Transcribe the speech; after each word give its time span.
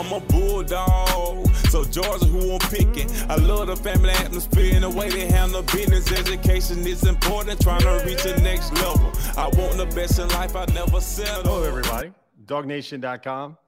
I'm 0.00 0.14
a 0.14 0.20
bulldog. 0.20 1.54
So 1.68 1.84
Georgia, 1.84 2.24
who 2.24 2.54
I'm 2.54 2.58
picking. 2.70 3.10
I 3.28 3.36
love 3.36 3.66
the 3.66 3.76
family 3.76 4.08
atmosphere 4.12 4.72
and 4.74 4.84
the 4.84 4.88
way 4.88 5.10
they 5.10 5.26
handle 5.26 5.62
business. 5.62 6.10
Education 6.10 6.86
is 6.86 7.04
important, 7.04 7.60
trying 7.60 7.82
to 7.82 8.02
reach 8.06 8.22
the 8.22 8.40
next 8.40 8.72
level. 8.72 9.12
I 9.36 9.48
want 9.48 9.76
the 9.76 9.84
best 9.94 10.18
in 10.18 10.26
life, 10.28 10.56
I 10.56 10.64
never 10.72 11.02
settle. 11.02 11.42
Hello, 11.42 11.62
everybody. 11.64 12.14
DawgNation.com. 12.46 13.58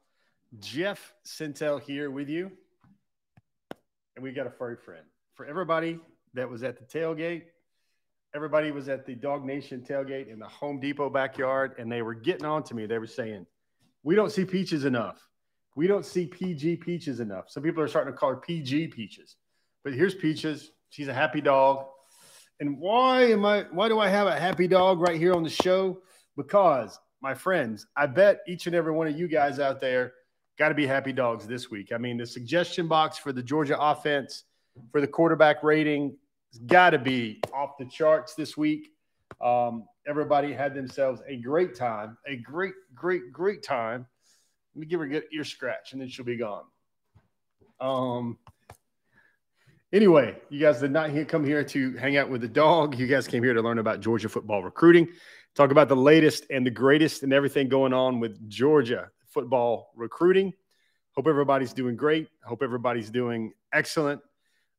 Jeff 0.59 1.13
Sentell 1.23 1.83
here 1.83 2.11
with 2.11 2.31
you. 2.31 2.51
And 4.17 4.23
we 4.23 4.33
got 4.33 4.47
a 4.47 4.51
furry 4.51 4.77
friend. 4.77 5.05
For 5.35 5.45
everybody 5.45 6.01
that 6.33 6.49
was 6.49 6.63
at 6.63 6.79
the 6.79 6.99
tailgate, 6.99 7.43
everybody 8.35 8.71
was 8.71 8.89
at 8.89 9.05
the 9.05 9.15
DawgNation 9.15 9.87
tailgate 9.87 10.33
in 10.33 10.39
the 10.39 10.49
Home 10.49 10.81
Depot 10.81 11.11
backyard, 11.11 11.75
and 11.79 11.93
they 11.93 12.01
were 12.01 12.15
getting 12.15 12.47
on 12.47 12.63
to 12.65 12.75
me. 12.75 12.87
They 12.87 12.99
were 12.99 13.07
saying, 13.07 13.45
We 14.03 14.15
don't 14.15 14.33
see 14.33 14.47
peaches 14.47 14.87
enough. 14.87 15.29
We 15.75 15.87
don't 15.87 16.05
see 16.05 16.27
PG 16.27 16.77
peaches 16.77 17.21
enough. 17.21 17.49
Some 17.49 17.63
people 17.63 17.83
are 17.83 17.89
starting 17.89 18.13
to 18.13 18.19
call 18.19 18.31
her 18.31 18.37
PG 18.37 18.89
peaches. 18.89 19.37
But 19.85 19.95
here's 19.95 20.15
Peaches. 20.15 20.71
She's 20.91 21.09
a 21.09 21.15
happy 21.15 21.41
dog. 21.41 21.87
And 22.61 22.79
why 22.79 23.23
am 23.25 23.45
I 23.45 23.63
why 23.73 23.89
do 23.89 23.99
I 23.99 24.09
have 24.09 24.27
a 24.27 24.39
happy 24.39 24.69
dog 24.69 25.01
right 25.01 25.19
here 25.19 25.35
on 25.35 25.43
the 25.43 25.51
show? 25.51 26.03
Because 26.37 26.99
my 27.21 27.35
friends, 27.35 27.87
I 27.97 28.07
bet 28.07 28.41
each 28.47 28.67
and 28.67 28.77
every 28.77 28.93
one 28.93 29.09
of 29.09 29.19
you 29.19 29.27
guys 29.27 29.59
out 29.59 29.81
there 29.81 30.13
got 30.59 30.69
to 30.69 30.75
be 30.75 30.87
happy 30.87 31.13
dogs 31.13 31.47
this 31.47 31.71
week. 31.71 31.93
I 31.93 31.99
mean, 31.99 32.19
the 32.19 32.27
suggestion 32.27 32.87
box 32.87 33.19
for 33.19 33.33
the 33.33 33.43
Georgia 33.43 33.81
offense 33.81 34.45
for 34.91 35.01
the 35.01 35.07
quarterback 35.07 35.63
rating 35.63 36.17
has 36.53 36.61
got 36.61 36.91
to 36.91 36.99
be 36.99 37.41
off 37.53 37.79
the 37.79 37.87
charts 37.87 38.35
this 38.35 38.57
week. 38.57 38.91
Um, 39.41 39.87
everybody 40.07 40.53
had 40.53 40.75
themselves 40.75 41.21
a 41.27 41.37
great 41.37 41.75
time, 41.75 42.17
a 42.27 42.37
great, 42.37 42.75
great, 42.95 43.33
great 43.33 43.63
time. 43.63 44.07
Let 44.75 44.81
me 44.81 44.87
give 44.87 45.01
her 45.01 45.07
a 45.07 45.09
good 45.09 45.25
ear 45.33 45.45
scratch 45.45 45.93
and 45.93 46.01
then 46.01 46.09
she'll 46.09 46.25
be 46.25 46.37
gone. 46.37 46.65
Um, 47.79 48.39
anyway, 49.93 50.37
you 50.49 50.61
guys 50.61 50.81
did 50.81 50.93
not 50.93 51.11
come 51.29 51.45
here 51.45 51.63
to 51.63 51.97
hang 51.97 52.17
out 52.17 52.31
with 52.31 52.41
the 52.41 52.49
dog. 52.49 52.99
You 52.99 53.07
guys 53.07 53.27
came 53.27 53.43
here 53.43 53.53
to 53.53 53.61
learn 53.61 53.79
about 53.79 54.01
Georgia 54.01 54.29
football 54.29 54.63
recruiting, 54.63 55.09
talk 55.55 55.71
about 55.71 55.89
the 55.89 55.97
latest 55.97 56.47
and 56.49 56.65
the 56.65 56.71
greatest 56.71 57.23
and 57.23 57.33
everything 57.33 57.69
going 57.69 57.93
on 57.93 58.19
with 58.19 58.49
Georgia 58.49 59.11
football 59.27 59.93
recruiting. 59.95 60.55
Hope 61.15 61.27
everybody's 61.27 61.75
doing 61.75 61.97
great. 61.97 62.29
Hope 62.43 62.63
everybody's 62.63 63.11
doing 63.11 63.53
excellent. 63.75 64.23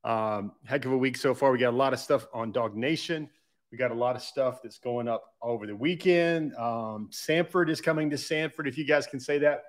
Um, 0.04 0.54
heck 0.66 0.86
of 0.86 0.92
a 0.92 0.98
week 0.98 1.18
so 1.18 1.36
far. 1.36 1.52
We 1.52 1.60
got 1.60 1.74
a 1.74 1.78
lot 1.78 1.94
of 1.94 2.00
stuff 2.00 2.26
on 2.34 2.52
DawgNation. 2.52 3.30
We 3.72 3.78
got 3.78 3.92
a 3.92 3.96
lot 3.96 4.16
of 4.16 4.24
stuff 4.24 4.62
that's 4.64 4.80
going 4.80 5.08
up 5.08 5.24
over 5.42 5.68
the 5.68 5.76
weekend. 5.76 6.56
Um, 6.56 7.10
Samford 7.12 7.70
is 7.70 7.82
coming 7.82 8.10
to 8.10 8.18
Sanford, 8.18 8.68
if 8.68 8.78
you 8.78 8.86
guys 8.86 9.06
can 9.06 9.20
say 9.20 9.38
that 9.40 9.64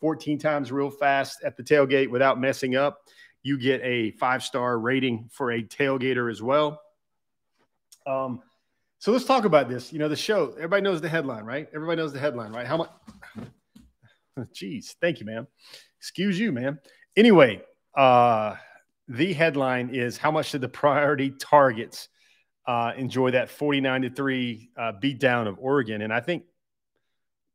14 0.00 0.38
times 0.38 0.70
real 0.72 0.90
fast 0.90 1.42
at 1.44 1.56
the 1.56 1.62
tailgate 1.62 2.10
without 2.10 2.40
messing 2.40 2.76
up. 2.76 3.00
You 3.42 3.58
get 3.58 3.80
a 3.82 4.12
five 4.12 4.42
star 4.42 4.78
rating 4.78 5.28
for 5.32 5.52
a 5.52 5.62
tailgater 5.62 6.30
as 6.30 6.42
well. 6.42 6.80
Um, 8.06 8.42
so 8.98 9.12
let's 9.12 9.24
talk 9.24 9.44
about 9.44 9.68
this. 9.68 9.92
You 9.92 9.98
know, 9.98 10.08
the 10.08 10.16
show, 10.16 10.52
everybody 10.56 10.82
knows 10.82 11.00
the 11.00 11.08
headline, 11.08 11.44
right? 11.44 11.68
Everybody 11.74 12.00
knows 12.00 12.12
the 12.12 12.18
headline, 12.18 12.52
right? 12.52 12.66
How 12.66 12.78
much? 12.78 12.90
Jeez, 14.54 14.96
thank 15.00 15.20
you, 15.20 15.26
man. 15.26 15.46
Excuse 15.98 16.38
you, 16.38 16.52
man. 16.52 16.78
Anyway, 17.16 17.62
uh, 17.96 18.54
the 19.08 19.32
headline 19.32 19.94
is 19.94 20.16
how 20.16 20.30
much 20.30 20.52
did 20.52 20.60
the 20.60 20.68
priority 20.68 21.30
targets 21.30 22.08
uh, 22.66 22.92
enjoy 22.96 23.30
that 23.30 23.48
49 23.50 24.02
to 24.02 24.10
3 24.10 24.70
uh, 24.76 24.92
beatdown 25.02 25.46
of 25.46 25.56
Oregon? 25.60 26.02
And 26.02 26.12
I 26.12 26.20
think 26.20 26.44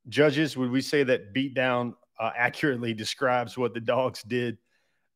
judges, 0.09 0.57
would 0.57 0.71
we 0.71 0.81
say 0.81 1.03
that 1.03 1.33
beatdown 1.33 1.93
uh, 2.19 2.31
accurately 2.37 2.93
describes 2.93 3.57
what 3.57 3.73
the 3.73 3.79
dogs 3.79 4.23
did, 4.23 4.57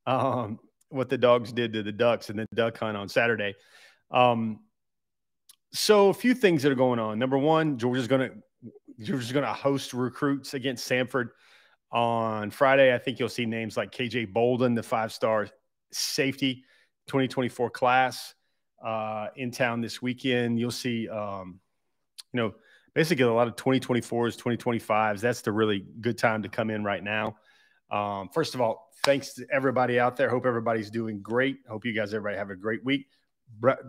um, 0.05 0.59
what 0.89 1.09
the 1.09 1.17
dogs 1.17 1.51
did 1.51 1.73
to 1.73 1.83
the 1.83 1.91
Ducks 1.91 2.29
and 2.29 2.39
the 2.39 2.47
duck 2.53 2.77
hunt 2.77 2.97
on 2.97 3.09
Saturday? 3.09 3.55
Um, 4.11 4.59
so 5.73 6.09
a 6.09 6.13
few 6.13 6.33
things 6.33 6.63
that 6.63 6.71
are 6.71 6.75
going 6.75 6.99
on. 6.99 7.19
Number 7.19 7.37
one, 7.37 7.77
Georgia's 7.77 8.07
going 8.07 8.29
to 8.29 8.37
Georgia's 8.99 9.31
going 9.31 9.45
to 9.45 9.53
host 9.53 9.93
recruits 9.93 10.53
against 10.53 10.89
Samford 10.89 11.29
on 11.91 12.49
Friday. 12.49 12.93
I 12.93 12.97
think 12.97 13.19
you'll 13.19 13.29
see 13.29 13.45
names 13.45 13.77
like 13.77 13.91
KJ 13.91 14.33
Bolden, 14.33 14.73
the 14.73 14.83
five 14.83 15.11
star 15.11 15.47
safety 15.91 16.63
2024 17.07 17.69
class 17.69 18.33
uh, 18.83 19.27
in 19.35 19.51
town 19.51 19.81
this 19.81 20.01
weekend. 20.01 20.59
You'll 20.59 20.71
see, 20.71 21.07
um, 21.09 21.59
you 22.33 22.41
know, 22.41 22.53
basically 22.97 23.25
a 23.25 23.31
lot 23.31 23.47
of 23.47 23.55
2024s, 23.55 24.35
2025s. 24.41 25.19
That's 25.19 25.41
the 25.41 25.51
really 25.51 25.85
good 26.01 26.17
time 26.17 26.41
to 26.41 26.49
come 26.49 26.71
in 26.71 26.83
right 26.83 27.03
now. 27.03 27.35
Um, 27.91 28.27
first 28.33 28.55
of 28.55 28.59
all, 28.59 28.89
thanks 29.05 29.35
to 29.35 29.45
everybody 29.51 29.99
out 29.99 30.17
there. 30.17 30.31
Hope 30.31 30.47
everybody's 30.47 30.89
doing 30.89 31.21
great. 31.21 31.59
Hope 31.69 31.85
you 31.85 31.93
guys, 31.93 32.11
everybody, 32.15 32.37
have 32.37 32.49
a 32.49 32.55
great 32.55 32.83
week. 32.83 33.05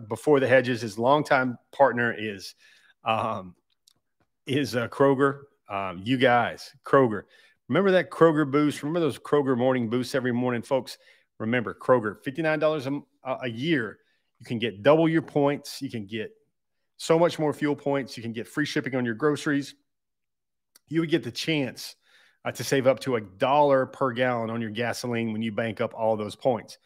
Before 0.07 0.39
the 0.39 0.47
hedges, 0.47 0.81
his 0.81 0.99
longtime 0.99 1.57
partner 1.71 2.13
is 2.15 2.53
um, 3.03 3.55
is 4.45 4.75
uh, 4.75 4.87
Kroger. 4.89 5.39
Um, 5.67 6.01
you 6.03 6.17
guys, 6.17 6.71
Kroger. 6.85 7.23
Remember 7.67 7.89
that 7.89 8.11
Kroger 8.11 8.49
boost? 8.49 8.83
Remember 8.83 8.99
those 8.99 9.17
Kroger 9.17 9.57
morning 9.57 9.89
boosts 9.89 10.13
every 10.13 10.33
morning, 10.33 10.61
folks? 10.61 10.99
Remember, 11.39 11.73
Kroger, 11.73 12.21
$59 12.23 13.03
a, 13.25 13.37
a 13.41 13.49
year. 13.49 13.97
You 14.39 14.45
can 14.45 14.59
get 14.59 14.83
double 14.83 15.09
your 15.09 15.23
points. 15.23 15.81
You 15.81 15.89
can 15.89 16.05
get 16.05 16.31
so 16.99 17.17
much 17.17 17.39
more 17.39 17.53
fuel 17.53 17.75
points. 17.75 18.15
You 18.15 18.21
can 18.21 18.33
get 18.33 18.47
free 18.47 18.65
shipping 18.65 18.93
on 18.93 19.05
your 19.05 19.15
groceries. 19.15 19.73
You 20.89 20.99
would 20.99 21.09
get 21.09 21.23
the 21.23 21.31
chance 21.31 21.95
uh, 22.45 22.51
to 22.51 22.63
save 22.63 22.85
up 22.85 22.99
to 23.01 23.15
a 23.15 23.21
dollar 23.21 23.85
per 23.87 24.11
gallon 24.11 24.49
on 24.49 24.61
your 24.61 24.69
gasoline 24.69 25.33
when 25.33 25.41
you 25.41 25.51
bank 25.51 25.81
up 25.81 25.93
all 25.95 26.17
those 26.17 26.35
points. 26.35 26.77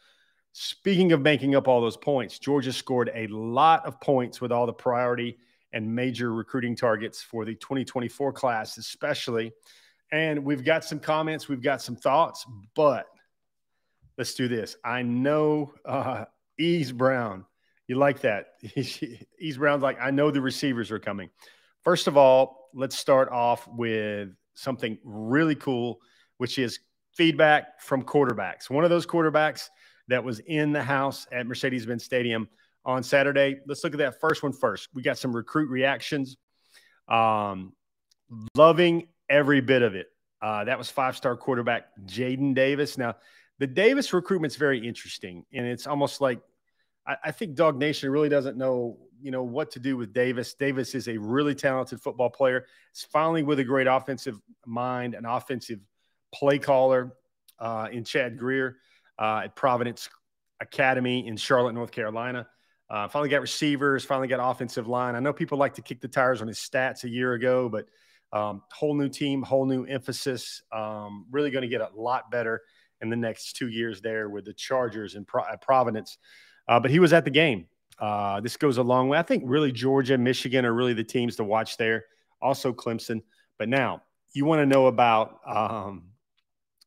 Speaking 0.52 1.12
of 1.12 1.22
banking 1.22 1.54
up 1.54 1.68
all 1.68 1.80
those 1.80 1.96
points, 1.96 2.38
Georgia 2.38 2.72
scored 2.72 3.10
a 3.12 3.26
lot 3.26 3.84
of 3.84 4.00
points 4.00 4.40
with 4.40 4.52
all 4.52 4.66
the 4.66 4.72
priority 4.72 5.36
and 5.72 5.92
major 5.92 6.32
recruiting 6.32 6.76
targets 6.76 7.20
for 7.20 7.44
the 7.44 7.54
2024 7.56 8.32
class, 8.32 8.78
especially 8.78 9.52
and 10.14 10.44
we've 10.44 10.64
got 10.64 10.84
some 10.84 11.00
comments, 11.00 11.48
we've 11.48 11.60
got 11.60 11.82
some 11.82 11.96
thoughts, 11.96 12.46
but 12.76 13.06
let's 14.16 14.34
do 14.34 14.46
this. 14.46 14.76
I 14.84 15.02
know 15.02 15.74
uh, 15.84 16.26
Ease 16.56 16.92
Brown, 16.92 17.44
you 17.86 17.96
like 17.96 18.20
that. 18.20 18.46
Ease 18.76 19.58
Brown's 19.58 19.82
like, 19.82 19.98
I 20.00 20.10
know 20.10 20.30
the 20.30 20.40
receivers 20.40 20.90
are 20.90 20.98
coming. 20.98 21.30
First 21.82 22.06
of 22.06 22.16
all, 22.16 22.70
let's 22.74 22.96
start 22.96 23.30
off 23.30 23.68
with 23.68 24.30
something 24.54 24.98
really 25.04 25.54
cool, 25.54 26.00
which 26.38 26.58
is 26.58 26.78
feedback 27.14 27.80
from 27.80 28.02
quarterbacks. 28.02 28.70
One 28.70 28.84
of 28.84 28.90
those 28.90 29.06
quarterbacks 29.06 29.68
that 30.08 30.22
was 30.22 30.40
in 30.40 30.72
the 30.72 30.82
house 30.82 31.26
at 31.32 31.46
Mercedes 31.46 31.86
Benz 31.86 32.04
Stadium 32.04 32.48
on 32.84 33.02
Saturday. 33.02 33.60
Let's 33.66 33.84
look 33.84 33.94
at 33.94 33.98
that 33.98 34.20
first 34.20 34.42
one 34.42 34.52
first. 34.52 34.88
We 34.94 35.02
got 35.02 35.18
some 35.18 35.34
recruit 35.34 35.68
reactions. 35.68 36.36
Um, 37.08 37.72
loving 38.56 39.08
every 39.28 39.60
bit 39.60 39.82
of 39.82 39.94
it. 39.94 40.06
Uh, 40.42 40.64
that 40.64 40.76
was 40.76 40.90
five 40.90 41.16
star 41.16 41.36
quarterback 41.36 41.86
Jadyn 42.06 42.54
Davis. 42.54 42.98
Now, 42.98 43.16
the 43.58 43.66
Davis 43.66 44.12
recruitment's 44.12 44.56
very 44.56 44.86
interesting, 44.86 45.44
and 45.52 45.66
it's 45.66 45.86
almost 45.86 46.20
like 46.20 46.40
I, 47.06 47.16
I, 47.24 47.30
think 47.30 47.56
DawgNation 47.56 48.10
really 48.10 48.28
doesn't 48.28 48.56
know, 48.56 48.98
you 49.20 49.30
know, 49.30 49.42
what 49.42 49.70
to 49.72 49.78
do 49.78 49.96
with 49.96 50.12
Davis. 50.12 50.54
Davis 50.54 50.94
is 50.94 51.08
a 51.08 51.16
really 51.16 51.54
talented 51.54 52.00
football 52.00 52.30
player. 52.30 52.66
It's 52.90 53.04
finally 53.04 53.42
with 53.42 53.58
a 53.58 53.64
great 53.64 53.86
offensive 53.86 54.40
mind, 54.66 55.14
an 55.14 55.24
offensive 55.24 55.80
play 56.32 56.58
caller 56.58 57.16
uh, 57.58 57.88
in 57.92 58.04
Chad 58.04 58.38
Grier 58.38 58.78
uh, 59.18 59.42
at 59.44 59.56
Providence 59.56 60.08
Academy 60.60 61.26
in 61.26 61.36
Charlotte, 61.36 61.74
North 61.74 61.92
Carolina. 61.92 62.46
Uh, 62.90 63.08
finally 63.08 63.28
got 63.28 63.40
receivers, 63.40 64.04
finally 64.04 64.28
got 64.28 64.40
offensive 64.40 64.86
line. 64.86 65.14
I 65.14 65.20
know 65.20 65.32
people 65.32 65.58
like 65.58 65.74
to 65.74 65.82
kick 65.82 66.00
the 66.00 66.08
tires 66.08 66.42
on 66.42 66.48
his 66.48 66.58
stats 66.58 67.04
a 67.04 67.08
year 67.08 67.32
ago, 67.32 67.68
but 67.68 67.86
um, 68.32 68.62
whole 68.72 68.94
new 68.94 69.08
team, 69.08 69.42
whole 69.42 69.64
new 69.64 69.84
emphasis. 69.84 70.62
Um, 70.72 71.26
really 71.30 71.50
going 71.50 71.62
to 71.62 71.68
get 71.68 71.80
a 71.80 71.88
lot 71.94 72.30
better 72.30 72.62
in 73.00 73.08
the 73.08 73.16
next 73.16 73.54
two 73.54 73.68
years 73.68 74.00
there 74.00 74.28
with 74.28 74.44
the 74.44 74.52
Chargers 74.52 75.14
and 75.14 75.26
Pro- 75.26 75.44
Providence. 75.62 76.18
Uh, 76.66 76.80
but 76.80 76.90
he 76.90 76.98
was 76.98 77.12
at 77.12 77.24
the 77.24 77.30
game. 77.30 77.66
Uh, 77.98 78.40
this 78.40 78.56
goes 78.56 78.78
a 78.78 78.82
long 78.82 79.08
way. 79.08 79.18
I 79.18 79.22
think 79.22 79.44
really 79.46 79.72
Georgia, 79.72 80.18
Michigan 80.18 80.64
are 80.64 80.72
really 80.72 80.94
the 80.94 81.04
teams 81.04 81.36
to 81.36 81.44
watch 81.44 81.76
there. 81.76 82.04
Also 82.40 82.72
Clemson. 82.72 83.22
But 83.58 83.68
now 83.68 84.02
you 84.32 84.44
want 84.44 84.60
to 84.60 84.66
know 84.66 84.86
about 84.86 85.40
um, 85.46 86.04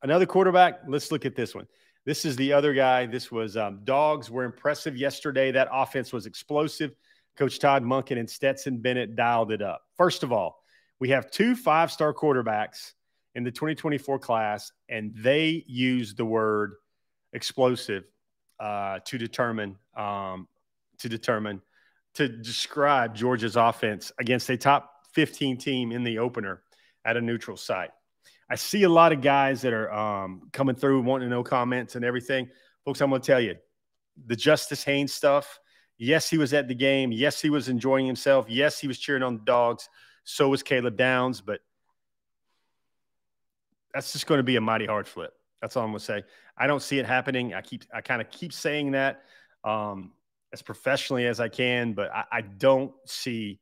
another 0.03 0.25
quarterback. 0.25 0.81
Let's 0.87 1.11
look 1.11 1.25
at 1.25 1.35
this 1.35 1.55
one. 1.55 1.67
This 2.05 2.25
is 2.25 2.35
the 2.35 2.53
other 2.53 2.73
guy. 2.73 3.05
This 3.05 3.31
was 3.31 3.57
um, 3.57 3.81
dogs 3.83 4.29
were 4.29 4.43
impressive 4.43 4.95
yesterday. 4.95 5.51
That 5.51 5.67
offense 5.71 6.13
was 6.13 6.25
explosive. 6.25 6.91
Coach 7.37 7.59
Todd 7.59 7.83
Monken 7.83 8.17
and 8.17 8.29
Stetson 8.29 8.79
Bennett 8.79 9.15
dialed 9.15 9.51
it 9.51 9.61
up. 9.61 9.81
First 9.95 10.23
of 10.23 10.31
all, 10.31 10.63
we 10.99 11.09
have 11.09 11.29
two 11.29 11.55
five 11.55 11.91
star 11.91 12.13
quarterbacks 12.13 12.93
in 13.35 13.43
the 13.43 13.51
2024 13.51 14.19
class, 14.19 14.71
and 14.89 15.13
they 15.15 15.63
use 15.67 16.15
the 16.15 16.25
word 16.25 16.73
explosive 17.33 18.03
uh, 18.59 18.99
to 19.05 19.17
determine 19.17 19.77
um, 19.95 20.47
to 20.99 21.09
determine 21.09 21.61
to 22.15 22.27
describe 22.27 23.15
Georgia's 23.15 23.55
offense 23.55 24.11
against 24.19 24.49
a 24.49 24.57
top 24.57 24.91
15 25.13 25.57
team 25.57 25.91
in 25.91 26.03
the 26.03 26.17
opener 26.19 26.61
at 27.05 27.15
a 27.15 27.21
neutral 27.21 27.57
site. 27.57 27.91
I 28.49 28.55
see 28.55 28.83
a 28.83 28.89
lot 28.89 29.11
of 29.11 29.21
guys 29.21 29.61
that 29.61 29.73
are 29.73 29.91
um, 29.91 30.49
coming 30.53 30.75
through 30.75 31.01
wanting 31.01 31.29
to 31.29 31.35
know 31.35 31.43
comments 31.43 31.95
and 31.95 32.05
everything. 32.05 32.49
Folks, 32.85 33.01
I'm 33.01 33.09
going 33.09 33.21
to 33.21 33.27
tell 33.27 33.41
you 33.41 33.55
the 34.25 34.35
Justice 34.35 34.83
Haynes 34.83 35.13
stuff. 35.13 35.59
Yes, 35.97 36.29
he 36.29 36.37
was 36.37 36.53
at 36.53 36.67
the 36.67 36.75
game. 36.75 37.11
Yes, 37.11 37.41
he 37.41 37.49
was 37.49 37.69
enjoying 37.69 38.05
himself. 38.05 38.45
Yes, 38.49 38.79
he 38.79 38.87
was 38.87 38.97
cheering 38.99 39.23
on 39.23 39.37
the 39.37 39.43
dogs. 39.43 39.89
So 40.23 40.49
was 40.49 40.63
Caleb 40.63 40.95
Downs. 40.95 41.41
But 41.41 41.59
that's 43.93 44.13
just 44.13 44.27
going 44.27 44.39
to 44.39 44.43
be 44.43 44.55
a 44.55 44.61
mighty 44.61 44.85
hard 44.85 45.07
flip. 45.07 45.33
That's 45.61 45.75
all 45.75 45.83
I'm 45.83 45.89
going 45.89 45.99
to 45.99 46.05
say. 46.05 46.23
I 46.57 46.67
don't 46.67 46.81
see 46.81 46.99
it 46.99 47.05
happening. 47.05 47.53
I 47.53 47.61
keep, 47.61 47.83
I 47.93 48.01
kind 48.01 48.21
of 48.21 48.29
keep 48.29 48.53
saying 48.53 48.91
that 48.91 49.23
um, 49.63 50.11
as 50.53 50.61
professionally 50.61 51.27
as 51.27 51.39
I 51.39 51.49
can, 51.49 51.93
but 51.93 52.11
I, 52.13 52.23
I 52.31 52.41
don't 52.41 52.91
see 53.05 53.59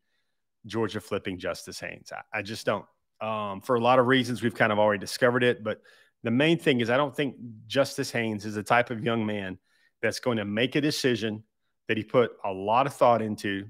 Georgia 0.66 1.02
flipping 1.02 1.38
Justice 1.38 1.80
Haynes. 1.80 2.12
I, 2.12 2.40
I 2.40 2.42
just 2.42 2.66
don't. 2.66 2.86
Um, 3.22 3.62
for 3.62 3.76
a 3.76 3.80
lot 3.80 4.00
of 4.00 4.08
reasons, 4.08 4.42
we've 4.42 4.56
kind 4.56 4.72
of 4.72 4.80
already 4.80 5.00
discovered 5.00 5.44
it. 5.44 5.64
But 5.64 5.82
the 6.24 6.32
main 6.32 6.58
thing 6.58 6.82
is, 6.82 6.90
I 6.90 6.98
don't 6.98 7.16
think 7.16 7.36
Justice 7.68 8.12
Haynes 8.12 8.46
is 8.46 8.56
the 8.56 8.64
type 8.64 8.90
of 8.90 9.04
young 9.04 9.26
man 9.26 9.58
that's 10.02 10.20
going 10.20 10.38
to 10.38 10.46
make 10.46 10.76
a 10.76 10.82
decision 10.82 11.44
that 11.88 11.98
he 11.98 12.04
put 12.04 12.32
a 12.44 12.52
lot 12.52 12.88
of 12.88 12.94
thought 12.94 13.22
into 13.22 13.68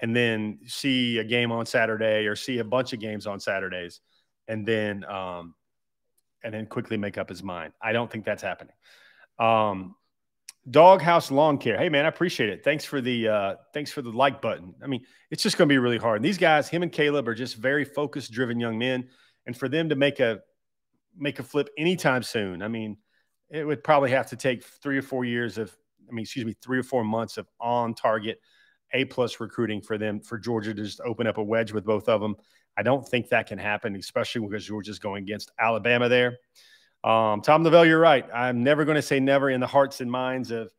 and 0.00 0.14
then 0.14 0.60
see 0.66 1.18
a 1.18 1.24
game 1.24 1.52
on 1.52 1.66
Saturday 1.66 2.26
or 2.26 2.36
see 2.36 2.58
a 2.58 2.64
bunch 2.64 2.92
of 2.92 3.00
games 3.00 3.26
on 3.26 3.40
Saturdays 3.40 4.00
and 4.50 4.66
then 4.66 5.04
um, 5.04 5.54
and 6.42 6.52
then 6.54 6.66
quickly 6.66 6.96
make 6.96 7.18
up 7.18 7.28
his 7.28 7.42
mind. 7.42 7.72
I 7.82 7.92
don't 7.92 8.10
think 8.10 8.24
that's 8.24 8.42
happening. 8.42 8.74
Um, 9.38 9.94
Doghouse 10.70 11.30
Lawn 11.30 11.58
Care. 11.58 11.78
Hey 11.78 11.88
man, 11.88 12.04
I 12.04 12.08
appreciate 12.08 12.50
it. 12.50 12.62
Thanks 12.62 12.84
for 12.84 13.00
the 13.00 13.28
uh, 13.28 13.54
thanks 13.72 13.90
for 13.90 14.02
the 14.02 14.10
like 14.10 14.42
button. 14.42 14.74
I 14.82 14.86
mean, 14.86 15.04
it's 15.30 15.42
just 15.42 15.56
going 15.56 15.68
to 15.68 15.72
be 15.72 15.78
really 15.78 15.98
hard. 15.98 16.16
And 16.16 16.24
these 16.24 16.38
guys, 16.38 16.68
him 16.68 16.82
and 16.82 16.92
Caleb, 16.92 17.26
are 17.28 17.34
just 17.34 17.56
very 17.56 17.84
focused, 17.84 18.30
driven 18.30 18.60
young 18.60 18.78
men, 18.78 19.08
and 19.46 19.56
for 19.56 19.68
them 19.68 19.88
to 19.88 19.96
make 19.96 20.20
a 20.20 20.40
make 21.16 21.38
a 21.38 21.42
flip 21.42 21.68
anytime 21.78 22.22
soon, 22.22 22.62
I 22.62 22.68
mean, 22.68 22.98
it 23.48 23.64
would 23.64 23.82
probably 23.82 24.10
have 24.10 24.28
to 24.28 24.36
take 24.36 24.62
three 24.62 24.98
or 24.98 25.02
four 25.02 25.24
years 25.24 25.58
of, 25.58 25.74
I 26.08 26.12
mean, 26.12 26.22
excuse 26.22 26.44
me, 26.44 26.54
three 26.62 26.78
or 26.78 26.82
four 26.82 27.04
months 27.04 27.36
of 27.36 27.48
on 27.58 27.94
target 27.94 28.38
A 28.92 29.06
plus 29.06 29.40
recruiting 29.40 29.80
for 29.80 29.98
them 29.98 30.20
for 30.20 30.38
Georgia 30.38 30.74
to 30.74 30.82
just 30.82 31.00
open 31.00 31.26
up 31.26 31.38
a 31.38 31.42
wedge 31.42 31.72
with 31.72 31.84
both 31.84 32.08
of 32.08 32.20
them. 32.20 32.36
I 32.80 32.82
don't 32.82 33.06
think 33.06 33.28
that 33.28 33.46
can 33.46 33.58
happen, 33.58 33.94
especially 33.94 34.40
because 34.40 34.64
Georgia's 34.64 34.98
going 34.98 35.22
against 35.22 35.50
Alabama 35.58 36.08
there. 36.08 36.38
Um, 37.04 37.42
Tom 37.42 37.62
Lavelle, 37.62 37.84
you're 37.84 38.00
right. 38.00 38.24
I'm 38.32 38.62
never 38.62 38.86
going 38.86 38.94
to 38.94 39.02
say 39.02 39.20
never 39.20 39.50
in 39.50 39.60
the 39.60 39.66
hearts 39.66 40.00
and 40.00 40.10
minds 40.10 40.50
of 40.50 40.72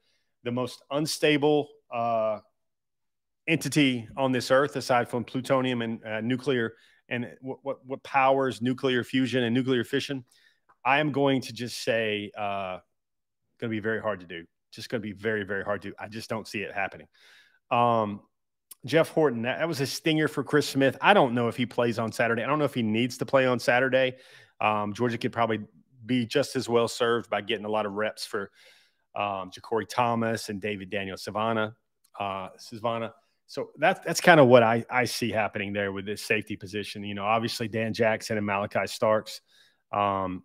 the 0.44 0.52
most 0.52 0.82
unstable 0.90 1.70
uh, 1.94 2.40
entity 3.48 4.08
on 4.18 4.32
this 4.32 4.50
earth, 4.50 4.78
aside 4.78 5.10
from 5.10 5.24
plutonium 5.24 5.84
and 5.84 6.04
uh, 6.04 6.22
nuclear 6.22 6.74
and 7.08 7.30
what, 7.40 7.60
what, 7.62 7.86
what 7.86 8.02
powers 8.02 8.64
nuclear 8.64 9.04
fusion 9.04 9.44
and 9.44 9.54
nuclear 9.54 9.84
fission. 9.84 10.26
I 10.84 11.02
am 11.02 11.12
going 11.12 11.42
to 11.42 11.54
just 11.54 11.84
say, 11.84 12.32
uh, 12.36 12.80
going 13.60 13.70
to 13.70 13.76
be 13.76 13.80
very 13.80 14.02
hard 14.02 14.22
to 14.22 14.26
do. 14.26 14.44
Just 14.72 14.90
going 14.90 15.04
to 15.04 15.08
be 15.08 15.14
very, 15.14 15.44
very 15.44 15.64
hard 15.64 15.84
to. 15.84 15.90
Do. 15.90 15.96
I 16.00 16.08
just 16.08 16.32
don't 16.32 16.48
see 16.48 16.62
it 16.62 16.74
happening. 16.74 17.06
Um, 17.70 18.22
Jeff 18.86 19.10
Horton, 19.10 19.44
that, 19.44 19.60
that, 19.60 19.68
was 19.68 19.80
a 19.80 19.86
stinger 19.86 20.28
for 20.28 20.44
Chris 20.44 20.68
Smith. 20.68 20.98
I 21.02 21.14
don't 21.14 21.34
know 21.34 21.48
if 21.48 21.56
he 21.56 21.66
plays 21.66 22.00
on 22.00 22.12
Saturday. 22.12 22.44
I 22.44 22.48
don't 22.48 22.60
know 22.60 22.66
if 22.66 22.74
he 22.74 22.82
needs 22.82 23.18
to 23.20 23.26
play 23.26 23.46
on 23.46 23.60
Saturday. 23.60 24.16
Um, 24.60 24.94
Georgia 24.94 25.18
could 25.18 25.32
probably 25.32 25.60
be 26.06 26.26
just 26.26 26.56
as 26.56 26.68
well 26.68 26.88
served 26.88 27.30
by 27.30 27.42
getting 27.42 27.66
a 27.66 27.70
lot 27.70 27.86
of 27.86 27.94
reps 27.94 28.26
for 28.26 28.52
um, 29.16 29.52
JaCorey 29.52 29.88
Thomas 29.88 30.50
and 30.50 30.60
David 30.60 30.90
Daniel-Sisavanh. 30.90 31.74
Uh, 32.20 32.50
Savannah. 32.58 33.14
So 33.48 33.72
that's 33.78 34.00
that's 34.06 34.22
kind 34.22 34.40
of 34.40 34.48
what 34.48 34.64
I, 34.64 34.86
I 34.90 35.06
see 35.06 35.30
happening 35.30 35.74
there 35.74 35.92
with 35.92 36.06
this 36.06 36.22
safety 36.22 36.56
position. 36.56 37.04
You 37.04 37.16
know, 37.16 37.26
obviously 37.26 37.68
Dan 37.68 37.94
Jackson 37.94 38.38
and 38.38 38.46
Malachi 38.46 38.88
Starks. 38.88 39.42
Um, 39.92 40.44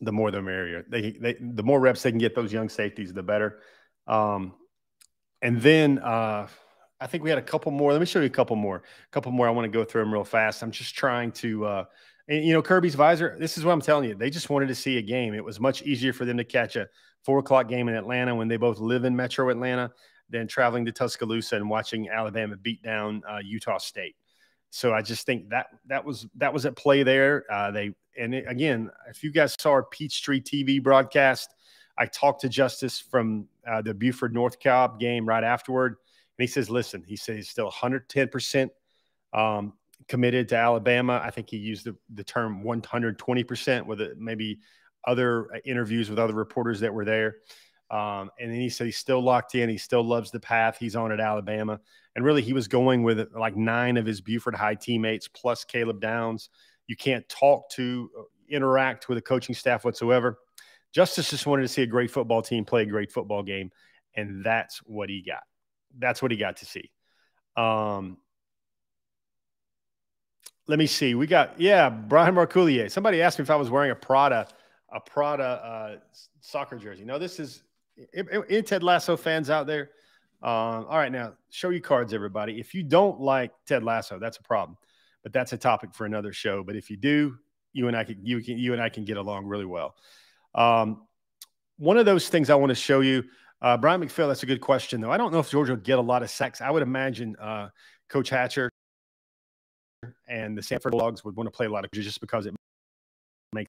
the 0.00 0.12
more 0.12 0.30
the 0.30 0.40
merrier. 0.40 0.84
They, 0.88 1.12
they 1.12 1.36
the 1.40 1.62
more 1.62 1.80
reps 1.80 2.02
they 2.02 2.10
can 2.10 2.18
get 2.18 2.34
those 2.34 2.52
young 2.52 2.68
safeties, 2.68 3.12
the 3.12 3.22
better. 3.22 3.60
Um, 4.06 4.54
and 5.42 5.60
then 5.60 5.98
uh, 5.98 6.46
I 7.00 7.06
think 7.06 7.24
we 7.24 7.30
had 7.30 7.38
a 7.38 7.42
couple 7.42 7.72
more. 7.72 7.92
Let 7.92 8.00
me 8.00 8.06
show 8.06 8.20
you 8.20 8.26
a 8.26 8.30
couple 8.30 8.56
more. 8.56 8.76
A 8.76 9.10
couple 9.10 9.32
more. 9.32 9.48
I 9.48 9.50
want 9.50 9.64
to 9.64 9.70
go 9.70 9.84
through 9.84 10.02
them 10.02 10.12
real 10.12 10.24
fast. 10.24 10.62
I'm 10.62 10.70
just 10.70 10.94
trying 10.94 11.32
to, 11.32 11.64
uh, 11.64 11.84
and, 12.28 12.44
you 12.44 12.52
know, 12.52 12.62
Kirby's 12.62 12.94
visor. 12.94 13.36
This 13.38 13.56
is 13.56 13.64
what 13.64 13.72
I'm 13.72 13.80
telling 13.80 14.08
you. 14.08 14.14
They 14.14 14.30
just 14.30 14.50
wanted 14.50 14.68
to 14.68 14.74
see 14.74 14.98
a 14.98 15.02
game. 15.02 15.34
It 15.34 15.44
was 15.44 15.58
much 15.58 15.82
easier 15.82 16.12
for 16.12 16.24
them 16.24 16.36
to 16.36 16.44
catch 16.44 16.76
a 16.76 16.88
four 17.24 17.38
o'clock 17.38 17.68
game 17.68 17.88
in 17.88 17.94
Atlanta 17.94 18.34
when 18.34 18.48
they 18.48 18.58
both 18.58 18.78
live 18.78 19.04
in 19.04 19.16
Metro 19.16 19.48
Atlanta 19.48 19.90
than 20.28 20.46
traveling 20.46 20.84
to 20.84 20.92
Tuscaloosa 20.92 21.56
and 21.56 21.68
watching 21.68 22.08
Alabama 22.08 22.56
beat 22.56 22.82
down 22.82 23.22
uh, 23.28 23.38
Utah 23.42 23.78
State. 23.78 24.14
So 24.68 24.94
I 24.94 25.02
just 25.02 25.26
think 25.26 25.48
that 25.48 25.66
that 25.86 26.04
was 26.04 26.26
that 26.36 26.52
was 26.52 26.64
at 26.66 26.76
play 26.76 27.02
there. 27.02 27.44
Uh, 27.50 27.70
they 27.72 27.90
and 28.16 28.34
it, 28.34 28.44
again, 28.46 28.90
if 29.08 29.24
you 29.24 29.32
guys 29.32 29.56
saw 29.58 29.70
our 29.70 29.82
Peachtree 29.82 30.40
TV 30.40 30.82
broadcast, 30.82 31.52
I 32.00 32.06
talked 32.06 32.40
to 32.40 32.48
Justice 32.48 32.98
from 32.98 33.46
uh, 33.70 33.82
the 33.82 33.92
Buford 33.92 34.32
North 34.32 34.58
Cobb 34.58 34.98
game 34.98 35.26
right 35.26 35.44
afterward, 35.44 35.96
and 36.38 36.42
he 36.42 36.46
says, 36.46 36.70
"Listen, 36.70 37.04
he 37.06 37.14
says 37.14 37.36
he's 37.36 37.50
still 37.50 37.66
110 37.66 38.28
percent 38.28 38.72
um, 39.34 39.74
committed 40.08 40.48
to 40.48 40.56
Alabama. 40.56 41.20
I 41.22 41.30
think 41.30 41.50
he 41.50 41.58
used 41.58 41.84
the, 41.84 41.94
the 42.14 42.24
term 42.24 42.62
120 42.62 43.44
percent 43.44 43.86
with 43.86 44.00
it, 44.00 44.18
maybe 44.18 44.60
other 45.06 45.54
uh, 45.54 45.58
interviews 45.66 46.08
with 46.08 46.18
other 46.18 46.34
reporters 46.34 46.80
that 46.80 46.94
were 46.94 47.04
there." 47.04 47.36
Um, 47.90 48.30
and 48.40 48.50
then 48.50 48.60
he 48.60 48.70
said 48.70 48.86
he's 48.86 48.96
still 48.96 49.20
locked 49.20 49.54
in. 49.54 49.68
He 49.68 49.76
still 49.76 50.02
loves 50.02 50.30
the 50.30 50.40
path 50.40 50.78
he's 50.78 50.96
on 50.96 51.12
at 51.12 51.20
Alabama. 51.20 51.80
And 52.16 52.24
really, 52.24 52.40
he 52.40 52.54
was 52.54 52.66
going 52.66 53.02
with 53.02 53.28
like 53.36 53.56
nine 53.56 53.98
of 53.98 54.06
his 54.06 54.22
Buford 54.22 54.54
High 54.54 54.76
teammates 54.76 55.28
plus 55.28 55.64
Caleb 55.64 56.00
Downs. 56.00 56.48
You 56.86 56.96
can't 56.96 57.28
talk 57.28 57.68
to, 57.72 58.10
uh, 58.18 58.22
interact 58.50 59.08
with 59.08 59.16
the 59.16 59.22
coaching 59.22 59.54
staff 59.54 59.84
whatsoever. 59.84 60.38
Justice 60.92 61.30
just 61.30 61.46
wanted 61.46 61.62
to 61.62 61.68
see 61.68 61.82
a 61.82 61.86
great 61.86 62.10
football 62.10 62.42
team 62.42 62.64
play 62.64 62.82
a 62.82 62.86
great 62.86 63.12
football 63.12 63.42
game. 63.42 63.70
And 64.16 64.44
that's 64.44 64.78
what 64.78 65.08
he 65.08 65.22
got. 65.22 65.42
That's 65.98 66.20
what 66.20 66.30
he 66.30 66.36
got 66.36 66.58
to 66.58 66.66
see. 66.66 66.90
Um, 67.56 68.18
let 70.66 70.78
me 70.78 70.86
see. 70.86 71.14
We 71.14 71.26
got, 71.26 71.60
yeah, 71.60 71.88
Brian 71.88 72.34
Marcoulier. 72.34 72.90
Somebody 72.90 73.22
asked 73.22 73.38
me 73.38 73.42
if 73.42 73.50
I 73.50 73.56
was 73.56 73.70
wearing 73.70 73.90
a 73.90 73.94
Prada, 73.94 74.48
a 74.92 75.00
Prada 75.00 75.44
uh, 75.44 75.96
soccer 76.40 76.76
jersey. 76.76 77.04
No, 77.04 77.18
this 77.18 77.40
is 77.40 77.62
any 78.14 78.62
Ted 78.62 78.82
Lasso 78.82 79.16
fans 79.16 79.50
out 79.50 79.66
there. 79.66 79.90
Um, 80.42 80.86
all 80.88 80.96
right, 80.96 81.12
now 81.12 81.34
show 81.50 81.68
you 81.70 81.80
cards, 81.80 82.14
everybody. 82.14 82.58
If 82.58 82.72
you 82.72 82.82
don't 82.82 83.20
like 83.20 83.52
Ted 83.66 83.84
Lasso, 83.84 84.18
that's 84.18 84.38
a 84.38 84.42
problem, 84.42 84.78
but 85.22 85.32
that's 85.32 85.52
a 85.52 85.58
topic 85.58 85.92
for 85.92 86.06
another 86.06 86.32
show. 86.32 86.62
But 86.62 86.76
if 86.76 86.88
you 86.88 86.96
do, 86.96 87.36
you 87.72 87.88
and 87.88 87.96
I 87.96 88.04
can 88.04 88.24
you 88.24 88.40
can 88.40 88.58
you 88.58 88.72
and 88.72 88.80
I 88.80 88.88
can 88.88 89.04
get 89.04 89.18
along 89.18 89.46
really 89.46 89.66
well. 89.66 89.94
Um, 90.54 91.06
one 91.78 91.96
of 91.96 92.06
those 92.06 92.28
things 92.28 92.50
I 92.50 92.54
want 92.54 92.70
to 92.70 92.74
show 92.74 93.00
you, 93.00 93.24
uh, 93.62 93.76
Brian 93.76 94.00
McPhail. 94.00 94.28
That's 94.28 94.42
a 94.42 94.46
good 94.46 94.60
question, 94.60 95.00
though. 95.00 95.10
I 95.10 95.16
don't 95.16 95.32
know 95.32 95.38
if 95.38 95.50
Georgia 95.50 95.72
will 95.72 95.80
get 95.80 95.98
a 95.98 96.02
lot 96.02 96.22
of 96.22 96.30
sex. 96.30 96.60
I 96.60 96.70
would 96.70 96.82
imagine 96.82 97.36
uh, 97.36 97.68
Coach 98.08 98.30
Hatcher 98.30 98.70
and 100.28 100.56
the 100.56 100.62
Samford 100.62 100.94
Logs 100.94 101.24
would 101.24 101.36
want 101.36 101.46
to 101.46 101.50
play 101.50 101.66
a 101.66 101.70
lot 101.70 101.84
of 101.84 101.90
just 101.92 102.20
because 102.20 102.46
it 102.46 102.54
makes 103.52 103.68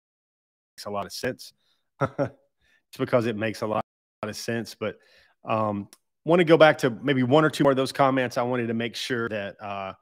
a 0.85 0.89
lot 0.89 1.05
of 1.05 1.11
sense. 1.11 1.53
just 2.01 2.97
because 2.97 3.25
it 3.25 3.35
makes 3.35 3.61
a 3.61 3.67
lot 3.67 3.83
of 4.23 4.35
sense. 4.35 4.75
But 4.79 4.97
um, 5.45 5.87
want 6.25 6.39
to 6.39 6.45
go 6.45 6.57
back 6.57 6.77
to 6.79 6.89
maybe 6.89 7.23
one 7.23 7.45
or 7.45 7.49
two 7.49 7.63
more 7.63 7.71
of 7.71 7.77
those 7.77 7.91
comments. 7.91 8.37
I 8.37 8.43
wanted 8.43 8.67
to 8.67 8.73
make 8.73 8.95
sure 8.95 9.27
that 9.29 9.61
uh, 9.61 9.93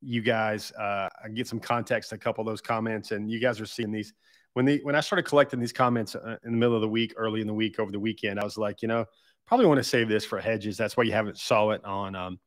you 0.00 0.22
guys 0.22 0.72
uh, 0.72 1.08
get 1.34 1.48
some 1.48 1.60
context 1.60 2.12
a 2.12 2.18
couple 2.18 2.42
of 2.42 2.46
those 2.46 2.60
comments, 2.60 3.10
and 3.10 3.30
you 3.30 3.40
guys 3.40 3.60
are 3.60 3.66
seeing 3.66 3.90
these. 3.90 4.12
When 4.56 4.64
the 4.64 4.80
when 4.84 4.94
I 4.94 5.00
started 5.00 5.24
collecting 5.24 5.60
these 5.60 5.74
comments 5.74 6.14
uh, 6.14 6.38
in 6.42 6.52
the 6.52 6.56
middle 6.56 6.74
of 6.74 6.80
the 6.80 6.88
week, 6.88 7.12
early 7.18 7.42
in 7.42 7.46
the 7.46 7.52
week, 7.52 7.78
over 7.78 7.92
the 7.92 8.00
weekend, 8.00 8.40
I 8.40 8.44
was 8.44 8.56
like, 8.56 8.80
you 8.80 8.88
know, 8.88 9.04
probably 9.44 9.66
want 9.66 9.76
to 9.76 9.84
save 9.84 10.08
this 10.08 10.24
for 10.24 10.40
hedges. 10.40 10.78
That's 10.78 10.96
why 10.96 11.04
you 11.04 11.12
haven't 11.12 11.36
saw 11.36 11.72
it 11.72 11.84
on 11.84 12.16
um, 12.16 12.40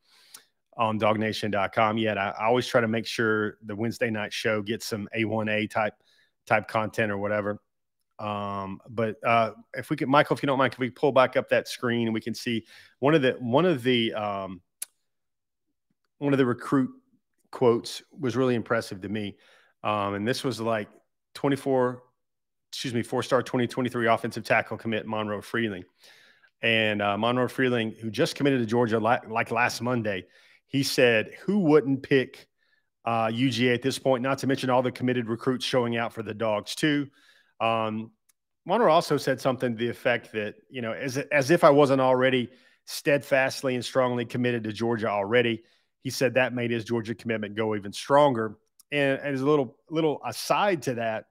on 0.75 0.99
DawgNation.com 0.99 1.99
yet. 1.99 2.17
I, 2.17 2.29
I 2.29 2.45
always 2.45 2.65
try 2.65 2.81
to 2.81 2.87
make 2.87 3.05
sure 3.05 3.59
the 3.63 3.75
Wednesday 3.75 4.09
night 4.09 4.33
show 4.33 4.63
gets 4.63 4.87
some 4.87 5.07
A1A 5.15 5.69
type 5.69 5.93
type 6.47 6.67
content 6.67 7.11
or 7.11 7.19
whatever. 7.19 7.61
Um, 8.17 8.81
but 8.89 9.17
uh, 9.23 9.51
if 9.75 9.91
we 9.91 9.95
could, 9.95 10.07
Michael, 10.07 10.35
if 10.35 10.41
you 10.41 10.47
don't 10.47 10.57
mind, 10.57 10.73
can 10.73 10.81
we 10.81 10.89
pull 10.89 11.11
back 11.11 11.37
up 11.37 11.47
that 11.49 11.67
screen 11.67 12.07
and 12.07 12.13
we 12.15 12.21
can 12.21 12.33
see 12.33 12.65
one 12.97 13.13
of 13.13 13.21
the 13.21 13.33
one 13.33 13.65
of 13.65 13.83
the 13.83 14.15
um, 14.15 14.61
one 16.17 16.33
of 16.33 16.39
the 16.39 16.45
recruit 16.47 16.89
quotes 17.51 18.01
was 18.19 18.35
really 18.35 18.55
impressive 18.55 18.99
to 19.01 19.09
me. 19.09 19.37
Um, 19.83 20.15
and 20.15 20.27
this 20.27 20.43
was 20.43 20.59
like 20.59 20.87
24, 21.39 22.03
excuse 22.69 22.93
me, 22.93 23.01
four 23.01 23.23
star 23.23 23.41
2023 23.41 24.07
offensive 24.07 24.43
tackle 24.43 24.75
commit 24.75 25.07
Monroe 25.07 25.41
Freeling. 25.41 25.85
And 26.61 27.01
uh, 27.01 27.17
Monroe 27.17 27.47
Freeling, 27.47 27.95
who 28.01 28.11
just 28.11 28.35
committed 28.35 28.59
to 28.59 28.65
Georgia 28.65 28.99
like 28.99 29.49
last 29.49 29.81
Monday, 29.81 30.25
he 30.67 30.83
said, 30.83 31.31
Who 31.45 31.59
wouldn't 31.59 32.03
pick 32.03 32.49
uh, 33.05 33.27
UGA 33.27 33.73
at 33.73 33.81
this 33.81 33.97
point? 33.97 34.21
Not 34.21 34.39
to 34.39 34.47
mention 34.47 34.69
all 34.69 34.81
the 34.81 34.91
committed 34.91 35.29
recruits 35.29 35.63
showing 35.63 35.95
out 35.95 36.11
for 36.11 36.23
the 36.23 36.33
dogs, 36.33 36.75
too. 36.75 37.07
Um, 37.61 38.11
Monroe 38.65 38.91
also 38.91 39.15
said 39.15 39.39
something 39.39 39.77
to 39.77 39.79
the 39.79 39.89
effect 39.89 40.33
that, 40.33 40.55
you 40.69 40.81
know, 40.81 40.91
as, 40.91 41.15
as 41.17 41.51
if 41.51 41.63
I 41.63 41.69
wasn't 41.69 42.01
already 42.01 42.49
steadfastly 42.83 43.75
and 43.75 43.85
strongly 43.85 44.25
committed 44.25 44.65
to 44.65 44.73
Georgia 44.73 45.07
already. 45.07 45.63
He 46.01 46.09
said 46.09 46.33
that 46.33 46.53
made 46.53 46.71
his 46.71 46.83
Georgia 46.83 47.15
commitment 47.15 47.55
go 47.55 47.77
even 47.77 47.93
stronger. 47.93 48.57
and, 48.91 49.19
and 49.19 49.33
as 49.33 49.39
a 49.39 49.45
little 49.45 49.77
little 49.89 50.19
aside 50.25 50.81
to 50.83 50.95
that 50.95 51.28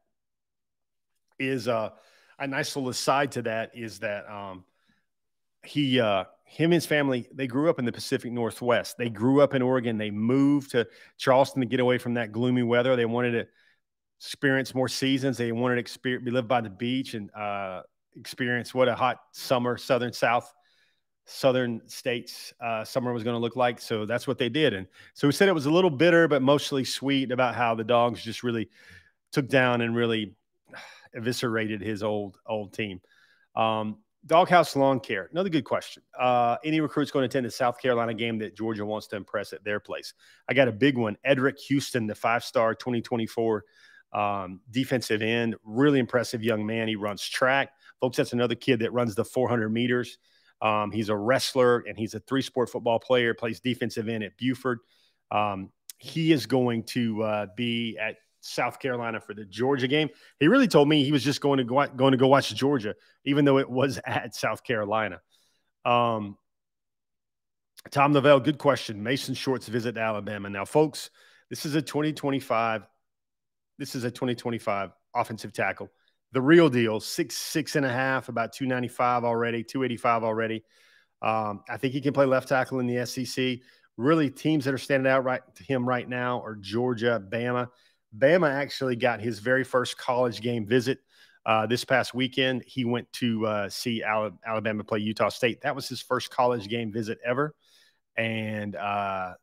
is 1.39 1.69
uh, 1.69 1.91
a 2.39 2.47
nice 2.47 2.75
little 2.77 2.91
aside 2.91 3.33
to 3.33 3.43
that 3.43 3.73
is 3.75 3.99
that 4.01 4.29
um, 4.31 4.65
he 5.65 6.01
uh, 6.01 6.25
him 6.45 6.67
and 6.67 6.75
his 6.75 6.87
family 6.87 7.29
they 7.33 7.47
grew 7.47 7.69
up 7.69 7.79
in 7.79 7.85
the 7.85 7.93
Pacific 7.93 8.33
Northwest. 8.33 8.97
They 8.97 9.11
grew 9.11 9.41
up 9.41 9.55
in 9.55 9.63
Oregon. 9.63 9.99
They 9.99 10.11
moved 10.11 10.71
to 10.73 10.87
Charleston 11.19 11.61
to 11.61 11.67
get 11.67 11.81
away 11.81 11.99
from 11.99 12.15
that 12.15 12.33
gloomy 12.33 12.63
weather. 12.63 12.97
They 12.97 13.05
wanted 13.05 13.33
to 13.33 13.47
experience 14.21 14.75
more 14.75 14.89
seasons. 14.89 15.37
They 15.37 15.53
wanted 15.53 15.77
to 15.77 15.81
experience, 15.81 16.25
be 16.25 16.31
live 16.31 16.49
by 16.49 16.61
the 16.61 16.71
beach 16.71 17.15
and 17.15 17.31
uh, 17.35 17.83
experience 18.17 18.75
what 18.75 18.89
a 18.89 18.95
hot 18.95 19.21
summer, 19.33 19.77
southern 19.77 20.13
South, 20.13 20.53
southern 21.25 21.87
states 21.87 22.53
uh, 22.61 22.85
summer 22.85 23.13
was 23.13 23.23
going 23.23 23.35
to 23.35 23.41
look 23.41 23.55
like. 23.55 23.81
So 23.81 24.07
that's 24.07 24.27
what 24.27 24.39
they 24.39 24.49
did. 24.49 24.73
And 24.73 24.87
so 25.15 25.29
we 25.29 25.33
said 25.33 25.49
it 25.49 25.55
was 25.55 25.67
a 25.67 25.71
little 25.71 25.91
bitter, 25.91 26.27
but 26.27 26.43
mostly 26.43 26.85
sweet 26.85 27.31
about 27.31 27.55
how 27.55 27.75
the 27.75 27.85
dogs 27.85 28.23
just 28.23 28.43
really 28.43 28.71
took 29.33 29.49
down 29.49 29.83
and 29.83 29.95
really 29.95 30.35
eviscerated 31.15 31.81
his 31.81 32.03
old 32.03 32.39
old 32.47 32.73
team. 32.73 33.01
Um, 33.55 33.99
Doghouse 34.27 34.77
Lawn 34.77 35.01
Care, 35.01 35.29
another 35.31 35.49
good 35.49 35.65
question. 35.65 36.03
Uh, 36.19 36.57
any 36.65 36.81
recruits 36.81 37.11
going 37.11 37.23
to 37.23 37.27
attend 37.27 37.47
the 37.47 37.51
South 37.51 37.81
Carolina 37.81 38.13
game 38.13 38.39
that 38.39 38.57
Georgia 38.57 38.85
wants 38.85 39.07
to 39.09 39.17
impress 39.17 39.53
at 39.53 39.65
their 39.65 39.81
place? 39.81 40.13
I 40.49 40.55
got 40.55 40.69
a 40.69 40.73
big 40.73 40.99
one. 40.99 41.17
Eddrick 41.27 41.59
Houston, 41.69 42.07
the 42.07 42.15
five 42.15 42.45
star 42.45 42.75
2024 42.75 43.65
um, 44.13 44.61
defensive 44.71 45.23
end, 45.23 45.57
really 45.65 45.99
impressive 45.99 46.43
young 46.43 46.65
man. 46.67 46.89
He 46.89 46.97
runs 46.97 47.23
track. 47.23 47.71
Folks, 48.01 48.17
that's 48.17 48.33
another 48.33 48.55
kid 48.55 48.81
that 48.81 48.93
runs 48.93 49.15
the 49.15 49.25
400 49.25 49.69
meters. 49.69 50.19
Um, 50.61 50.91
he's 50.91 51.09
a 51.09 51.17
wrestler 51.17 51.85
and 51.87 51.97
he's 51.97 52.15
a 52.15 52.21
three 52.21 52.43
sport 52.43 52.71
football 52.71 52.99
player, 52.99 53.35
plays 53.35 53.61
defensive 53.61 54.09
end 54.09 54.25
at 54.25 54.37
Buford. 54.37 54.81
Um, 55.31 55.71
he 55.99 56.33
is 56.33 56.47
going 56.47 56.85
to 56.85 57.23
uh, 57.23 57.47
be 57.57 57.99
at 57.99 58.17
South 58.41 58.79
Carolina 58.79 59.21
for 59.21 59.35
the 59.35 59.45
Georgia 59.45 59.89
game. 59.89 60.09
He 60.39 60.49
really 60.49 60.69
told 60.69 60.89
me 60.89 61.05
he 61.05 61.13
was 61.13 61.25
just 61.25 61.41
going 61.41 61.59
to 61.59 61.65
go 61.65 61.87
going 61.89 62.13
to 62.13 62.19
go 62.19 62.29
watch 62.29 62.55
Georgia, 62.55 62.95
even 63.25 63.45
though 63.45 63.59
it 63.59 63.69
was 63.69 63.99
at 64.07 64.35
South 64.35 64.65
Carolina. 64.65 65.21
Um, 65.85 66.37
Tom 67.91 68.13
Novell, 68.13 68.43
good 68.43 68.59
question. 68.59 69.03
Mason 69.03 69.35
Short's 69.35 69.69
visit 69.69 69.97
Alabama. 69.97 70.51
Now, 70.51 70.65
folks, 70.65 71.11
this 71.49 71.65
is 71.65 71.75
a 71.75 71.83
2025. 71.83 72.87
This 73.79 73.95
is 73.95 74.05
a 74.05 74.11
2025 74.11 74.91
offensive 75.15 75.53
tackle. 75.53 75.91
The 76.33 76.43
real 76.43 76.69
deal, 76.69 77.01
six, 77.01 77.37
six 77.37 77.77
and 77.77 77.87
a 77.87 77.91
half, 77.91 78.29
about 78.29 78.53
295 78.53 79.25
already, 79.25 79.65
285 79.65 80.25
already. 80.25 80.65
Um, 81.23 81.63
I 81.69 81.79
think 81.79 81.95
he 81.95 82.01
can 82.01 82.13
play 82.13 82.27
left 82.27 82.49
tackle 82.49 82.81
in 82.81 82.87
the 82.87 83.07
SEC. 83.07 83.59
Really, 83.97 84.31
teams 84.31 84.65
that 84.67 84.75
are 84.75 84.79
standing 84.79 85.11
out 85.11 85.25
right 85.25 85.41
to 85.57 85.65
him 85.65 85.89
right 85.89 86.09
now 86.09 86.43
are 86.43 86.55
Georgia, 86.55 87.23
Bama. 87.27 87.69
Bama 88.17 88.51
actually 88.51 88.97
got 88.97 89.21
his 89.21 89.39
very 89.39 89.65
first 89.65 89.99
college 89.99 90.41
game 90.41 90.67
visit 90.67 90.99
uh, 91.47 91.67
this 91.67 91.85
past 91.85 92.15
weekend. 92.15 92.63
He 92.67 92.85
went 92.85 93.11
to 93.15 93.47
uh, 93.47 93.69
see 93.69 94.03
Alabama 94.03 94.85
play 94.85 95.01
Utah 95.01 95.29
State. 95.29 95.63
That 95.63 95.75
was 95.75 95.89
his 95.89 96.01
first 96.01 96.31
college 96.31 96.69
game 96.69 96.93
visit 96.93 97.19
ever. 97.25 97.55
And 98.17 98.77
uh, 98.77 99.35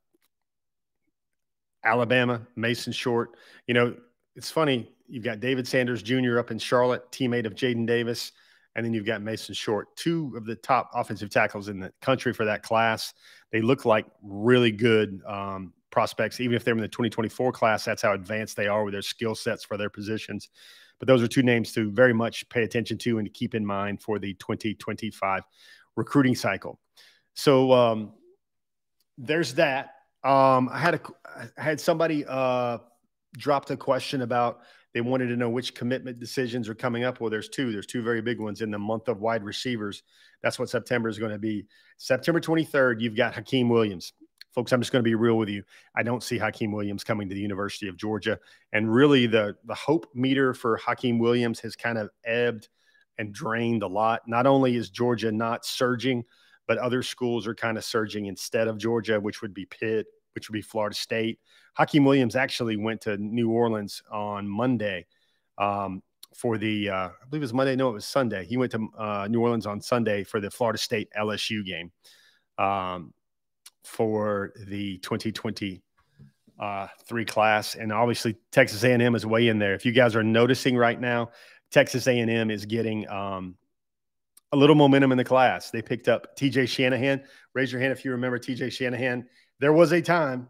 Alabama, 1.83 2.45
Mason 2.55 2.93
Short. 2.93 3.31
You 3.67 3.73
know, 3.73 3.95
it's 4.35 4.51
funny. 4.51 4.91
You've 5.07 5.23
got 5.23 5.39
David 5.39 5.67
Sanders 5.67 6.01
Jr. 6.01 6.39
up 6.39 6.51
in 6.51 6.59
Charlotte, 6.59 7.11
teammate 7.11 7.45
of 7.45 7.55
Jadyn 7.55 7.85
Davis. 7.85 8.31
And 8.75 8.85
then 8.85 8.93
you've 8.93 9.05
got 9.05 9.21
Mason 9.21 9.55
Short, 9.55 9.95
two 9.95 10.33
of 10.35 10.45
the 10.45 10.55
top 10.55 10.89
offensive 10.93 11.29
tackles 11.29 11.69
in 11.69 11.79
the 11.79 11.93
country 12.01 12.33
for 12.33 12.43
that 12.45 12.61
class. 12.61 13.13
They 13.51 13.61
look 13.61 13.85
like 13.85 14.05
really 14.21 14.71
good 14.71 15.21
um, 15.25 15.71
prospects, 15.95 16.41
even 16.41 16.57
if 16.57 16.65
they're 16.65 16.73
in 16.73 16.81
the 16.81 16.89
2024 16.89 17.53
class. 17.53 17.85
That's 17.85 18.01
how 18.01 18.11
advanced 18.11 18.57
they 18.57 18.67
are 18.67 18.83
with 18.83 18.93
their 18.93 19.01
skill 19.01 19.33
sets 19.33 19.63
for 19.63 19.77
their 19.77 19.89
positions. 19.89 20.49
But 20.99 21.07
those 21.07 21.23
are 21.23 21.27
two 21.27 21.41
names 21.41 21.71
to 21.71 21.89
very 21.89 22.13
much 22.13 22.47
pay 22.49 22.63
attention 22.63 22.97
to 22.97 23.17
and 23.17 23.25
to 23.25 23.31
keep 23.31 23.55
in 23.55 23.65
mind 23.65 24.01
for 24.01 24.19
the 24.19 24.33
2025 24.33 25.43
recruiting 25.95 26.35
cycle. 26.35 26.81
So 27.33 27.71
um, 27.71 28.11
there's 29.17 29.53
that. 29.53 29.91
Um, 30.25 30.69
I 30.69 30.79
had 30.79 30.95
a 30.95 30.99
I 31.57 31.61
had 31.61 31.79
somebody 31.79 32.25
uh, 32.27 32.79
dropped 33.37 33.71
a 33.71 33.77
question 33.77 34.21
about 34.21 34.63
they 34.93 34.99
wanted 34.99 35.27
to 35.27 35.37
know 35.37 35.49
which 35.49 35.75
commitment 35.75 36.19
decisions 36.19 36.67
are 36.67 36.75
coming 36.75 37.05
up. 37.05 37.21
Well, 37.21 37.29
there's 37.29 37.47
two. 37.47 37.71
There's 37.71 37.85
two 37.85 38.03
very 38.03 38.21
big 38.21 38.41
ones 38.41 38.61
in 38.61 38.69
the 38.69 38.79
month 38.79 39.07
of 39.07 39.21
wide 39.21 39.43
receivers. 39.43 40.03
That's 40.43 40.59
what 40.59 40.69
September 40.69 41.07
is 41.07 41.19
going 41.19 41.31
to 41.31 41.39
be. 41.39 41.67
September 41.97 42.41
23rd, 42.41 42.99
you've 42.99 43.15
got 43.15 43.33
Hykeem 43.33 43.69
Williams 43.69 44.11
folks, 44.55 44.71
I'm 44.71 44.79
just 44.79 44.93
going 44.93 45.03
to 45.03 45.07
be 45.07 45.15
real 45.15 45.37
with 45.37 45.49
you. 45.49 45.63
I 45.95 46.01
don't 46.01 46.23
see 46.23 46.39
Hykeem 46.39 46.73
Williams 46.73 47.03
coming 47.03 47.27
to 47.27 47.35
the 47.35 47.41
University 47.41 47.89
of 47.89 47.97
Georgia. 47.97 48.39
And 48.71 48.91
really, 48.91 49.27
the, 49.27 49.57
the 49.65 49.75
hope 49.75 50.07
meter 50.15 50.53
for 50.53 50.79
Hykeem 50.79 51.19
Williams 51.19 51.59
has 51.59 51.75
kind 51.75 51.97
of 51.97 52.09
ebbed 52.23 52.69
and 53.17 53.33
drained 53.33 53.83
a 53.83 53.87
lot. 53.87 54.21
Not 54.27 54.47
only 54.47 54.77
is 54.77 54.89
Georgia 54.89 55.31
not 55.31 55.65
surging, 55.65 56.23
but 56.67 56.77
other 56.77 57.03
schools 57.03 57.45
are 57.45 57.53
kind 57.53 57.77
of 57.77 57.83
surging 57.83 58.25
instead 58.25 58.67
of 58.67 58.77
Georgia, 58.77 59.19
which 59.19 59.41
would 59.41 59.53
be 59.53 59.65
Pitt, 59.65 60.07
which 60.33 60.49
would 60.49 60.53
be 60.53 60.61
Florida 60.61 60.95
State. 60.95 61.39
Hykeem 61.77 62.05
Williams 62.05 62.35
actually 62.35 62.77
went 62.77 63.01
to 63.01 63.17
New 63.17 63.51
Orleans 63.51 64.01
on 64.09 64.47
Monday 64.47 65.05
um, 65.57 66.01
for 66.33 66.57
the, 66.57 66.89
uh, 66.89 67.09
I 67.09 67.25
believe 67.29 67.41
it 67.41 67.43
was 67.43 67.53
Monday. 67.53 67.75
No, 67.75 67.89
it 67.89 67.93
was 67.93 68.05
Sunday. 68.05 68.45
He 68.45 68.55
went 68.55 68.71
to 68.71 68.87
uh, 68.97 69.27
New 69.29 69.41
Orleans 69.41 69.65
on 69.65 69.81
Sunday 69.81 70.23
for 70.23 70.39
the 70.39 70.49
Florida 70.49 70.79
State 70.79 71.09
LSU 71.17 71.65
game. 71.65 71.91
Um, 72.57 73.13
for 73.85 74.53
the 74.67 74.97
2020 74.99 75.81
uh, 76.59 76.87
three 77.05 77.25
class, 77.25 77.75
and 77.75 77.91
obviously 77.91 78.35
Texas 78.51 78.83
A&M 78.83 79.15
is 79.15 79.25
way 79.25 79.47
in 79.47 79.59
there. 79.59 79.73
If 79.73 79.85
you 79.85 79.91
guys 79.91 80.15
are 80.15 80.23
noticing 80.23 80.77
right 80.77 80.99
now, 80.99 81.31
Texas 81.71 82.07
A&M 82.07 82.49
is 82.49 82.65
getting 82.65 83.07
um, 83.09 83.55
a 84.51 84.57
little 84.57 84.75
momentum 84.75 85.11
in 85.11 85.17
the 85.17 85.23
class. 85.23 85.71
They 85.71 85.81
picked 85.81 86.07
up 86.07 86.37
TJ 86.37 86.67
Shanahan. 86.67 87.23
Raise 87.53 87.71
your 87.71 87.81
hand 87.81 87.91
if 87.91 88.05
you 88.05 88.11
remember 88.11 88.39
TJ 88.39 88.71
Shanahan. 88.71 89.27
There 89.59 89.73
was 89.73 89.91
a 89.91 90.01
time, 90.01 90.49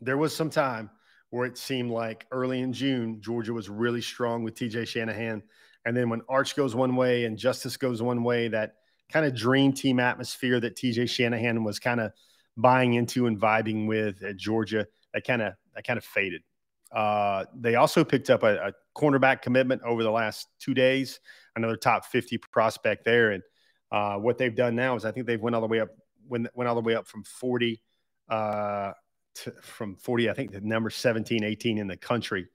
there 0.00 0.16
was 0.16 0.34
some 0.34 0.50
time 0.50 0.90
where 1.30 1.46
it 1.46 1.58
seemed 1.58 1.90
like 1.90 2.26
early 2.30 2.60
in 2.60 2.72
June, 2.72 3.20
Georgia 3.20 3.52
was 3.52 3.68
really 3.68 4.00
strong 4.00 4.44
with 4.44 4.54
TJ 4.54 4.86
Shanahan. 4.86 5.42
And 5.84 5.96
then 5.96 6.08
when 6.08 6.22
Arch 6.28 6.56
goes 6.56 6.74
one 6.74 6.96
way 6.96 7.24
and 7.24 7.36
Justice 7.36 7.76
goes 7.76 8.00
one 8.00 8.22
way, 8.22 8.48
that 8.48 8.76
kind 9.14 9.24
of 9.24 9.32
dream 9.32 9.72
team 9.72 10.00
atmosphere 10.00 10.58
that 10.58 10.74
TJ 10.74 11.08
Shanahan 11.08 11.62
was 11.62 11.78
kind 11.78 12.00
of 12.00 12.10
buying 12.56 12.94
into 12.94 13.28
and 13.28 13.40
vibing 13.40 13.86
with 13.86 14.24
at 14.24 14.36
Georgia. 14.36 14.88
That 15.12 15.24
kind 15.24 15.40
of 15.40 15.54
that 15.76 15.86
kind 15.86 15.98
of 15.98 16.04
faded. 16.04 16.42
Uh, 16.90 17.44
they 17.54 17.76
also 17.76 18.02
picked 18.04 18.28
up 18.28 18.42
a, 18.42 18.68
a, 18.68 18.72
cornerback 18.96 19.42
commitment 19.42 19.82
over 19.82 20.04
the 20.04 20.10
last 20.10 20.46
two 20.60 20.74
days, 20.74 21.18
another 21.56 21.76
top 21.76 22.04
50 22.06 22.38
prospect 22.38 23.04
there. 23.04 23.32
And 23.32 23.42
uh, 23.90 24.16
what 24.18 24.38
they've 24.38 24.54
done 24.54 24.76
now 24.76 24.94
is 24.94 25.04
I 25.04 25.10
think 25.10 25.26
they've 25.26 25.40
went 25.40 25.56
all 25.56 25.62
the 25.62 25.66
way 25.66 25.80
up, 25.80 25.88
went, 26.28 26.46
went 26.54 26.68
all 26.68 26.76
the 26.76 26.80
way 26.80 26.94
up 26.94 27.08
from 27.08 27.24
40 27.24 27.82
uh, 28.28 28.92
to, 29.34 29.52
from 29.62 29.96
40, 29.96 30.30
I 30.30 30.34
think 30.34 30.52
the 30.52 30.60
number 30.60 30.90
17, 30.90 31.42
18 31.42 31.78
in 31.78 31.88
the 31.88 31.96
country 31.96 32.46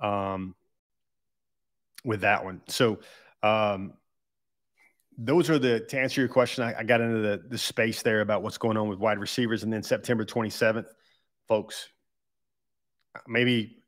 um, 0.00 0.54
with 2.04 2.20
that 2.20 2.44
one. 2.44 2.60
So 2.68 3.00
um, 3.42 3.94
those 5.18 5.50
are 5.50 5.58
the 5.58 5.80
to 5.80 5.98
answer 5.98 6.20
your 6.20 6.28
question. 6.28 6.64
I, 6.64 6.80
I, 6.80 6.82
got 6.84 7.00
into 7.00 7.20
the 7.20 7.42
the 7.48 7.58
space 7.58 8.02
there 8.02 8.20
about 8.20 8.42
what's 8.42 8.58
going 8.58 8.76
on 8.76 8.88
with 8.88 8.98
wide 8.98 9.18
receivers, 9.18 9.62
and 9.62 9.72
then 9.72 9.82
September 9.82 10.24
27th, 10.24 10.86
folks. 11.48 11.88
Maybe 13.28 13.82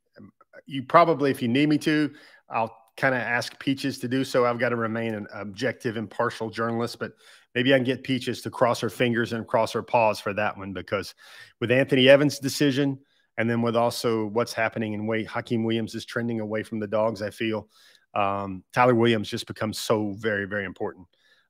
you 0.67 0.83
probably, 0.83 1.31
if 1.31 1.43
you 1.43 1.49
need 1.49 1.69
me 1.69 1.79
to, 1.79 2.13
I'll 2.49 2.77
kind 2.97 3.15
of 3.15 3.21
ask 3.21 3.59
Peaches 3.59 3.99
to 4.01 4.09
do 4.09 4.25
so. 4.25 4.47
I've 4.47 4.59
got 4.59 4.69
to 4.71 4.77
remain 4.77 5.15
an 5.15 5.27
objective, 5.35 5.97
impartial 5.97 6.51
journalist, 6.51 6.99
but 6.99 7.13
maybe 7.55 7.75
I 7.75 7.79
can 7.79 7.85
get 7.85 8.05
Peaches 8.05 8.43
to 8.43 8.51
cross 8.51 8.81
her 8.81 8.91
fingers 8.91 9.33
and 9.33 9.47
cross 9.47 9.73
her 9.73 9.83
paws 9.83 10.21
for 10.21 10.33
that 10.35 10.57
one 10.57 10.73
because 10.73 11.15
with 11.61 11.71
Anthony 11.71 12.09
Evans' 12.09 12.39
decision, 12.39 12.99
and 13.37 13.51
then 13.51 13.63
with 13.63 13.75
also 13.75 14.27
what's 14.27 14.53
happening 14.53 14.93
in 14.93 15.07
way 15.07 15.25
Hykeem 15.25 15.65
Williams 15.65 15.95
is 15.95 16.05
trending 16.05 16.41
away 16.41 16.63
from 16.63 16.79
the 16.79 16.87
dogs, 16.87 17.21
I 17.21 17.31
feel 17.31 17.69
um, 18.15 18.63
Tyler 18.73 18.95
Williams 18.95 19.29
just 19.29 19.47
becomes 19.47 19.79
so 19.79 20.13
very, 20.13 20.45
very 20.45 20.65
important. 20.65 21.07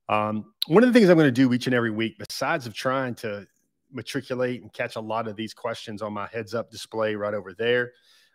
Um, 0.09 0.53
one 0.67 0.83
of 0.83 0.93
the 0.93 0.99
things 0.99 1.09
I'm 1.09 1.17
going 1.17 1.27
to 1.27 1.33
do 1.33 1.53
each 1.53 1.67
and 1.67 1.75
every 1.75 1.91
week, 1.91 2.17
besides 2.19 2.67
of 2.67 2.75
trying 2.75 3.15
to 3.17 3.47
matriculate 3.93 4.61
and 4.63 4.73
catch 4.73 4.97
a 4.97 5.01
lot 5.01 5.29
of 5.29 5.37
these 5.37 5.55
questions 5.55 6.03
on 6.03 6.13
my 6.13 6.27
heads 6.27 6.55
up 6.55 6.71
display 6.71 7.15
right 7.15 7.35
over 7.35 7.53
there, 7.55 7.93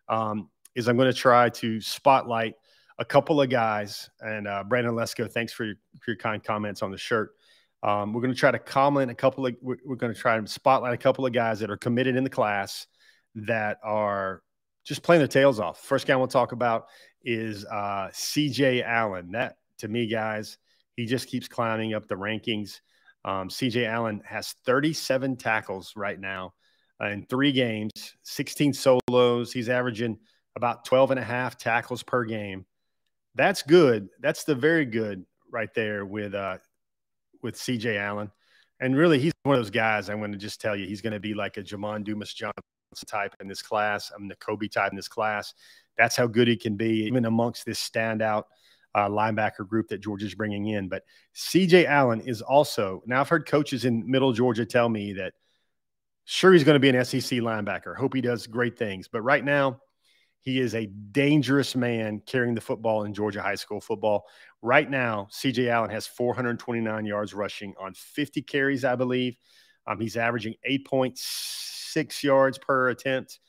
um, 0.07 0.49
is 0.75 0.87
I'm 0.87 0.97
going 0.97 1.11
to 1.11 1.17
try 1.17 1.49
to 1.49 1.81
spotlight 1.81 2.55
a 2.97 3.05
couple 3.05 3.41
of 3.41 3.49
guys. 3.49 4.09
And 4.19 4.47
uh, 4.47 4.63
Brandon 4.63 4.93
Lesko, 4.93 5.31
thanks 5.31 5.53
for 5.53 5.65
your, 5.65 5.75
for 5.99 6.11
your 6.11 6.17
kind 6.17 6.43
comments 6.43 6.81
on 6.81 6.91
the 6.91 6.97
shirt. 6.97 7.31
Um, 7.81 8.13
we're 8.13 8.21
going 8.21 8.33
to 8.33 8.39
try 8.39 8.51
to 8.51 8.59
comment 8.59 9.09
a 9.09 9.15
couple 9.15 9.45
of, 9.45 9.55
we're, 9.61 9.95
going 9.95 10.13
to 10.13 10.19
try 10.19 10.39
to 10.39 10.47
spotlight 10.47 10.93
a 10.93 10.97
couple 10.97 11.25
of 11.25 11.31
guys 11.31 11.59
that 11.59 11.69
are 11.69 11.77
committed 11.77 12.17
in 12.17 12.23
the 12.23 12.29
class 12.29 12.87
that 13.35 13.77
are 13.83 14.43
just 14.83 15.01
playing 15.01 15.19
their 15.19 15.27
tails 15.27 15.59
off. 15.59 15.79
First 15.79 16.07
guy 16.07 16.13
I 16.13 16.17
we'll 16.17 16.27
talk 16.27 16.51
about 16.51 16.87
is 17.23 17.65
uh, 17.65 18.09
CJ 18.11 18.83
Allen. 18.83 19.31
That 19.31 19.57
to 19.77 19.87
me, 19.87 20.07
guys, 20.07 20.57
he 20.99 21.05
just 21.05 21.29
keeps 21.29 21.47
climbing 21.47 21.93
up 21.93 22.09
the 22.09 22.15
rankings. 22.15 22.81
Um, 23.23 23.47
CJ 23.47 23.87
Allen 23.87 24.21
has 24.25 24.53
37 24.65 25.37
tackles 25.37 25.93
right 25.95 26.19
now 26.19 26.53
in 26.99 27.25
three 27.27 27.53
games, 27.53 27.91
16 28.23 28.73
solos. 28.73 29.53
He's 29.53 29.69
averaging 29.69 30.17
about 30.57 30.83
12 30.83 31.11
and 31.11 31.19
a 31.19 31.23
half 31.23 31.57
tackles 31.57 32.03
per 32.03 32.25
game. 32.25 32.65
That's 33.35 33.61
good. 33.61 34.09
That's 34.19 34.43
the 34.43 34.55
very 34.55 34.83
good 34.83 35.25
right 35.49 35.73
there 35.73 36.05
with 36.05 36.35
uh, 36.35 36.57
with 37.41 37.55
CJ 37.55 37.97
Allen. 37.97 38.29
And 38.81 38.97
really, 38.97 39.19
he's 39.19 39.31
one 39.43 39.55
of 39.55 39.61
those 39.61 39.69
guys. 39.69 40.09
I'm 40.09 40.19
going 40.19 40.33
to 40.33 40.37
just 40.37 40.59
tell 40.59 40.75
you, 40.75 40.85
he's 40.85 41.01
going 41.01 41.13
to 41.13 41.19
be 41.21 41.33
like 41.33 41.55
a 41.55 41.63
Jamon 41.63 42.03
Dumas 42.03 42.33
Johnson 42.33 42.61
type 43.07 43.35
in 43.39 43.47
this 43.47 43.61
class. 43.61 44.11
I'm 44.13 44.27
the 44.27 44.35
Kobe 44.35 44.67
type 44.67 44.91
in 44.91 44.97
this 44.97 45.07
class. 45.07 45.53
That's 45.97 46.17
how 46.17 46.27
good 46.27 46.49
he 46.49 46.57
can 46.57 46.75
be, 46.75 47.05
even 47.05 47.23
amongst 47.23 47.65
this 47.65 47.79
standout 47.79 48.43
uh, 48.95 49.07
linebacker 49.07 49.67
group 49.67 49.87
that 49.89 50.01
Georgia's 50.01 50.35
bringing 50.35 50.67
in. 50.67 50.89
But 50.89 51.03
CJ 51.35 51.85
Allen 51.85 52.21
is 52.21 52.41
also 52.41 53.03
now. 53.05 53.21
I've 53.21 53.29
heard 53.29 53.45
coaches 53.45 53.85
in 53.85 54.09
Middle 54.09 54.33
Georgia 54.33 54.65
tell 54.65 54.89
me 54.89 55.13
that 55.13 55.33
sure 56.25 56.53
he's 56.53 56.63
going 56.63 56.75
to 56.75 56.79
be 56.79 56.89
an 56.89 57.05
SEC 57.05 57.39
linebacker. 57.39 57.95
Hope 57.95 58.13
he 58.13 58.21
does 58.21 58.47
great 58.47 58.77
things. 58.77 59.07
But 59.07 59.21
right 59.21 59.43
now, 59.43 59.81
he 60.41 60.59
is 60.59 60.73
a 60.73 60.85
dangerous 60.85 61.75
man 61.75 62.21
carrying 62.25 62.55
the 62.55 62.61
football 62.61 63.03
in 63.03 63.13
Georgia 63.13 63.41
high 63.41 63.55
school 63.55 63.81
football. 63.81 64.25
Right 64.61 64.89
now, 64.89 65.27
CJ 65.31 65.69
Allen 65.69 65.89
has 65.89 66.07
429 66.07 67.05
yards 67.05 67.33
rushing 67.33 67.73
on 67.79 67.93
50 67.93 68.41
carries, 68.43 68.85
I 68.85 68.95
believe. 68.95 69.35
Um, 69.85 69.99
he's 69.99 70.17
averaging 70.17 70.55
8.6 70.67 72.23
yards 72.23 72.57
per 72.57 72.89
attempt, 72.89 73.39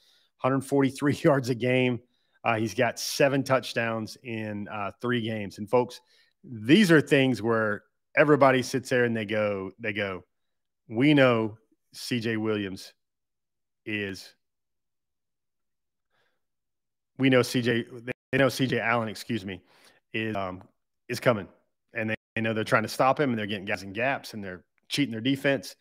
143 0.40 1.14
yards 1.22 1.48
a 1.48 1.54
game. 1.54 2.00
Uh, 2.44 2.56
he's 2.56 2.74
got 2.74 2.98
seven 2.98 3.42
touchdowns 3.42 4.16
in 4.22 4.68
uh, 4.68 4.90
three 5.00 5.20
games. 5.20 5.58
And 5.58 5.68
folks, 5.68 6.00
these 6.42 6.90
are 6.90 7.00
things 7.00 7.42
where 7.42 7.82
everybody 8.16 8.62
sits 8.62 8.88
there 8.88 9.04
and 9.04 9.16
they 9.16 9.26
go, 9.26 9.72
they 9.78 9.92
go, 9.92 10.24
we 10.88 11.14
know 11.14 11.58
CJ 11.94 12.38
Williams 12.38 12.92
is 13.84 14.34
we 17.18 17.28
know 17.28 17.40
CJ 17.40 18.12
they 18.32 18.38
know 18.38 18.46
CJ 18.46 18.80
Allen, 18.80 19.08
excuse 19.08 19.44
me, 19.44 19.60
is 20.14 20.34
um, 20.36 20.62
is 21.08 21.20
coming. 21.20 21.48
And 21.94 22.10
they, 22.10 22.14
they 22.34 22.40
know 22.40 22.54
they're 22.54 22.64
trying 22.64 22.84
to 22.84 22.88
stop 22.88 23.18
him 23.18 23.30
and 23.30 23.38
they're 23.38 23.46
getting 23.46 23.64
guys 23.64 23.82
in 23.82 23.92
gaps 23.92 24.34
and 24.34 24.42
they're 24.42 24.64
cheating 24.88 25.12
their 25.12 25.20
defense. 25.20 25.74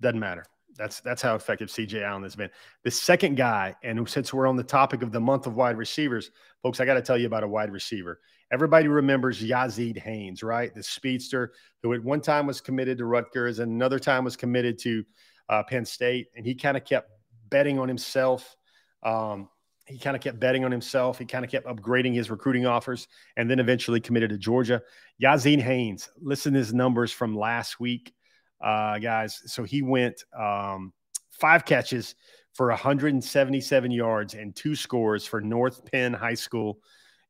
Doesn't 0.00 0.20
matter. 0.20 0.44
That's 0.76 1.00
that's 1.00 1.22
how 1.22 1.34
effective 1.34 1.68
CJ 1.68 2.02
Allen 2.02 2.22
has 2.22 2.36
been. 2.36 2.50
The 2.84 2.90
second 2.90 3.36
guy, 3.36 3.74
and 3.82 4.08
since 4.08 4.32
we're 4.32 4.46
on 4.46 4.56
the 4.56 4.62
topic 4.62 5.02
of 5.02 5.12
the 5.12 5.20
month 5.20 5.46
of 5.46 5.56
wide 5.56 5.76
receivers, 5.76 6.30
folks, 6.62 6.80
I 6.80 6.84
got 6.84 6.94
to 6.94 7.02
tell 7.02 7.18
you 7.18 7.26
about 7.26 7.44
a 7.44 7.48
wide 7.48 7.70
receiver. 7.70 8.20
Everybody 8.52 8.88
remembers 8.88 9.42
Yazeed 9.42 9.98
Haynes, 9.98 10.42
right? 10.42 10.74
The 10.74 10.82
speedster 10.82 11.52
who 11.82 11.94
at 11.94 12.02
one 12.02 12.20
time 12.20 12.46
was 12.46 12.60
committed 12.60 12.98
to 12.98 13.06
Rutgers 13.06 13.58
and 13.58 13.72
another 13.72 13.98
time 13.98 14.24
was 14.24 14.36
committed 14.36 14.78
to 14.80 15.04
uh, 15.48 15.62
Penn 15.62 15.84
State, 15.84 16.28
and 16.36 16.46
he 16.46 16.54
kind 16.54 16.76
of 16.76 16.84
kept 16.84 17.10
betting 17.48 17.78
on 17.78 17.88
himself. 17.88 18.56
Um, 19.02 19.48
he 19.86 19.98
kind 19.98 20.16
of 20.16 20.22
kept 20.22 20.38
betting 20.38 20.64
on 20.64 20.70
himself. 20.70 21.18
He 21.18 21.24
kind 21.24 21.44
of 21.44 21.50
kept 21.50 21.66
upgrading 21.66 22.14
his 22.14 22.30
recruiting 22.30 22.66
offers, 22.66 23.08
and 23.36 23.50
then 23.50 23.58
eventually 23.58 24.00
committed 24.00 24.30
to 24.30 24.38
Georgia. 24.38 24.82
Yazeed 25.22 25.60
Haynes, 25.60 26.08
listen 26.20 26.52
to 26.52 26.58
his 26.58 26.72
numbers 26.72 27.12
from 27.12 27.36
last 27.36 27.80
week 27.80 28.14
uh, 28.62 28.98
guys. 28.98 29.42
So 29.46 29.64
he 29.64 29.82
went 29.82 30.24
um, 30.38 30.92
five 31.30 31.64
catches 31.64 32.14
for 32.54 32.68
177 32.68 33.90
yards 33.90 34.34
and 34.34 34.54
two 34.54 34.76
scores 34.76 35.26
for 35.26 35.40
North 35.40 35.90
Penn 35.90 36.12
High 36.12 36.34
School 36.34 36.78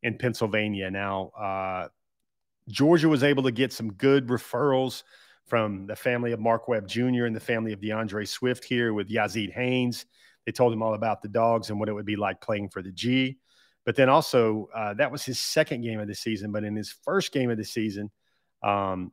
in 0.03 0.19
Pennsylvania. 0.19 0.91
Now, 0.91 1.29
uh, 1.29 1.89
Georgia 2.69 3.09
was 3.09 3.23
able 3.23 3.45
to 3.45 3.53
get 3.53 3.73
some 3.73 3.93
good 3.93 4.29
referrals 4.29 5.03
from 5.47 5.87
the 5.87 5.97
family 5.97 6.33
of 6.33 6.41
Mark 6.41 6.69
Webb 6.69 6.89
Jr. 6.89 7.25
and 7.25 7.35
the 7.35 7.41
family 7.41 7.73
of 7.73 7.81
D'Andre 7.81 8.25
Swift 8.25 8.65
here 8.65 8.95
with 8.95 9.09
Yazeed 9.09 9.53
Haynes. 9.53 10.07
They 10.47 10.53
told 10.53 10.73
him 10.73 10.83
all 10.83 10.95
about 10.95 11.23
the 11.23 11.29
dogs 11.29 11.71
and 11.71 11.79
what 11.79 11.89
it 11.89 11.93
would 11.93 12.07
be 12.07 12.16
like 12.16 12.40
playing 12.40 12.71
for 12.71 12.83
the 12.83 12.92
G. 12.92 13.38
But 13.85 13.97
then 13.97 14.09
also, 14.09 14.68
uh, 14.75 14.95
that 14.95 15.11
was 15.11 15.25
his 15.25 15.38
second 15.38 15.83
game 15.83 16.01
of 16.01 16.09
the 16.09 16.14
season. 16.14 16.53
But 16.53 16.64
in 16.64 16.77
his 16.77 16.95
first 17.05 17.33
game 17.33 17.51
of 17.51 17.59
the 17.59 17.64
season, 17.64 18.11
um, 18.62 19.12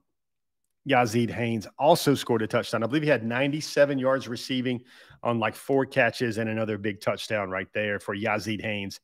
Yazeed 0.87 1.29
Haynes 1.29 1.67
also 1.77 2.15
scored 2.15 2.41
a 2.41 2.47
touchdown. 2.47 2.83
I 2.83 2.87
believe 2.87 3.03
he 3.03 3.09
had 3.09 3.23
97 3.23 3.99
yards 3.99 4.27
receiving 4.27 4.81
on 5.23 5.39
like 5.39 5.55
four 5.55 5.85
catches 5.85 6.37
and 6.37 6.49
another 6.49 6.77
big 6.77 7.01
touchdown 7.01 7.49
right 7.49 7.67
there 7.73 7.99
for 7.99 8.15
Yazeed 8.15 8.61
Haynes 8.61 8.99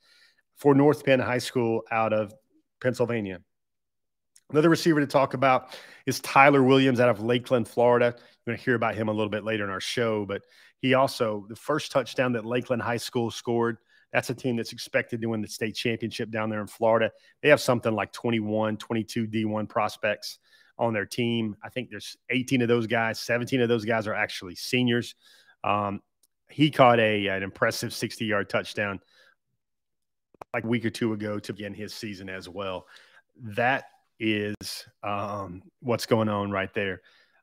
for 0.55 0.73
North 0.73 1.03
Penn 1.03 1.19
High 1.19 1.39
School 1.39 1.81
out 1.91 2.13
of 2.13 2.33
Pennsylvania. 2.81 3.39
Another 4.51 4.69
receiver 4.69 4.99
to 4.99 5.07
talk 5.07 5.33
about 5.33 5.75
is 6.05 6.19
Tyler 6.19 6.63
Williams 6.63 6.99
out 6.99 7.09
of 7.09 7.19
Lakeland, 7.19 7.67
Florida. 7.67 8.15
You're 8.15 8.53
going 8.53 8.57
to 8.57 8.63
hear 8.63 8.75
about 8.75 8.95
him 8.95 9.09
a 9.09 9.11
little 9.11 9.29
bit 9.29 9.43
later 9.43 9.63
in 9.63 9.69
our 9.69 9.81
show, 9.81 10.25
but 10.25 10.43
he 10.77 10.93
also, 10.93 11.45
the 11.49 11.55
first 11.55 11.91
touchdown 11.91 12.31
that 12.33 12.45
Lakeland 12.45 12.81
High 12.81 12.97
School 12.97 13.31
scored, 13.31 13.77
that's 14.13 14.29
a 14.29 14.35
team 14.35 14.55
that's 14.55 14.71
expected 14.71 15.19
to 15.21 15.27
win 15.27 15.41
the 15.41 15.47
state 15.47 15.75
championship 15.75 16.29
down 16.29 16.49
there 16.49 16.61
in 16.61 16.67
Florida. 16.67 17.11
They 17.41 17.49
have 17.49 17.59
something 17.59 17.93
like 17.93 18.13
21, 18.13 18.77
22 18.77 19.27
D1 19.27 19.67
prospects 19.67 20.37
on 20.77 20.93
their 20.93 21.05
team. 21.05 21.55
I 21.63 21.69
think 21.69 21.89
there's 21.89 22.17
18 22.29 22.61
of 22.61 22.67
those 22.67 22.87
guys, 22.87 23.19
17 23.19 23.61
of 23.61 23.69
those 23.69 23.85
guys 23.85 24.07
are 24.07 24.13
actually 24.13 24.55
seniors. 24.55 25.15
Um, 25.63 26.01
he 26.49 26.69
caught 26.69 26.99
a 26.99 27.27
an 27.27 27.43
impressive 27.43 27.93
60 27.93 28.25
yard 28.25 28.49
touchdown 28.49 28.99
like 30.53 30.63
a 30.63 30.67
week 30.67 30.85
or 30.85 30.89
two 30.89 31.13
ago 31.13 31.39
to 31.39 31.53
begin 31.53 31.73
his 31.73 31.93
season 31.93 32.29
as 32.29 32.47
well. 32.47 32.87
That 33.41 33.85
is 34.19 34.55
um, 35.03 35.63
what's 35.81 36.05
going 36.05 36.29
on 36.29 36.51
right 36.51 36.73
there. 36.73 37.01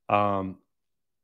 Um, 0.09 0.59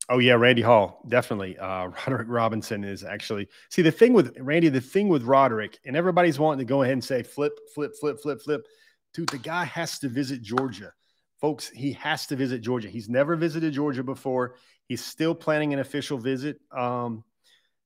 oh 0.08 0.18
yeah, 0.18 0.34
Randy 0.34 0.62
Hall, 0.62 1.02
definitely. 1.08 1.58
Uh, 1.58 1.88
Roderick 2.06 2.28
Robinson 2.28 2.84
is 2.84 3.04
actually 3.04 3.48
see 3.70 3.82
the 3.82 3.92
thing 3.92 4.12
with 4.12 4.36
Randy. 4.38 4.68
The 4.68 4.80
thing 4.80 5.08
with 5.08 5.22
Roderick, 5.22 5.78
and 5.86 5.96
everybody's 5.96 6.38
wanting 6.38 6.66
to 6.66 6.68
go 6.68 6.82
ahead 6.82 6.94
and 6.94 7.04
say 7.04 7.22
flip, 7.22 7.58
flip, 7.74 7.92
flip, 7.98 8.20
flip, 8.20 8.40
flip. 8.42 8.66
Dude, 9.14 9.28
the 9.30 9.38
guy 9.38 9.64
has 9.64 9.98
to 10.00 10.08
visit 10.08 10.42
Georgia 10.42 10.92
folks, 11.40 11.68
he 11.68 11.92
has 11.92 12.26
to 12.26 12.36
visit 12.36 12.60
Georgia. 12.60 12.88
He's 12.88 13.08
never 13.08 13.36
visited 13.36 13.72
Georgia 13.72 14.02
before. 14.02 14.56
He's 14.86 15.04
still 15.04 15.34
planning 15.34 15.72
an 15.72 15.78
official 15.78 16.18
visit. 16.18 16.60
Um, 16.76 17.24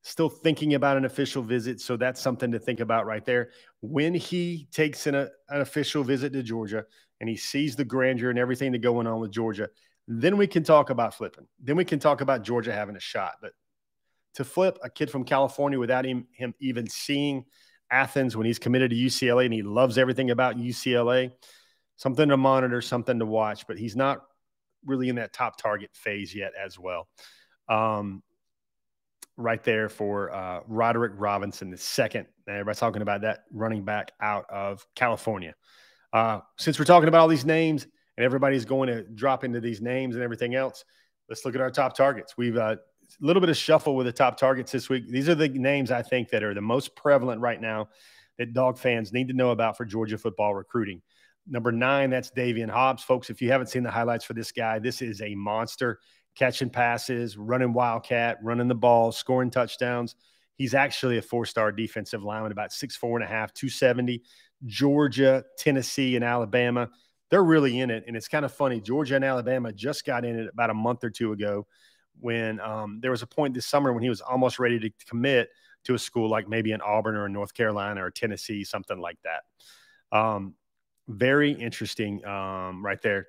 still 0.02 0.28
thinking 0.28 0.74
about 0.74 0.96
an 0.96 1.04
official 1.04 1.42
visit. 1.42 1.80
So 1.80 1.96
that's 1.96 2.20
something 2.20 2.50
to 2.52 2.58
think 2.58 2.80
about 2.80 3.06
right 3.06 3.24
there. 3.24 3.50
When 3.80 4.14
he 4.14 4.66
takes 4.72 5.06
an, 5.06 5.14
a, 5.14 5.28
an 5.48 5.60
official 5.60 6.02
visit 6.02 6.32
to 6.32 6.42
Georgia 6.42 6.84
and 7.20 7.28
he 7.28 7.36
sees 7.36 7.76
the 7.76 7.84
grandeur 7.84 8.30
and 8.30 8.38
everything 8.38 8.72
that's 8.72 8.82
going 8.82 9.06
on 9.06 9.20
with 9.20 9.30
Georgia, 9.30 9.68
then 10.08 10.36
we 10.36 10.46
can 10.46 10.64
talk 10.64 10.90
about 10.90 11.14
flipping. 11.14 11.46
Then 11.62 11.76
we 11.76 11.84
can 11.84 12.00
talk 12.00 12.20
about 12.20 12.42
Georgia 12.42 12.72
having 12.72 12.96
a 12.96 13.00
shot. 13.00 13.34
But 13.40 13.52
to 14.34 14.44
flip 14.44 14.78
a 14.82 14.90
kid 14.90 15.10
from 15.10 15.24
California 15.24 15.78
without 15.78 16.04
him, 16.04 16.26
him 16.32 16.54
even 16.58 16.88
seeing 16.88 17.44
Athens 17.90 18.36
when 18.36 18.46
he's 18.46 18.58
committed 18.58 18.90
to 18.90 18.96
UCLA 18.96 19.44
and 19.44 19.54
he 19.54 19.62
loves 19.62 19.98
everything 19.98 20.30
about 20.30 20.56
UCLA– 20.56 21.32
something 22.02 22.28
to 22.30 22.36
monitor, 22.36 22.82
something 22.82 23.20
to 23.20 23.26
watch, 23.26 23.64
but 23.68 23.78
he's 23.78 23.94
not 23.94 24.22
really 24.84 25.08
in 25.08 25.14
that 25.14 25.32
top 25.32 25.56
target 25.56 25.90
phase 25.92 26.34
yet 26.34 26.52
as 26.60 26.76
well. 26.76 27.06
Um, 27.68 28.24
right 29.36 29.62
there 29.62 29.88
for 29.88 30.34
uh, 30.34 30.60
Roderick 30.66 31.12
Robinson, 31.14 31.70
the 31.70 31.76
second. 31.76 32.26
Everybody's 32.48 32.80
talking 32.80 33.02
about 33.02 33.20
that 33.20 33.44
running 33.52 33.84
back 33.84 34.10
out 34.20 34.50
of 34.50 34.84
California. 34.96 35.54
Uh, 36.12 36.40
since 36.58 36.76
we're 36.76 36.84
talking 36.84 37.08
about 37.08 37.20
all 37.20 37.28
these 37.28 37.46
names 37.46 37.86
and 38.16 38.24
everybody's 38.24 38.64
going 38.64 38.88
to 38.88 39.04
drop 39.04 39.44
into 39.44 39.60
these 39.60 39.80
names 39.80 40.16
and 40.16 40.24
everything 40.24 40.56
else, 40.56 40.84
let's 41.28 41.44
look 41.44 41.54
at 41.54 41.60
our 41.60 41.70
top 41.70 41.96
targets. 41.96 42.36
We've 42.36 42.56
uh, 42.56 42.74
a 43.22 43.24
little 43.24 43.40
bit 43.40 43.48
of 43.48 43.56
shuffle 43.56 43.94
with 43.94 44.06
the 44.06 44.12
top 44.12 44.36
targets 44.36 44.72
this 44.72 44.88
week. 44.88 45.08
These 45.08 45.28
are 45.28 45.36
the 45.36 45.48
names 45.48 45.92
I 45.92 46.02
think 46.02 46.30
that 46.30 46.42
are 46.42 46.52
the 46.52 46.60
most 46.60 46.96
prevalent 46.96 47.40
right 47.40 47.60
now 47.60 47.90
that 48.38 48.54
dog 48.54 48.76
fans 48.76 49.12
need 49.12 49.28
to 49.28 49.34
know 49.34 49.52
about 49.52 49.76
for 49.76 49.84
Georgia 49.84 50.18
football 50.18 50.52
recruiting. 50.52 51.00
Number 51.46 51.72
nine, 51.72 52.10
that's 52.10 52.30
Davian 52.30 52.70
Hobbs. 52.70 53.02
Folks, 53.02 53.30
if 53.30 53.42
you 53.42 53.50
haven't 53.50 53.66
seen 53.68 53.82
the 53.82 53.90
highlights 53.90 54.24
for 54.24 54.34
this 54.34 54.52
guy, 54.52 54.78
this 54.78 55.02
is 55.02 55.20
a 55.20 55.34
monster 55.34 55.98
catching 56.36 56.70
passes, 56.70 57.36
running 57.36 57.72
wildcat, 57.72 58.38
running 58.42 58.68
the 58.68 58.74
ball, 58.74 59.12
scoring 59.12 59.50
touchdowns. 59.50 60.14
He's 60.56 60.74
actually 60.74 61.18
a 61.18 61.22
four 61.22 61.44
star 61.44 61.72
defensive 61.72 62.22
lineman, 62.22 62.52
about 62.52 62.72
six, 62.72 62.96
four 62.96 63.18
and 63.18 63.24
a 63.24 63.28
half, 63.28 63.52
270. 63.54 64.22
Georgia, 64.66 65.44
Tennessee, 65.58 66.14
and 66.14 66.24
Alabama, 66.24 66.88
they're 67.30 67.42
really 67.42 67.80
in 67.80 67.90
it. 67.90 68.04
And 68.06 68.16
it's 68.16 68.28
kind 68.28 68.44
of 68.44 68.52
funny. 68.52 68.80
Georgia 68.80 69.16
and 69.16 69.24
Alabama 69.24 69.72
just 69.72 70.04
got 70.04 70.24
in 70.24 70.38
it 70.38 70.48
about 70.52 70.70
a 70.70 70.74
month 70.74 71.02
or 71.02 71.10
two 71.10 71.32
ago 71.32 71.66
when 72.20 72.60
um, 72.60 73.00
there 73.00 73.10
was 73.10 73.22
a 73.22 73.26
point 73.26 73.54
this 73.54 73.66
summer 73.66 73.92
when 73.92 74.02
he 74.02 74.08
was 74.08 74.20
almost 74.20 74.58
ready 74.58 74.78
to 74.78 74.90
commit 75.08 75.48
to 75.84 75.94
a 75.94 75.98
school 75.98 76.28
like 76.28 76.48
maybe 76.48 76.72
an 76.72 76.80
Auburn 76.80 77.16
or 77.16 77.24
a 77.24 77.30
North 77.30 77.54
Carolina 77.54 78.04
or 78.04 78.10
Tennessee, 78.10 78.62
something 78.64 78.98
like 78.98 79.18
that. 79.24 80.16
Um, 80.16 80.54
very 81.08 81.52
interesting 81.52 82.24
um, 82.24 82.84
right 82.84 83.00
there. 83.02 83.28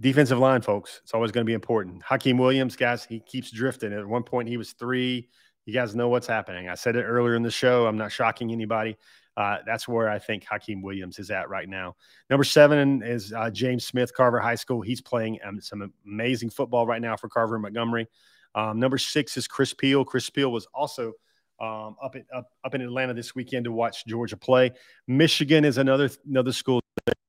Defensive 0.00 0.38
line, 0.38 0.62
folks, 0.62 1.00
it's 1.02 1.12
always 1.12 1.32
going 1.32 1.44
to 1.44 1.48
be 1.48 1.54
important. 1.54 2.02
Hykeem 2.04 2.38
Williams, 2.38 2.76
guys, 2.76 3.04
he 3.04 3.20
keeps 3.20 3.50
drifting. 3.50 3.92
At 3.92 4.06
one 4.06 4.22
point, 4.22 4.48
he 4.48 4.56
was 4.56 4.72
three. 4.72 5.28
You 5.66 5.74
guys 5.74 5.94
know 5.94 6.08
what's 6.08 6.26
happening. 6.26 6.68
I 6.68 6.76
said 6.76 6.96
it 6.96 7.02
earlier 7.02 7.34
in 7.34 7.42
the 7.42 7.50
show. 7.50 7.86
I'm 7.86 7.98
not 7.98 8.12
shocking 8.12 8.52
anybody. 8.52 8.96
Uh, 9.36 9.58
that's 9.66 9.86
where 9.86 10.08
I 10.08 10.18
think 10.18 10.44
Hykeem 10.44 10.82
Williams 10.82 11.18
is 11.18 11.30
at 11.30 11.48
right 11.48 11.68
now. 11.68 11.94
Number 12.30 12.42
seven 12.42 13.02
is 13.04 13.32
uh, 13.32 13.50
James 13.50 13.86
Smith, 13.86 14.12
Carver 14.12 14.40
High 14.40 14.56
School. 14.56 14.80
He's 14.80 15.00
playing 15.00 15.38
um, 15.44 15.60
some 15.60 15.92
amazing 16.06 16.50
football 16.50 16.86
right 16.86 17.00
now 17.00 17.16
for 17.16 17.28
Carver 17.28 17.58
Montgomery. 17.58 18.08
Um, 18.54 18.80
number 18.80 18.98
six 18.98 19.36
is 19.36 19.46
Chris 19.46 19.74
Peel. 19.74 20.04
Chris 20.04 20.28
Peel 20.28 20.50
was 20.50 20.66
also 20.74 21.12
um, 21.60 21.96
up, 22.02 22.16
in, 22.16 22.24
up, 22.34 22.50
up 22.64 22.74
in 22.74 22.80
Atlanta 22.80 23.14
this 23.14 23.34
weekend 23.34 23.64
to 23.64 23.72
watch 23.72 24.06
Georgia 24.06 24.36
play. 24.36 24.72
Michigan 25.06 25.64
is 25.64 25.78
another 25.78 26.10
another 26.28 26.52
school 26.52 26.80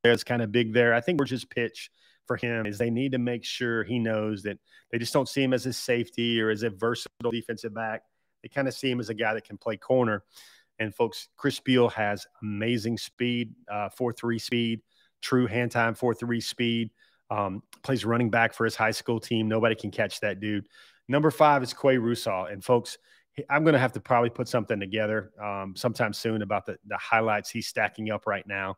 that's 0.04 0.24
kind 0.24 0.42
of 0.42 0.52
big 0.52 0.74
there. 0.74 0.94
I 0.94 1.02
think 1.02 1.20
Georgia's 1.20 1.46
pitch 1.46 1.90
for 2.26 2.38
him 2.38 2.66
is 2.66 2.78
they 2.78 2.92
need 2.92 3.12
to 3.14 3.18
make 3.18 3.44
sure 3.44 3.84
he 3.84 3.98
knows 3.98 4.44
that 4.44 4.60
they 4.92 5.00
just 5.00 5.14
don't 5.14 5.28
see 5.28 5.44
him 5.44 5.54
as 5.54 5.66
a 5.66 5.74
safety 5.74 6.40
or 6.40 6.52
as 6.52 6.64
a 6.64 6.70
versatile 6.70 7.32
defensive 7.32 7.74
back. 7.74 8.04
They 8.44 8.50
kind 8.50 8.68
of 8.68 8.74
see 8.74 8.90
him 8.92 9.00
as 9.00 9.10
a 9.10 9.14
guy 9.14 9.34
that 9.34 9.46
can 9.46 9.58
play 9.58 9.78
corner. 9.78 10.24
And 10.78 10.96
folks, 10.96 11.28
Chris 11.36 11.60
Beal 11.60 11.90
has 11.90 12.26
amazing 12.42 12.98
speed, 12.98 13.54
uh, 13.70 13.90
four 13.90 14.14
three 14.14 14.40
speed, 14.40 14.82
true 15.22 15.48
hand 15.48 15.72
time 15.72 15.96
four 15.96 16.14
three 16.14 16.40
speed. 16.40 16.92
Um, 17.32 17.62
plays 17.84 18.06
running 18.06 18.30
back 18.30 18.54
for 18.54 18.64
his 18.64 18.76
high 18.76 18.92
school 18.92 19.20
team. 19.20 19.48
Nobody 19.48 19.76
can 19.76 19.92
catch 19.92 20.20
that 20.22 20.40
dude. 20.40 20.68
Number 21.08 21.32
five 21.32 21.62
is 21.64 21.74
Qua 21.74 21.92
Russaw. 21.94 22.52
And 22.52 22.64
folks, 22.64 22.98
I'm 23.50 23.64
going 23.64 23.74
to 23.74 23.80
have 23.80 23.94
to 23.94 24.00
probably 24.00 24.30
put 24.30 24.48
something 24.48 24.80
together 24.80 25.32
um, 25.42 25.76
sometime 25.76 26.14
soon 26.14 26.42
about 26.42 26.66
the, 26.66 26.78
the 26.88 26.98
highlights 26.98 27.50
he's 27.50 27.68
stacking 27.68 28.12
up 28.12 28.26
right 28.26 28.46
now. 28.48 28.78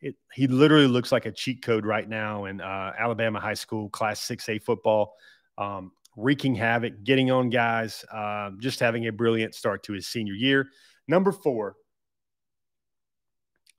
It, 0.00 0.16
he 0.32 0.46
literally 0.46 0.86
looks 0.86 1.12
like 1.12 1.26
a 1.26 1.32
cheat 1.32 1.62
code 1.62 1.86
right 1.86 2.08
now 2.08 2.44
in 2.44 2.60
uh, 2.60 2.92
Alabama 2.98 3.40
high 3.40 3.54
school 3.54 3.88
class 3.88 4.20
6A 4.26 4.62
football, 4.62 5.14
um, 5.56 5.92
wreaking 6.16 6.54
havoc, 6.54 7.02
getting 7.04 7.30
on 7.30 7.50
guys, 7.50 8.04
uh, 8.12 8.50
just 8.58 8.80
having 8.80 9.06
a 9.06 9.12
brilliant 9.12 9.54
start 9.54 9.82
to 9.84 9.92
his 9.92 10.06
senior 10.06 10.34
year. 10.34 10.68
Number 11.08 11.32
four, 11.32 11.76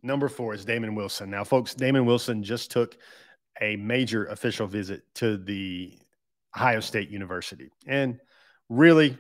number 0.02 0.30
four 0.30 0.54
is 0.54 0.66
Damon 0.66 0.96
Wilson. 0.96 1.30
Now, 1.30 1.44
folks, 1.44 1.74
Damon 1.74 2.06
Wilson 2.06 2.44
just 2.44 2.72
took 2.72 2.98
a 3.62 3.76
major 3.76 4.26
official 4.26 4.68
visit 4.68 5.04
to 5.16 5.38
the 5.38 5.98
Ohio 6.56 6.80
State 6.80 7.10
University. 7.10 7.70
And 7.86 8.20
really, 8.70 9.18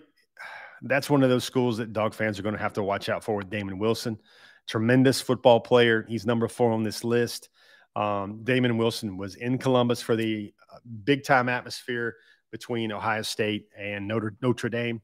that's 0.85 1.09
one 1.09 1.23
of 1.23 1.29
those 1.29 1.43
schools 1.43 1.77
that 1.77 1.93
dog 1.93 2.13
fans 2.13 2.39
are 2.39 2.43
going 2.43 2.55
to 2.55 2.61
have 2.61 2.73
to 2.73 2.83
watch 2.83 3.09
out 3.09 3.23
for 3.23 3.35
with 3.35 3.49
Damon 3.49 3.79
Wilson. 3.79 4.17
Tremendous 4.67 5.19
football 5.19 5.59
player. 5.59 6.05
He's 6.07 6.25
number 6.25 6.47
four 6.47 6.71
on 6.71 6.83
this 6.83 7.03
list. 7.03 7.49
Um, 7.95 8.41
Damon 8.43 8.77
Wilson 8.77 9.17
was 9.17 9.35
in 9.35 9.57
Columbus 9.57 10.01
for 10.01 10.15
the 10.15 10.53
uh, 10.71 10.77
big 11.03 11.23
time 11.23 11.49
atmosphere 11.49 12.15
between 12.51 12.91
Ohio 12.91 13.21
State 13.21 13.67
and 13.77 14.07
Notre, 14.07 14.35
Notre 14.41 14.69
Dame. 14.69 15.01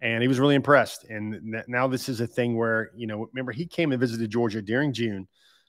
And 0.00 0.22
he 0.22 0.28
was 0.28 0.38
really 0.38 0.54
impressed. 0.54 1.04
And 1.04 1.64
now 1.66 1.88
this 1.88 2.08
is 2.08 2.20
a 2.20 2.26
thing 2.26 2.56
where, 2.56 2.90
you 2.94 3.06
know, 3.06 3.28
remember 3.32 3.52
he 3.52 3.66
came 3.66 3.92
and 3.92 4.00
visited 4.00 4.30
Georgia 4.30 4.60
during 4.60 4.92
June 4.92 5.26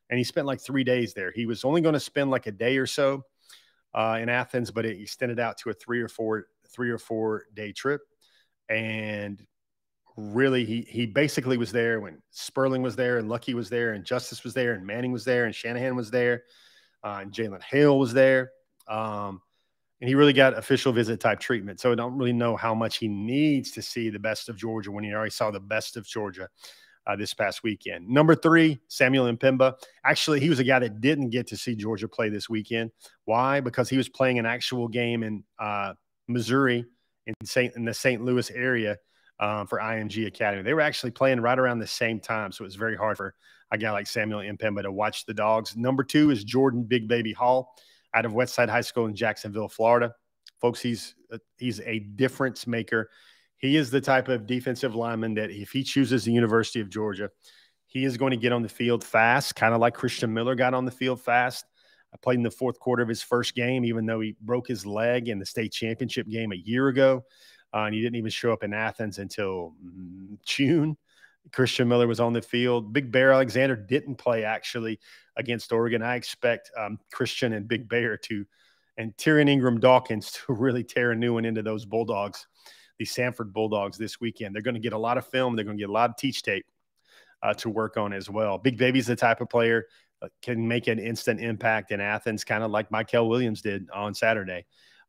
and 0.10 0.17
he 0.17 0.23
spent 0.23 0.45
like 0.45 0.60
three 0.60 0.84
days 0.84 1.13
there. 1.13 1.32
He 1.32 1.45
was 1.45 1.63
only 1.63 1.82
going 1.82 1.93
to 1.93 1.99
spend 1.99 2.30
like 2.30 2.47
a 2.47 2.51
day 2.51 2.78
or 2.78 2.86
so 2.86 3.23
uh, 3.93 4.19
in 4.21 4.30
Athens, 4.30 4.71
but 4.71 4.86
it 4.86 4.99
extended 4.99 5.39
out 5.39 5.58
to 5.60 5.69
a 5.69 5.73
three 5.73 6.01
or 6.01 6.10
four, 6.10 6.47
three 6.69 6.89
or 6.89 6.97
four 6.97 7.45
day 7.54 7.71
trip. 7.71 8.01
And 8.69 9.41
really 10.17 10.65
he 10.65 10.82
he 10.89 11.06
basically 11.06 11.58
was 11.58 11.71
there 11.71 11.99
when 11.99 12.21
Sperling 12.32 12.82
was 12.82 12.95
there 12.95 13.17
and 13.17 13.28
Lucky 13.28 13.54
was 13.54 13.69
there 13.69 13.93
and 13.93 14.06
Justice 14.06 14.43
was 14.43 14.54
there 14.54 14.73
and 14.73 14.86
Manning 14.86 15.12
was 15.12 15.25
there 15.25 15.45
and 15.45 15.54
Shanahan 15.54 15.95
was 15.95 16.10
there 16.10 16.43
uh, 17.04 17.19
and 17.21 17.32
Jalen 17.32 17.62
Hale 17.62 17.99
was 17.99 18.13
there. 18.13 18.51
Um, 18.88 19.41
and 20.01 20.10
he 20.10 20.15
really 20.15 20.34
got 20.34 20.58
official 20.58 20.91
visit 20.91 21.19
type 21.19 21.39
treatment. 21.39 21.80
So 21.80 21.91
I 21.91 21.95
don't 21.95 22.17
really 22.17 22.34
know 22.34 22.56
how 22.56 22.75
much 22.75 22.97
he 22.97 23.08
needs 23.08 23.71
to 23.71 23.82
see 23.82 24.10
the 24.10 24.19
best 24.19 24.49
of 24.49 24.58
Georgia 24.58 24.91
when 24.91 25.04
he 25.04 25.13
already 25.13 25.32
saw 25.32 25.51
the 25.51 25.60
best 25.60 25.95
of 25.97 26.06
Georgia 26.06 26.49
uh, 27.08 27.15
this 27.15 27.34
past 27.34 27.63
weekend. 27.63 28.08
Number 28.08 28.36
three, 28.36 28.80
Samuel 28.88 29.32
M'Pemba. 29.32 29.75
Actually, 30.04 30.39
he 30.39 30.49
was 30.49 30.60
a 30.60 30.63
guy 30.63 30.80
that 30.80 31.01
didn't 31.01 31.30
get 31.30 31.47
to 31.47 31.58
see 31.58 31.75
Georgia 31.75 32.08
play 32.08 32.30
this 32.30 32.49
weekend. 32.49 32.91
Why? 33.23 33.62
Because 33.62 33.89
he 33.89 33.97
was 33.97 34.10
playing 34.10 34.39
an 34.39 34.45
actual 34.45 34.88
game 34.88 35.23
in 35.23 35.43
uh, 35.60 35.93
Missouri 36.28 36.86
in 37.28 37.34
St. 37.43 37.75
in 37.75 37.86
the 37.86 37.93
St. 37.93 38.23
Louis 38.23 38.51
area 38.51 38.97
um, 39.39 39.67
for 39.67 39.80
IMG 39.80 40.28
Academy. 40.28 40.63
They 40.63 40.74
were 40.74 40.82
actually 40.82 41.12
playing 41.12 41.41
right 41.41 41.58
around 41.58 41.80
the 41.80 41.88
same 41.88 42.19
time, 42.19 42.52
so 42.52 42.63
it 42.63 42.67
was 42.67 42.76
very 42.76 42.95
hard 42.95 43.17
for 43.17 43.36
a 43.71 43.78
guy 43.78 43.91
like 43.91 44.08
Samuel 44.08 44.41
M'Pemba 44.41 44.84
to 44.84 44.91
watch 44.91 45.26
the 45.26 45.34
dogs. 45.34 45.76
Number 45.76 46.04
two 46.04 46.32
is 46.32 46.43
Jordan 46.43 46.84
Big 46.84 47.08
Baby 47.08 47.34
Hall 47.34 47.76
out 48.13 48.26
of 48.26 48.32
Westside 48.32 48.69
High 48.69 48.82
School 48.82 49.08
in 49.08 49.15
Jacksonville, 49.15 49.67
Florida. 49.67 50.13
Folks, 50.62 50.82
he's 50.82 51.15
uh, 51.32 51.38
he's 51.58 51.82
a 51.82 52.00
difference 52.00 52.65
maker. 52.65 53.10
He 53.58 53.78
is 53.78 53.89
the 53.89 54.02
type 54.02 54.28
of 54.28 54.45
defensive 54.45 54.95
lineman 54.95 55.34
that 55.36 55.50
if 55.50 55.71
he 55.71 55.84
chooses 55.84 56.24
the 56.24 56.32
University 56.32 56.80
of 56.82 56.89
Georgia, 56.89 57.30
he 57.88 58.06
is 58.06 58.17
going 58.17 58.32
to 58.32 58.38
get 58.38 58.52
on 58.52 58.62
the 58.62 58.69
field 58.69 59.04
fast, 59.04 59.56
kind 59.56 59.74
of 59.74 59.80
like 59.80 59.93
Christian 59.93 60.34
Miller 60.34 60.56
got 60.56 60.74
on 60.74 60.86
the 60.86 60.91
field 60.91 61.21
fast. 61.21 61.65
I 62.13 62.17
played 62.21 62.38
in 62.38 62.43
the 62.43 62.52
fourth 62.52 62.80
quarter 62.80 63.04
of 63.04 63.10
his 63.10 63.21
first 63.21 63.56
game, 63.56 63.84
even 63.84 64.06
though 64.06 64.21
he 64.21 64.36
broke 64.41 64.67
his 64.67 64.86
leg 64.86 65.28
in 65.28 65.39
the 65.39 65.45
state 65.45 65.74
championship 65.74 66.28
game 66.28 66.54
a 66.54 66.56
year 66.58 66.88
ago 66.88 67.24
uh, 67.73 67.84
and 67.84 67.95
he 67.95 68.01
didn't 68.01 68.15
even 68.15 68.32
show 68.32 68.51
up 68.51 68.63
in 68.63 68.73
Athens 68.73 69.19
until 69.19 69.73
mm, 69.84 70.38
June. 70.45 70.97
Christian 71.51 71.88
Miller 71.88 72.08
was 72.08 72.19
on 72.19 72.34
the 72.34 72.41
field. 72.41 72.91
Big 72.91 73.12
Bear 73.12 73.32
Alexander 73.32 73.75
didn't 73.75 74.15
play 74.15 74.43
actually 74.43 74.99
against 75.38 75.71
Oregon. 75.71 76.01
I 76.01 76.15
expect 76.15 76.71
um, 76.78 76.97
Christian 77.12 77.54
and 77.54 77.67
Big 77.67 77.88
Bear 77.88 78.17
to, 78.17 78.45
and 78.97 79.15
Tyrion 79.17 79.49
Ingram 79.49 79.80
Dawkins 79.80 80.32
to 80.47 80.54
really 80.54 80.84
tear 80.84 81.12
a 81.12 81.15
new 81.15 81.34
one 81.34 81.45
into 81.45 81.62
those 81.62 81.86
Bulldogs, 81.86 82.47
the 82.97 83.06
Samford 83.06 83.54
Bulldogs 83.54 83.97
this 83.97 84.19
weekend. 84.19 84.56
They're 84.56 84.63
going 84.63 84.75
to 84.75 84.80
get 84.80 84.93
a 84.93 84.97
lot 84.97 85.17
of 85.17 85.28
film. 85.28 85.56
They're 85.56 85.65
going 85.65 85.78
to 85.78 85.82
get 85.82 85.89
a 85.89 85.93
lot 85.93 86.10
of 86.10 86.17
teach 86.17 86.41
tape 86.41 86.65
uh, 87.43 87.54
to 87.56 87.69
work 87.69 87.97
on 87.97 88.13
as 88.13 88.30
well. 88.30 88.58
Big 88.58 88.78
Baby's 88.78 89.08
the 89.08 89.15
type 89.15 89.41
of 89.41 89.49
player 89.49 89.86
can 90.41 90.67
make 90.67 90.88
an 90.88 90.99
instant 90.99 91.39
impact 91.39 91.91
in 91.91 91.99
Athens, 91.99 92.43
kind 92.43 92.63
of 92.63 92.71
like 92.71 92.89
Mykel 92.89 93.28
Williams 93.30 93.62
did 93.62 93.89
on 93.93 94.13
Saturday. 94.13 94.65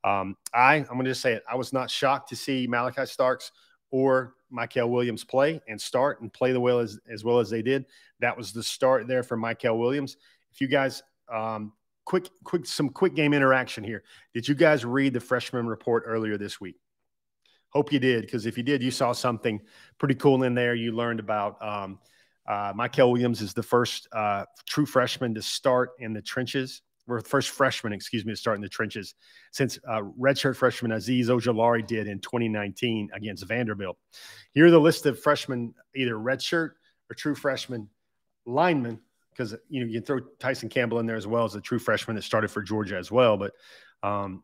Um, 0.06 0.36
I, 0.54 0.76
I'm 0.76 0.84
going 0.84 1.04
to 1.04 1.10
just 1.10 1.20
say 1.20 1.32
it. 1.32 1.42
I 1.50 1.56
was 1.56 1.72
not 1.72 1.90
shocked 1.90 2.28
to 2.28 2.36
see 2.36 2.68
Malachi 2.68 3.06
Starks 3.06 3.50
or 3.90 4.34
Mykel 4.52 4.88
Williams 4.88 5.24
play 5.24 5.60
and 5.68 5.80
start 5.80 6.20
and 6.20 6.32
play 6.32 6.52
the 6.52 6.60
well 6.60 6.78
as, 6.78 7.00
as 7.10 7.24
well 7.24 7.40
as 7.40 7.50
they 7.50 7.60
did. 7.60 7.86
That 8.20 8.36
was 8.36 8.52
the 8.52 8.62
start 8.62 9.08
there 9.08 9.24
for 9.24 9.36
Mykel 9.36 9.76
Williams. 9.78 10.16
If 10.52 10.60
you 10.60 10.68
guys, 10.68 11.02
um, 11.28 11.72
quick, 12.04 12.28
quick, 12.44 12.66
some 12.66 12.88
quick 12.88 13.16
game 13.16 13.34
interaction 13.34 13.82
here. 13.82 14.04
Did 14.32 14.46
you 14.46 14.54
guys 14.54 14.84
read 14.84 15.12
the 15.12 15.20
freshman 15.20 15.66
report 15.66 16.04
earlier 16.06 16.38
this 16.38 16.60
week? 16.60 16.76
Hope 17.70 17.92
you 17.92 17.98
did, 17.98 18.22
because 18.22 18.46
if 18.46 18.56
you 18.56 18.62
did, 18.62 18.84
you 18.84 18.92
saw 18.92 19.10
something 19.10 19.60
pretty 19.98 20.14
cool 20.14 20.44
in 20.44 20.54
there. 20.54 20.76
You 20.76 20.92
learned 20.92 21.18
about 21.18 21.60
um, 21.60 21.98
uh, 22.46 22.72
Mykel 22.74 23.10
Williams 23.10 23.42
is 23.42 23.54
the 23.54 23.62
first 23.62 24.06
uh, 24.12 24.44
true 24.66 24.86
freshman 24.86 25.34
to 25.34 25.42
start 25.42 25.90
in 25.98 26.12
the 26.12 26.22
trenches 26.22 26.82
or 27.08 27.20
first 27.20 27.50
freshman, 27.50 27.92
excuse 27.92 28.24
me, 28.24 28.32
to 28.32 28.36
start 28.36 28.56
in 28.56 28.62
the 28.62 28.68
trenches 28.68 29.14
since 29.52 29.78
uh, 29.88 30.02
redshirt 30.18 30.56
freshman 30.56 30.90
Azeez 30.90 31.26
Ojulari 31.26 31.86
did 31.86 32.08
in 32.08 32.18
2019 32.20 33.10
against 33.14 33.46
Vanderbilt. 33.46 33.96
Here 34.52 34.66
are 34.66 34.70
the 34.70 34.80
list 34.80 35.06
of 35.06 35.20
freshmen, 35.20 35.74
either 35.94 36.14
redshirt 36.14 36.70
or 37.10 37.14
true 37.14 37.34
freshman 37.34 37.88
linemen, 38.44 39.00
because 39.30 39.54
you 39.68 39.80
know 39.80 39.86
you 39.86 40.00
can 40.00 40.04
throw 40.04 40.20
Tyson 40.38 40.68
Campbell 40.68 40.98
in 40.98 41.06
there 41.06 41.16
as 41.16 41.26
well 41.26 41.44
as 41.44 41.54
a 41.54 41.60
true 41.60 41.78
freshman 41.78 42.16
that 42.16 42.22
started 42.22 42.50
for 42.50 42.62
Georgia 42.62 42.96
as 42.96 43.10
well. 43.10 43.36
But 43.36 43.52
um, 44.02 44.42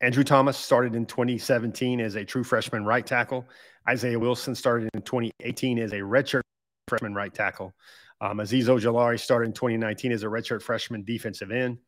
Andrew 0.00 0.24
Thomas 0.24 0.56
started 0.56 0.94
in 0.94 1.06
2017 1.06 2.00
as 2.00 2.14
a 2.14 2.24
true 2.24 2.44
freshman 2.44 2.84
right 2.84 3.06
tackle. 3.06 3.46
Isaiah 3.88 4.18
Wilson 4.18 4.54
started 4.54 4.90
in 4.94 5.02
2018 5.02 5.78
as 5.78 5.92
a 5.92 6.00
redshirt 6.00 6.42
freshman 6.88 7.14
right 7.14 7.32
tackle. 7.32 7.74
Um, 8.20 8.38
Azeez 8.38 8.64
Ojulari 8.64 9.18
started 9.18 9.46
in 9.46 9.52
2019 9.52 10.12
as 10.12 10.22
a 10.22 10.26
redshirt 10.26 10.62
freshman 10.62 11.04
defensive 11.04 11.50
end. 11.50 11.78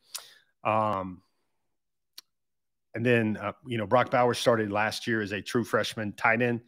Um, 0.64 1.22
and 2.94 3.04
then, 3.04 3.36
uh, 3.36 3.52
you 3.66 3.78
know, 3.78 3.86
Brock 3.86 4.10
Bowers 4.10 4.38
started 4.38 4.72
last 4.72 5.06
year 5.06 5.20
as 5.20 5.32
a 5.32 5.40
true 5.40 5.64
freshman 5.64 6.12
tight 6.14 6.42
end 6.42 6.62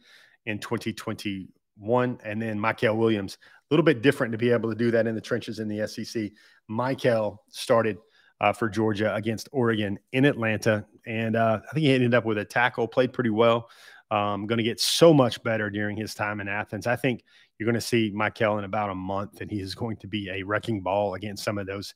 in 0.45 0.59
2021. 0.59 2.19
And 2.23 2.41
then 2.41 2.59
Mykel 2.59 2.95
Williams, 2.95 3.37
a 3.41 3.73
little 3.73 3.83
bit 3.83 4.01
different 4.01 4.31
to 4.31 4.37
be 4.37 4.51
able 4.51 4.69
to 4.69 4.75
do 4.75 4.91
that 4.91 5.07
in 5.07 5.15
the 5.15 5.21
trenches 5.21 5.59
in 5.59 5.67
the 5.67 5.87
SEC. 5.87 6.31
Mykel 6.69 7.37
started 7.49 7.97
uh, 8.41 8.53
for 8.53 8.69
Georgia 8.69 9.13
against 9.15 9.49
Oregon 9.51 9.99
in 10.11 10.25
Atlanta. 10.25 10.85
And 11.05 11.35
uh, 11.35 11.61
I 11.67 11.73
think 11.73 11.85
he 11.85 11.93
ended 11.93 12.13
up 12.13 12.25
with 12.25 12.37
a 12.37 12.45
tackle, 12.45 12.87
played 12.87 13.11
pretty 13.13 13.31
well. 13.31 13.69
Um, 14.11 14.47
going 14.47 14.57
to 14.57 14.63
get 14.63 14.79
so 14.79 15.13
much 15.13 15.41
better 15.43 15.69
during 15.69 15.97
his 15.97 16.15
time 16.15 16.39
in 16.39 16.47
Athens. 16.47 16.87
I 16.87 16.95
think 16.95 17.23
you're 17.59 17.65
going 17.65 17.75
to 17.75 17.81
see 17.81 18.11
Mykel 18.11 18.57
in 18.57 18.63
about 18.63 18.89
a 18.89 18.95
month, 18.95 19.41
and 19.41 19.51
he 19.51 19.59
is 19.59 19.75
going 19.75 19.97
to 19.97 20.07
be 20.07 20.29
a 20.29 20.43
wrecking 20.43 20.81
ball 20.81 21.15
against 21.15 21.43
some 21.43 21.57
of 21.57 21.67
those 21.67 21.93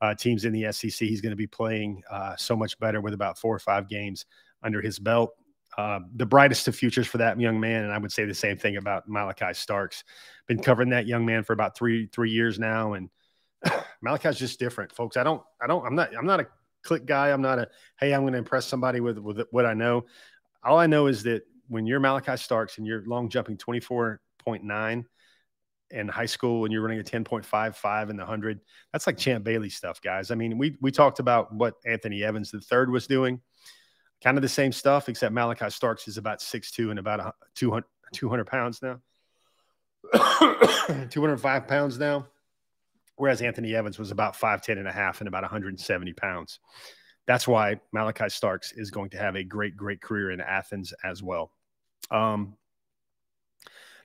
uh, 0.00 0.14
teams 0.14 0.44
in 0.44 0.52
the 0.52 0.70
SEC. 0.72 1.08
He's 1.08 1.20
going 1.20 1.30
to 1.30 1.36
be 1.36 1.46
playing 1.46 2.02
uh, 2.10 2.34
so 2.36 2.56
much 2.56 2.78
better 2.80 3.00
with 3.00 3.14
about 3.14 3.38
four 3.38 3.54
or 3.54 3.60
five 3.60 3.88
games 3.88 4.26
under 4.62 4.82
his 4.82 4.98
belt. 4.98 5.30
Uh, 5.78 6.00
the 6.16 6.26
brightest 6.26 6.66
of 6.68 6.74
futures 6.74 7.06
for 7.06 7.18
that 7.18 7.38
young 7.38 7.60
man, 7.60 7.84
and 7.84 7.92
I 7.92 7.98
would 7.98 8.10
say 8.10 8.24
the 8.24 8.34
same 8.34 8.56
thing 8.56 8.78
about 8.78 9.08
Malachi 9.08 9.52
Starks. 9.52 10.04
Been 10.48 10.60
covering 10.60 10.90
that 10.90 11.06
young 11.06 11.24
man 11.24 11.44
for 11.44 11.52
about 11.52 11.76
three 11.76 12.06
three 12.06 12.30
years 12.30 12.58
now, 12.58 12.94
and 12.94 13.10
Malachi's 14.02 14.38
just 14.38 14.58
different, 14.58 14.92
folks. 14.92 15.16
I 15.16 15.22
don't, 15.22 15.42
I 15.60 15.66
don't, 15.66 15.84
I'm 15.86 15.94
not, 15.94 16.16
I'm 16.16 16.26
not 16.26 16.40
a 16.40 16.46
click 16.82 17.04
guy. 17.04 17.30
I'm 17.30 17.42
not 17.42 17.58
a 17.58 17.68
hey, 18.00 18.14
I'm 18.14 18.22
going 18.22 18.32
to 18.32 18.38
impress 18.38 18.66
somebody 18.66 19.00
with 19.00 19.18
with 19.18 19.42
what 19.50 19.66
I 19.66 19.74
know. 19.74 20.06
All 20.64 20.78
I 20.78 20.86
know 20.86 21.06
is 21.06 21.22
that 21.24 21.42
when 21.68 21.86
you're 21.86 22.00
Malachi 22.00 22.36
Starks 22.38 22.78
and 22.78 22.86
you're 22.86 23.04
long 23.06 23.28
jumping 23.28 23.58
24 23.58 24.20
10.9 24.46 25.04
in 25.90 26.08
high 26.08 26.26
school 26.26 26.60
when 26.60 26.72
you're 26.72 26.82
running 26.82 26.98
a 26.98 27.04
10.55 27.04 28.10
in 28.10 28.16
the 28.16 28.22
100 28.22 28.60
that's 28.92 29.06
like 29.06 29.16
champ 29.16 29.44
bailey 29.44 29.70
stuff 29.70 30.00
guys 30.00 30.32
i 30.32 30.34
mean 30.34 30.58
we 30.58 30.76
we 30.80 30.90
talked 30.90 31.20
about 31.20 31.54
what 31.54 31.74
anthony 31.86 32.24
evans 32.24 32.50
the 32.50 32.60
third 32.60 32.90
was 32.90 33.06
doing 33.06 33.40
kind 34.22 34.38
of 34.38 34.42
the 34.42 34.48
same 34.48 34.72
stuff, 34.72 35.08
except 35.08 35.32
Malachi 35.32 35.70
Starks 35.70 36.08
is 36.08 36.16
about 36.16 36.40
6'2 36.40 36.90
and 36.90 36.98
about 36.98 37.34
200, 37.54 37.84
200 38.12 38.44
pounds 38.46 38.80
now. 38.82 39.00
205 41.10 41.66
pounds 41.66 41.98
now, 41.98 42.26
whereas 43.16 43.42
Anthony 43.42 43.74
Evans 43.74 43.98
was 43.98 44.10
about 44.10 44.34
5'10 44.34 44.78
and 44.78 44.88
a 44.88 44.92
half 44.92 45.20
and 45.20 45.28
about 45.28 45.42
170 45.42 46.12
pounds. 46.12 46.60
That's 47.26 47.48
why 47.48 47.80
Malachi 47.92 48.28
Starks 48.28 48.72
is 48.72 48.90
going 48.90 49.10
to 49.10 49.18
have 49.18 49.34
a 49.34 49.42
great, 49.42 49.76
great 49.76 50.00
career 50.00 50.30
in 50.30 50.40
Athens 50.40 50.94
as 51.04 51.22
well. 51.22 51.50
Um, 52.10 52.56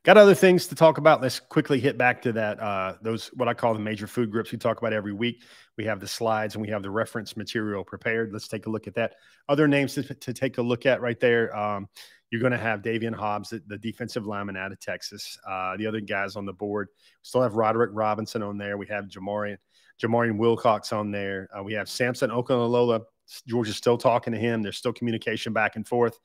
got 0.04 0.18
other 0.18 0.34
things 0.34 0.68
to 0.68 0.76
talk 0.76 0.98
about. 0.98 1.22
Let's 1.22 1.40
quickly 1.40 1.80
hit 1.80 1.98
back 1.98 2.22
to 2.24 2.32
that. 2.34 2.60
Uh, 2.60 2.96
those 3.02 3.28
what 3.36 3.48
I 3.48 3.54
call 3.54 3.74
the 3.74 3.80
major 3.80 4.08
food 4.08 4.32
groups 4.32 4.52
we 4.52 4.58
talk 4.58 4.80
about 4.80 4.94
every 4.94 5.14
week. 5.14 5.44
We 5.78 5.86
have 5.86 6.00
the 6.00 6.08
slides 6.08 6.56
and 6.56 6.62
we 6.62 6.70
have 6.70 6.84
the 6.84 6.90
reference 6.90 7.38
material 7.38 7.84
prepared. 7.84 8.32
Let's 8.34 8.48
take 8.48 8.66
a 8.66 8.70
look 8.70 8.88
at 8.88 8.96
that. 8.96 9.14
Other 9.48 9.68
names 9.68 9.94
to, 9.96 10.04
to 10.04 10.34
take 10.34 10.58
a 10.58 10.62
look 10.62 10.86
at 10.86 11.02
right 11.02 11.20
there. 11.20 11.56
Um, 11.56 11.88
you're 12.32 12.42
going 12.42 12.54
to 12.54 12.58
have 12.58 12.82
Davian 12.82 13.14
Hobbs, 13.14 13.50
the, 13.50 13.62
the, 13.68 13.78
defensive 13.78 14.26
lineman 14.26 14.56
out 14.56 14.72
of 14.72 14.80
Texas. 14.80 15.38
Uh, 15.48 15.76
the 15.76 15.86
other 15.86 16.00
guys 16.00 16.38
on 16.38 16.46
the 16.46 16.54
board 16.54 16.88
we 16.98 17.04
still 17.24 17.42
have 17.42 17.56
Roderick 17.56 17.92
Robinson 17.94 18.42
on 18.42 18.58
there. 18.58 18.78
We 18.78 18.88
have 18.88 19.06
Jamarian, 19.06 19.58
Jamarian 20.02 20.38
Wilcox 20.38 20.94
on 20.94 21.12
there. 21.12 21.50
Uh, 21.58 21.62
we 21.62 21.74
have 21.74 21.90
Samson 21.90 22.30
Okunlola. 22.30 23.02
Georgia's 23.48 23.76
still 23.76 23.98
talking 23.98 24.34
to 24.34 24.40
him. 24.40 24.62
There's 24.62 24.78
still 24.78 24.94
communication 24.94 25.52
back 25.52 25.76
and 25.76 25.86
forth. 25.86 26.20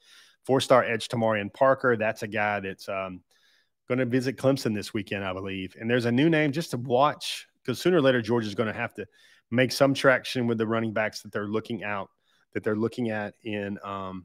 Four 0.45 0.61
star 0.61 0.85
edge 0.85 1.09
Tamarian 1.09 1.53
Parker. 1.53 1.97
That's 1.97 2.23
a 2.23 2.29
guy 2.29 2.61
that's 2.61 2.89
um, 2.89 3.21
going 3.89 3.99
to 3.99 4.07
visit 4.07 4.37
Clemson 4.37 4.75
this 4.75 4.93
weekend, 4.93 5.25
I 5.25 5.33
believe. 5.33 5.77
And 5.79 5.89
there's 5.89 6.07
a 6.07 6.13
new 6.13 6.29
name 6.29 6.53
just 6.53 6.73
to 6.73 6.77
watch 6.77 7.47
because 7.63 7.81
sooner 7.81 7.99
or 7.99 8.03
later 8.03 8.21
Georgia's 8.21 8.55
going 8.55 8.73
to 8.73 8.79
have 8.79 8.95
to 8.95 9.07
make 9.51 9.73
some 9.73 9.95
traction 9.95 10.47
with 10.47 10.59
the 10.59 10.67
running 10.67 10.93
backs 10.93 11.23
that 11.23 11.33
they're 11.33 11.47
looking 11.47 11.85
out 11.85 12.11
that 12.57 12.65
they're 12.65 12.75
looking 12.75 13.11
at 13.11 13.35
in 13.45 13.79
um, 13.85 14.25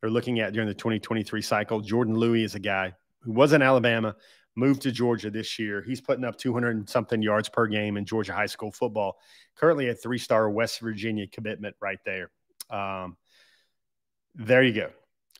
they're 0.00 0.08
looking 0.08 0.38
at 0.38 0.52
during 0.52 0.68
the 0.68 0.74
2023 0.74 1.42
cycle. 1.42 1.80
Jordan 1.80 2.14
Louis 2.14 2.44
is 2.44 2.54
a 2.54 2.60
guy 2.60 2.94
who 3.22 3.32
was 3.32 3.52
in 3.52 3.60
Alabama, 3.60 4.14
moved 4.54 4.82
to 4.82 4.92
Georgia 4.92 5.28
this 5.28 5.58
year. 5.58 5.82
He's 5.82 6.00
putting 6.00 6.24
up 6.24 6.38
200 6.38 6.88
something 6.88 7.20
yards 7.20 7.48
per 7.48 7.66
game 7.66 7.96
in 7.96 8.04
Georgia 8.04 8.32
high 8.32 8.46
school 8.46 8.70
football. 8.70 9.18
Currently 9.56 9.88
a 9.88 9.96
three 9.96 10.18
star 10.18 10.48
West 10.48 10.78
Virginia 10.78 11.26
commitment 11.26 11.74
right 11.80 11.98
there. 12.06 12.30
Um, 12.70 13.16
there 14.36 14.62
you 14.62 14.72
go. 14.72 14.90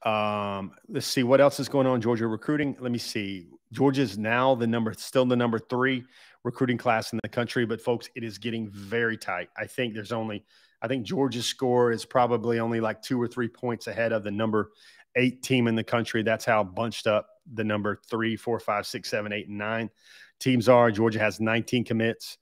Um, 0.05 0.73
let's 0.89 1.07
see 1.07 1.23
what 1.23 1.41
else 1.41 1.59
is 1.61 1.69
going 1.69 1.87
on. 1.87 2.01
Georgia 2.01 2.27
recruiting. 2.27 2.77
Let 2.81 2.93
me 2.93 2.99
see. 2.99 3.49
Georgia's 3.73 4.17
now 4.17 4.55
the 4.55 4.67
number, 4.67 4.95
still 4.97 5.27
the 5.27 5.37
number 5.37 5.59
three 5.59 6.05
recruiting 6.45 6.79
class 6.79 7.13
in 7.13 7.21
the 7.23 7.29
country, 7.29 7.67
but 7.67 7.81
folks, 7.81 8.09
it 8.15 8.25
is 8.25 8.39
getting 8.39 8.71
very 8.71 9.17
tight. 9.17 9.49
I 9.57 9.67
think 9.67 9.93
there's 9.93 10.13
only, 10.13 10.45
I 10.81 10.89
think 10.89 11.05
Georgia's 11.05 11.47
score 11.47 11.91
is 11.93 12.05
probably 12.05 12.61
only 12.61 12.81
like 12.81 13.03
two 13.03 13.21
or 13.21 13.29
three 13.29 13.49
points 13.49 13.87
ahead 13.87 14.13
of 14.13 14.25
the 14.25 14.31
number 14.31 14.71
eight 15.17 15.43
team 15.43 15.67
in 15.67 15.75
the 15.75 15.85
country. 15.85 16.23
That's 16.23 16.45
how 16.45 16.65
bunched 16.65 17.07
up 17.07 17.29
the 17.53 17.65
number 17.65 18.01
three, 18.09 18.37
four, 18.37 18.61
five, 18.61 18.87
six, 18.87 19.11
seven, 19.11 19.33
eight, 19.33 19.49
and 19.49 19.59
nine 19.59 19.91
teams 20.39 20.69
are. 20.69 20.91
Georgia 20.91 21.19
has 21.19 21.41
19 21.41 21.85
commits, 21.85 22.39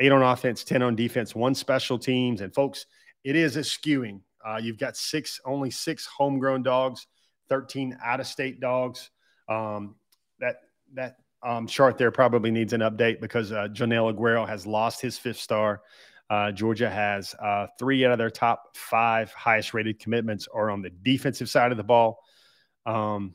eight 0.00 0.12
on 0.12 0.22
offense, 0.22 0.64
10 0.64 0.82
on 0.82 0.96
defense, 0.96 1.34
one 1.34 1.54
special 1.54 1.98
teams. 1.98 2.40
And 2.40 2.52
folks, 2.54 2.86
it 3.24 3.36
is 3.36 3.56
a 3.56 3.60
skewing 3.60 4.20
uh, 4.46 4.58
you've 4.58 4.78
got 4.78 4.96
six, 4.96 5.40
only 5.44 5.70
six 5.70 6.06
homegrown 6.06 6.62
dogs, 6.62 7.06
13 7.48 7.98
out 8.04 8.20
of 8.20 8.26
state 8.26 8.60
dogs. 8.60 9.10
Um, 9.48 9.96
that, 10.38 10.56
that 10.94 11.16
um, 11.42 11.66
chart 11.66 11.98
there 11.98 12.10
probably 12.10 12.50
needs 12.50 12.72
an 12.72 12.80
update 12.80 13.20
because 13.20 13.52
uh, 13.52 13.68
Joenel 13.68 14.12
Aguero 14.12 14.46
has 14.46 14.66
lost 14.66 15.00
his 15.00 15.18
fifth 15.18 15.38
star. 15.38 15.82
Uh, 16.30 16.50
Georgia 16.52 16.90
has 16.90 17.34
uh, 17.34 17.66
three 17.78 18.04
out 18.04 18.12
of 18.12 18.18
their 18.18 18.30
top 18.30 18.76
five 18.76 19.32
highest 19.32 19.74
rated 19.74 19.98
commitments 19.98 20.48
are 20.52 20.70
on 20.70 20.82
the 20.82 20.90
defensive 20.90 21.48
side 21.48 21.70
of 21.70 21.76
the 21.76 21.84
ball. 21.84 22.18
Um, 22.84 23.34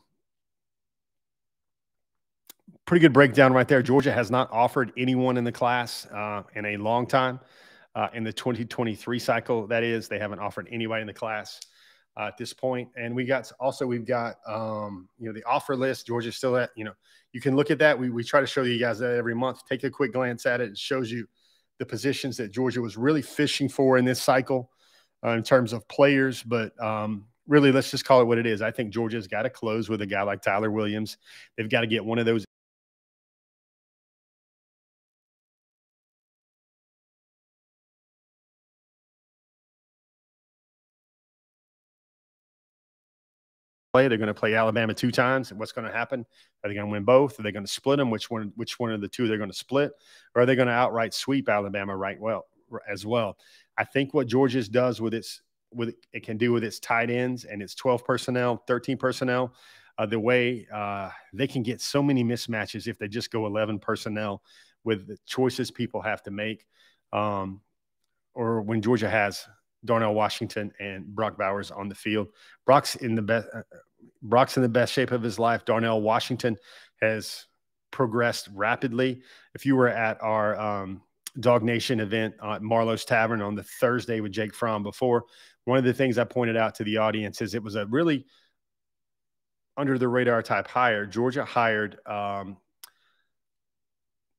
pretty 2.86 3.02
good 3.02 3.14
breakdown 3.14 3.54
right 3.54 3.68
there. 3.68 3.82
Georgia 3.82 4.12
has 4.12 4.30
not 4.30 4.52
offered 4.52 4.92
anyone 4.98 5.38
in 5.38 5.44
the 5.44 5.52
class 5.52 6.06
uh, 6.08 6.44
in 6.56 6.66
a 6.66 6.78
long 6.78 7.08
time 7.08 7.40
uh, 7.96 8.08
in 8.14 8.24
the 8.24 8.34
2023 8.34 9.20
cycle. 9.20 9.68
That 9.68 9.84
is, 9.84 10.08
they 10.08 10.20
haven't 10.20 10.40
offered 10.40 10.68
anybody 10.72 11.02
in 11.02 11.08
the 11.08 11.14
class 11.14 11.60
uh, 12.18 12.24
at 12.24 12.38
this 12.38 12.54
point. 12.54 12.90
And 12.96 13.16
we 13.16 13.26
got 13.26 13.52
also 13.60 13.86
we've 13.86 14.06
got 14.06 14.36
um, 14.48 15.10
you 15.18 15.28
know 15.28 15.34
the 15.34 15.44
offer 15.44 15.76
list. 15.76 16.08
Georgia's 16.08 16.36
still 16.36 16.58
at 16.58 16.72
you 16.76 16.84
know 16.84 16.94
you 17.34 17.42
can 17.42 17.56
look 17.56 17.72
at 17.72 17.80
that. 17.80 17.98
We 17.98 18.10
we 18.10 18.24
try 18.24 18.40
to 18.40 18.48
show 18.48 18.64
you 18.64 18.80
guys 18.80 19.00
that 19.00 19.16
every 19.16 19.36
month. 19.36 19.62
Take 19.68 19.84
a 19.84 19.90
quick 19.90 20.14
glance 20.14 20.46
at 20.46 20.62
it. 20.62 20.72
It 20.72 20.78
shows 20.78 21.12
you 21.12 21.28
the 21.80 21.86
positions 21.86 22.38
that 22.38 22.52
Georgia 22.52 22.82
was 22.82 22.98
really 22.98 23.22
fishing 23.22 23.70
for 23.70 23.98
in 23.98 24.06
this 24.06 24.22
cycle 24.22 24.70
uh, 25.26 25.32
in 25.32 25.44
terms 25.44 25.74
of 25.74 25.88
players, 25.88 26.44
but. 26.44 26.80
Um, 26.82 27.26
really, 27.48 27.72
let's 27.72 27.92
just 27.92 28.06
call 28.06 28.22
it 28.22 28.26
what 28.26 28.38
it 28.38 28.46
is. 28.46 28.62
I 28.62 28.72
think 28.72 28.94
Georgia's 28.94 29.28
got 29.28 29.42
to 29.42 29.50
close 29.50 29.90
with 29.90 30.02
a 30.02 30.06
guy 30.06 30.22
like 30.22 30.42
Tyler 30.42 30.72
Williams. 30.72 31.18
They've 31.58 31.70
got 31.70 31.82
to 31.82 31.88
get 31.88 32.06
one 32.06 32.18
of 32.18 32.26
those 32.26 32.46
play. 43.92 44.08
They're 44.08 44.18
going 44.18 44.28
to 44.28 44.34
play 44.34 44.56
Alabama 44.56 44.94
two 44.94 45.12
times. 45.12 45.52
And 45.52 45.60
what's 45.60 45.72
going 45.72 45.88
to 45.88 45.94
happen? 45.94 46.26
Are 46.64 46.70
they 46.70 46.76
going 46.76 46.88
to 46.88 46.92
win 46.92 47.04
both? 47.04 47.40
Are 47.40 47.44
they 47.44 47.52
going 47.52 47.66
to 47.66 47.72
split 47.72 47.98
them? 47.98 48.10
Which 48.10 48.30
one? 48.30 48.52
Which 48.56 48.80
one 48.80 48.92
of 48.92 49.02
the 49.02 49.08
two 49.08 49.28
they're 49.28 49.38
going 49.38 49.52
to 49.52 49.56
split? 49.56 49.92
Or 50.36 50.42
are 50.42 50.46
they 50.46 50.56
going 50.56 50.68
to 50.68 50.74
outright 50.74 51.14
sweep 51.14 51.50
Alabama 51.50 51.96
right 51.96 52.20
well 52.20 52.46
as 52.90 53.06
well? 53.06 53.38
I 53.78 53.84
think 53.84 54.14
what 54.14 54.28
Georgia's 54.28 54.70
does 54.70 55.02
with 55.02 55.14
its 55.14 55.42
with 55.74 55.96
it 56.14 56.24
can 56.24 56.38
do 56.38 56.52
with 56.52 56.64
its 56.64 56.80
tight 56.80 57.10
ends 57.10 57.46
and 57.46 57.62
its 57.62 57.76
12 57.76 58.04
personnel, 58.04 58.64
13 58.68 58.98
personnel, 58.98 59.54
uh, 59.98 60.06
the 60.06 60.20
way 60.20 60.68
uh, 60.74 61.10
they 61.34 61.48
can 61.48 61.64
get 61.64 61.82
so 61.82 62.04
many 62.04 62.24
mismatches 62.24 62.88
if 62.88 62.98
they 62.98 63.08
just 63.08 63.32
go 63.32 63.46
11 63.46 63.80
personnel 63.80 64.42
with 64.84 65.08
the 65.08 65.18
choices 65.26 65.72
people 65.72 66.02
have 66.02 66.22
to 66.24 66.32
make. 66.32 66.66
Um, 67.14 67.62
or 68.34 68.62
when 68.62 68.82
Georgia 68.82 69.10
has 69.10 69.46
Darnell 69.84 70.14
Washington 70.14 70.72
and 70.80 71.06
Brock 71.06 71.38
Bowers 71.38 71.72
on 71.72 71.90
the 71.90 71.96
field. 71.96 72.28
Brock's 72.66 72.96
in 72.96 73.16
the 73.16 73.22
best. 73.22 73.48
Uh, 73.54 73.62
Brock's 74.22 74.58
in 74.58 74.64
the 74.64 74.70
best 74.70 74.94
shape 74.94 75.12
of 75.12 75.22
his 75.22 75.40
life. 75.40 75.66
Darnell 75.66 76.02
Washington 76.02 76.58
has 77.02 77.46
progressed 77.92 78.50
rapidly. 78.54 79.22
If 79.54 79.66
you 79.66 79.76
were 79.76 79.90
at 79.90 80.22
our 80.22 80.60
um, 80.60 81.02
Nation 81.36 82.00
event 82.00 82.36
at 82.44 82.62
Marlowe's 82.62 83.06
Tavern 83.06 83.42
on 83.42 83.56
the 83.56 83.64
Thursday 83.64 84.20
with 84.20 84.32
Jake 84.32 84.54
Fromm 84.54 84.84
before, 84.84 85.26
one 85.66 85.78
of 85.78 85.84
the 85.84 85.94
things 85.94 86.18
I 86.18 86.24
pointed 86.24 86.58
out 86.58 86.76
to 86.76 86.84
the 86.84 86.98
audience 86.98 87.42
is 87.42 87.54
it 87.54 87.64
was 87.64 87.76
a 87.76 87.86
really 87.86 88.26
under 89.78 89.98
the 89.98 90.08
radar 90.08 90.42
type 90.42 90.68
hire. 90.68 91.06
Georgia 91.06 91.46
hired. 91.46 91.98
Um, 92.06 92.58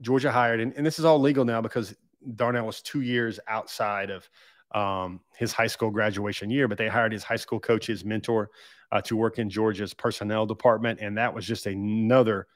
Georgia 0.01 0.33
hired, 0.33 0.61
and, 0.61 0.73
and 0.77 0.85
this 0.85 0.99
is 0.99 1.05
all 1.05 1.21
legal 1.21 1.45
now 1.45 1.61
because 1.61 1.95
Darnell 2.35 2.67
was 2.67 2.83
two 2.83 3.01
years 3.03 3.39
outside 3.47 4.11
of 4.11 4.29
um, 4.75 5.21
his 5.37 5.53
high 5.53 5.67
school 5.67 5.91
graduation 5.91 6.51
year, 6.51 6.69
but 6.69 6.79
they 6.79 6.89
hired 6.89 7.13
his 7.13 7.25
high 7.25 7.37
school 7.37 7.61
coach, 7.61 7.87
his 7.87 8.05
mentor, 8.05 8.51
uh, 8.91 9.01
to 9.03 9.17
work 9.17 9.39
in 9.39 9.49
Georgia's 9.49 9.95
personnel 9.95 10.47
department, 10.47 11.01
and 11.01 11.17
that 11.17 11.35
was 11.35 11.47
just 11.47 11.67
another 11.67 12.47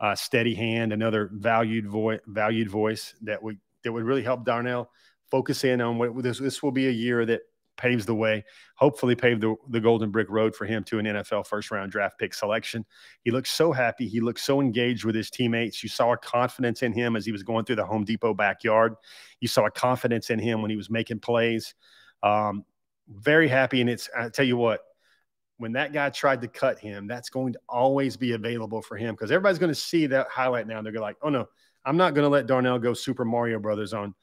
uh, 0.00 0.14
steady 0.14 0.54
hand, 0.54 0.92
another 0.92 1.30
valued 1.32 1.86
voice, 1.86 2.20
valued 2.26 2.70
voice 2.70 3.14
that 3.22 3.42
would 3.42 3.58
that 3.84 3.92
would 3.92 4.04
really 4.04 4.22
help 4.22 4.44
Darnell 4.44 4.90
focus 5.30 5.64
in 5.64 5.80
on 5.80 5.98
what 5.98 6.22
this. 6.22 6.38
This 6.38 6.62
will 6.62 6.72
be 6.72 6.88
a 6.88 6.92
year 6.92 7.26
that 7.26 7.42
paves 7.80 8.04
the 8.04 8.14
way, 8.14 8.44
hopefully 8.76 9.16
pave 9.16 9.40
the, 9.40 9.56
the 9.70 9.80
golden 9.80 10.10
brick 10.10 10.28
road 10.28 10.54
for 10.54 10.66
him 10.66 10.84
to 10.84 10.98
an 10.98 11.06
NFL 11.06 11.46
first 11.46 11.70
round 11.70 11.90
draft 11.90 12.18
pick 12.18 12.34
selection. 12.34 12.84
He 13.22 13.30
looked 13.30 13.48
so 13.48 13.72
happy. 13.72 14.06
He 14.06 14.20
looked 14.20 14.40
so 14.40 14.60
engaged 14.60 15.04
with 15.04 15.14
his 15.14 15.30
teammates. 15.30 15.82
You 15.82 15.88
saw 15.88 16.12
a 16.12 16.16
confidence 16.18 16.82
in 16.82 16.92
him 16.92 17.16
as 17.16 17.24
he 17.24 17.32
was 17.32 17.42
going 17.42 17.64
through 17.64 17.76
the 17.76 17.86
Home 17.86 18.04
Depot 18.04 18.34
backyard. 18.34 18.94
You 19.40 19.48
saw 19.48 19.66
a 19.66 19.70
confidence 19.70 20.30
in 20.30 20.38
him 20.38 20.60
when 20.60 20.70
he 20.70 20.76
was 20.76 20.90
making 20.90 21.20
plays. 21.20 21.74
Um, 22.22 22.64
very 23.08 23.48
happy. 23.48 23.80
And 23.80 23.88
it's, 23.88 24.08
I 24.16 24.28
tell 24.28 24.46
you 24.46 24.56
what, 24.56 24.82
when 25.56 25.72
that 25.72 25.92
guy 25.92 26.10
tried 26.10 26.40
to 26.42 26.48
cut 26.48 26.78
him, 26.78 27.06
that's 27.06 27.28
going 27.28 27.52
to 27.54 27.60
always 27.68 28.16
be 28.16 28.32
available 28.32 28.82
for 28.82 28.96
him 28.96 29.14
because 29.14 29.30
everybody's 29.30 29.58
going 29.58 29.72
to 29.72 29.78
see 29.78 30.06
that 30.06 30.28
highlight 30.28 30.66
now. 30.66 30.80
They're 30.82 30.92
going 30.92 31.00
to 31.00 31.06
like, 31.06 31.16
oh 31.22 31.28
no, 31.28 31.48
I'm 31.84 31.96
not 31.96 32.14
going 32.14 32.24
to 32.24 32.28
let 32.28 32.46
Darnell 32.46 32.78
go 32.78 32.94
Super 32.94 33.24
Mario 33.24 33.58
Brothers 33.58 33.92
on 33.92 34.14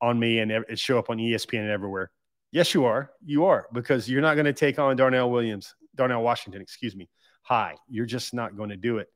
on 0.00 0.18
me 0.18 0.40
and 0.40 0.50
it 0.50 0.78
show 0.78 0.98
up 0.98 1.10
on 1.10 1.18
ESPN 1.18 1.60
and 1.60 1.70
everywhere. 1.70 2.10
Yes, 2.56 2.72
you 2.72 2.86
are. 2.86 3.10
You 3.22 3.44
are 3.44 3.66
because 3.74 4.08
you're 4.08 4.22
not 4.22 4.32
going 4.32 4.46
to 4.46 4.52
take 4.54 4.78
on 4.78 4.96
Darnell 4.96 5.30
Williams, 5.30 5.74
Darnell 5.94 6.22
Washington, 6.22 6.62
excuse 6.62 6.96
me. 6.96 7.06
High. 7.42 7.74
You're 7.86 8.06
just 8.06 8.32
not 8.32 8.56
going 8.56 8.70
to 8.70 8.78
do 8.78 8.96
it. 8.96 9.08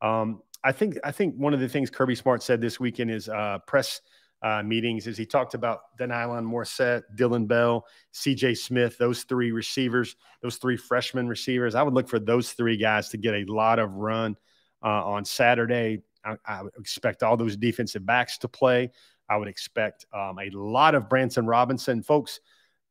Um, 0.00 0.40
I 0.64 0.72
think. 0.72 0.96
I 1.04 1.12
think 1.12 1.34
one 1.36 1.52
of 1.52 1.60
the 1.60 1.68
things 1.68 1.90
Kirby 1.90 2.14
Smart 2.14 2.42
said 2.42 2.58
this 2.58 2.80
week 2.80 2.98
in 2.98 3.06
his 3.06 3.28
uh, 3.28 3.58
press 3.66 4.00
uh, 4.40 4.62
meetings 4.62 5.06
is 5.06 5.18
he 5.18 5.26
talked 5.26 5.52
about 5.52 5.80
De'Nylon 6.00 6.46
Morrissette, 6.46 7.02
Dillon 7.16 7.44
Bell, 7.44 7.84
C.J. 8.12 8.54
Smith, 8.54 8.96
those 8.96 9.24
three 9.24 9.52
receivers, 9.52 10.16
those 10.40 10.56
three 10.56 10.78
freshman 10.78 11.28
receivers. 11.28 11.74
I 11.74 11.82
would 11.82 11.92
look 11.92 12.08
for 12.08 12.18
those 12.18 12.52
three 12.52 12.78
guys 12.78 13.10
to 13.10 13.18
get 13.18 13.34
a 13.34 13.44
lot 13.44 13.78
of 13.78 13.92
run 13.92 14.38
uh, 14.82 15.04
on 15.04 15.26
Saturday. 15.26 16.00
I, 16.24 16.36
I 16.46 16.62
expect 16.78 17.22
all 17.22 17.36
those 17.36 17.58
defensive 17.58 18.06
backs 18.06 18.38
to 18.38 18.48
play. 18.48 18.90
I 19.28 19.36
would 19.36 19.48
expect 19.48 20.06
um, 20.14 20.38
a 20.38 20.48
lot 20.56 20.94
of 20.94 21.10
Branson 21.10 21.44
Robinson 21.44 22.02
folks. 22.02 22.40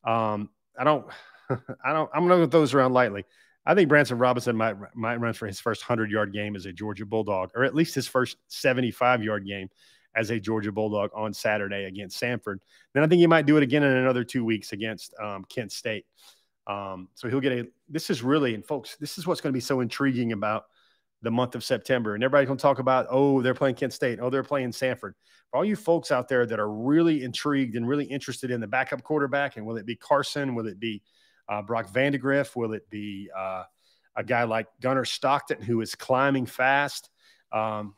Um, 0.06 0.50
I 0.78 0.84
don't 0.84 1.06
I 1.50 1.94
don't. 1.94 2.10
I'm 2.14 2.28
going 2.28 2.42
to 2.42 2.48
throw 2.48 2.62
those 2.62 2.74
around 2.74 2.94
lightly. 2.94 3.26
I 3.66 3.74
think 3.74 3.90
Branson 3.90 4.18
Robinson 4.18 4.56
might 4.56 4.76
might 4.96 5.18
run 5.18 5.34
for 5.34 5.48
his 5.48 5.60
first 5.60 5.82
hundred 5.82 6.12
yard 6.12 6.34
game 6.34 6.56
as 6.56 6.66
a 6.66 6.74
Georgia 6.74 7.06
Bulldog, 7.06 7.52
or 7.56 7.64
at 7.64 7.76
least 7.76 7.96
his 7.96 8.08
first 8.08 8.38
75 8.48 9.24
yard 9.24 9.46
game 9.46 9.70
as 10.16 10.30
a 10.30 10.40
Georgia 10.40 10.72
Bulldog 10.72 11.10
on 11.16 11.34
Saturday 11.34 11.86
against 11.86 12.22
Samford. 12.22 12.60
Then 12.94 13.04
I 13.04 13.08
think 13.08 13.20
he 13.20 13.28
might 13.28 13.46
do 13.46 13.58
it 13.58 13.64
again 13.64 13.84
in 13.84 13.92
another 13.92 14.24
two 14.24 14.46
weeks 14.46 14.72
against 14.72 15.14
um, 15.22 15.46
Kent 15.50 15.72
State. 15.72 16.06
Um, 16.68 17.10
so 17.16 17.28
he'll 17.28 17.40
get 17.40 17.52
a. 17.52 17.68
This 17.90 18.10
is 18.10 18.24
really, 18.24 18.56
and 18.56 18.66
folks, 18.66 18.96
this 18.98 19.18
is 19.18 19.28
what's 19.28 19.42
going 19.42 19.52
to 19.52 19.58
be 19.58 19.62
so 19.62 19.82
intriguing 19.82 20.32
about 20.32 20.66
the 21.26 21.32
month 21.32 21.56
of 21.56 21.64
September. 21.64 22.16
And 22.16 22.24
everybody's 22.24 22.48
going 22.48 22.58
to 22.58 22.62
talk 22.62 22.80
about, 22.80 23.08
oh, 23.10 23.42
they're 23.42 23.54
playing 23.54 23.76
Kent 23.76 23.92
State. 23.92 24.20
Oh, 24.22 24.30
they're 24.30 24.44
playing 24.44 24.72
Samford. 24.72 25.14
For 25.50 25.58
all 25.58 25.66
you 25.66 25.76
folks 25.76 26.12
out 26.12 26.30
there 26.30 26.46
that 26.46 26.60
are 26.60 26.72
really 26.72 27.24
intrigued 27.24 27.76
and 27.76 27.88
really 27.88 28.06
interested 28.06 28.52
in 28.52 28.62
the 28.62 28.68
backup 28.68 29.04
quarterback, 29.04 29.58
and 29.58 29.66
will 29.66 29.76
it 29.78 29.86
be 29.86 29.96
Carson? 29.96 30.56
Will 30.56 30.68
it 30.68 30.80
be 30.80 31.02
uh, 31.50 31.62
Brock 31.62 31.92
Vandagriff? 31.92 32.56
Will 32.56 32.74
it 32.74 32.90
be 32.90 33.30
uh, 33.38 33.64
a 34.16 34.24
guy 34.24 34.44
like 34.44 34.68
Gunnar 34.82 35.04
Stockton 35.04 35.62
who 35.62 35.82
is 35.82 35.96
climbing 35.96 36.46
fast? 36.46 37.10
Um, 37.52 37.96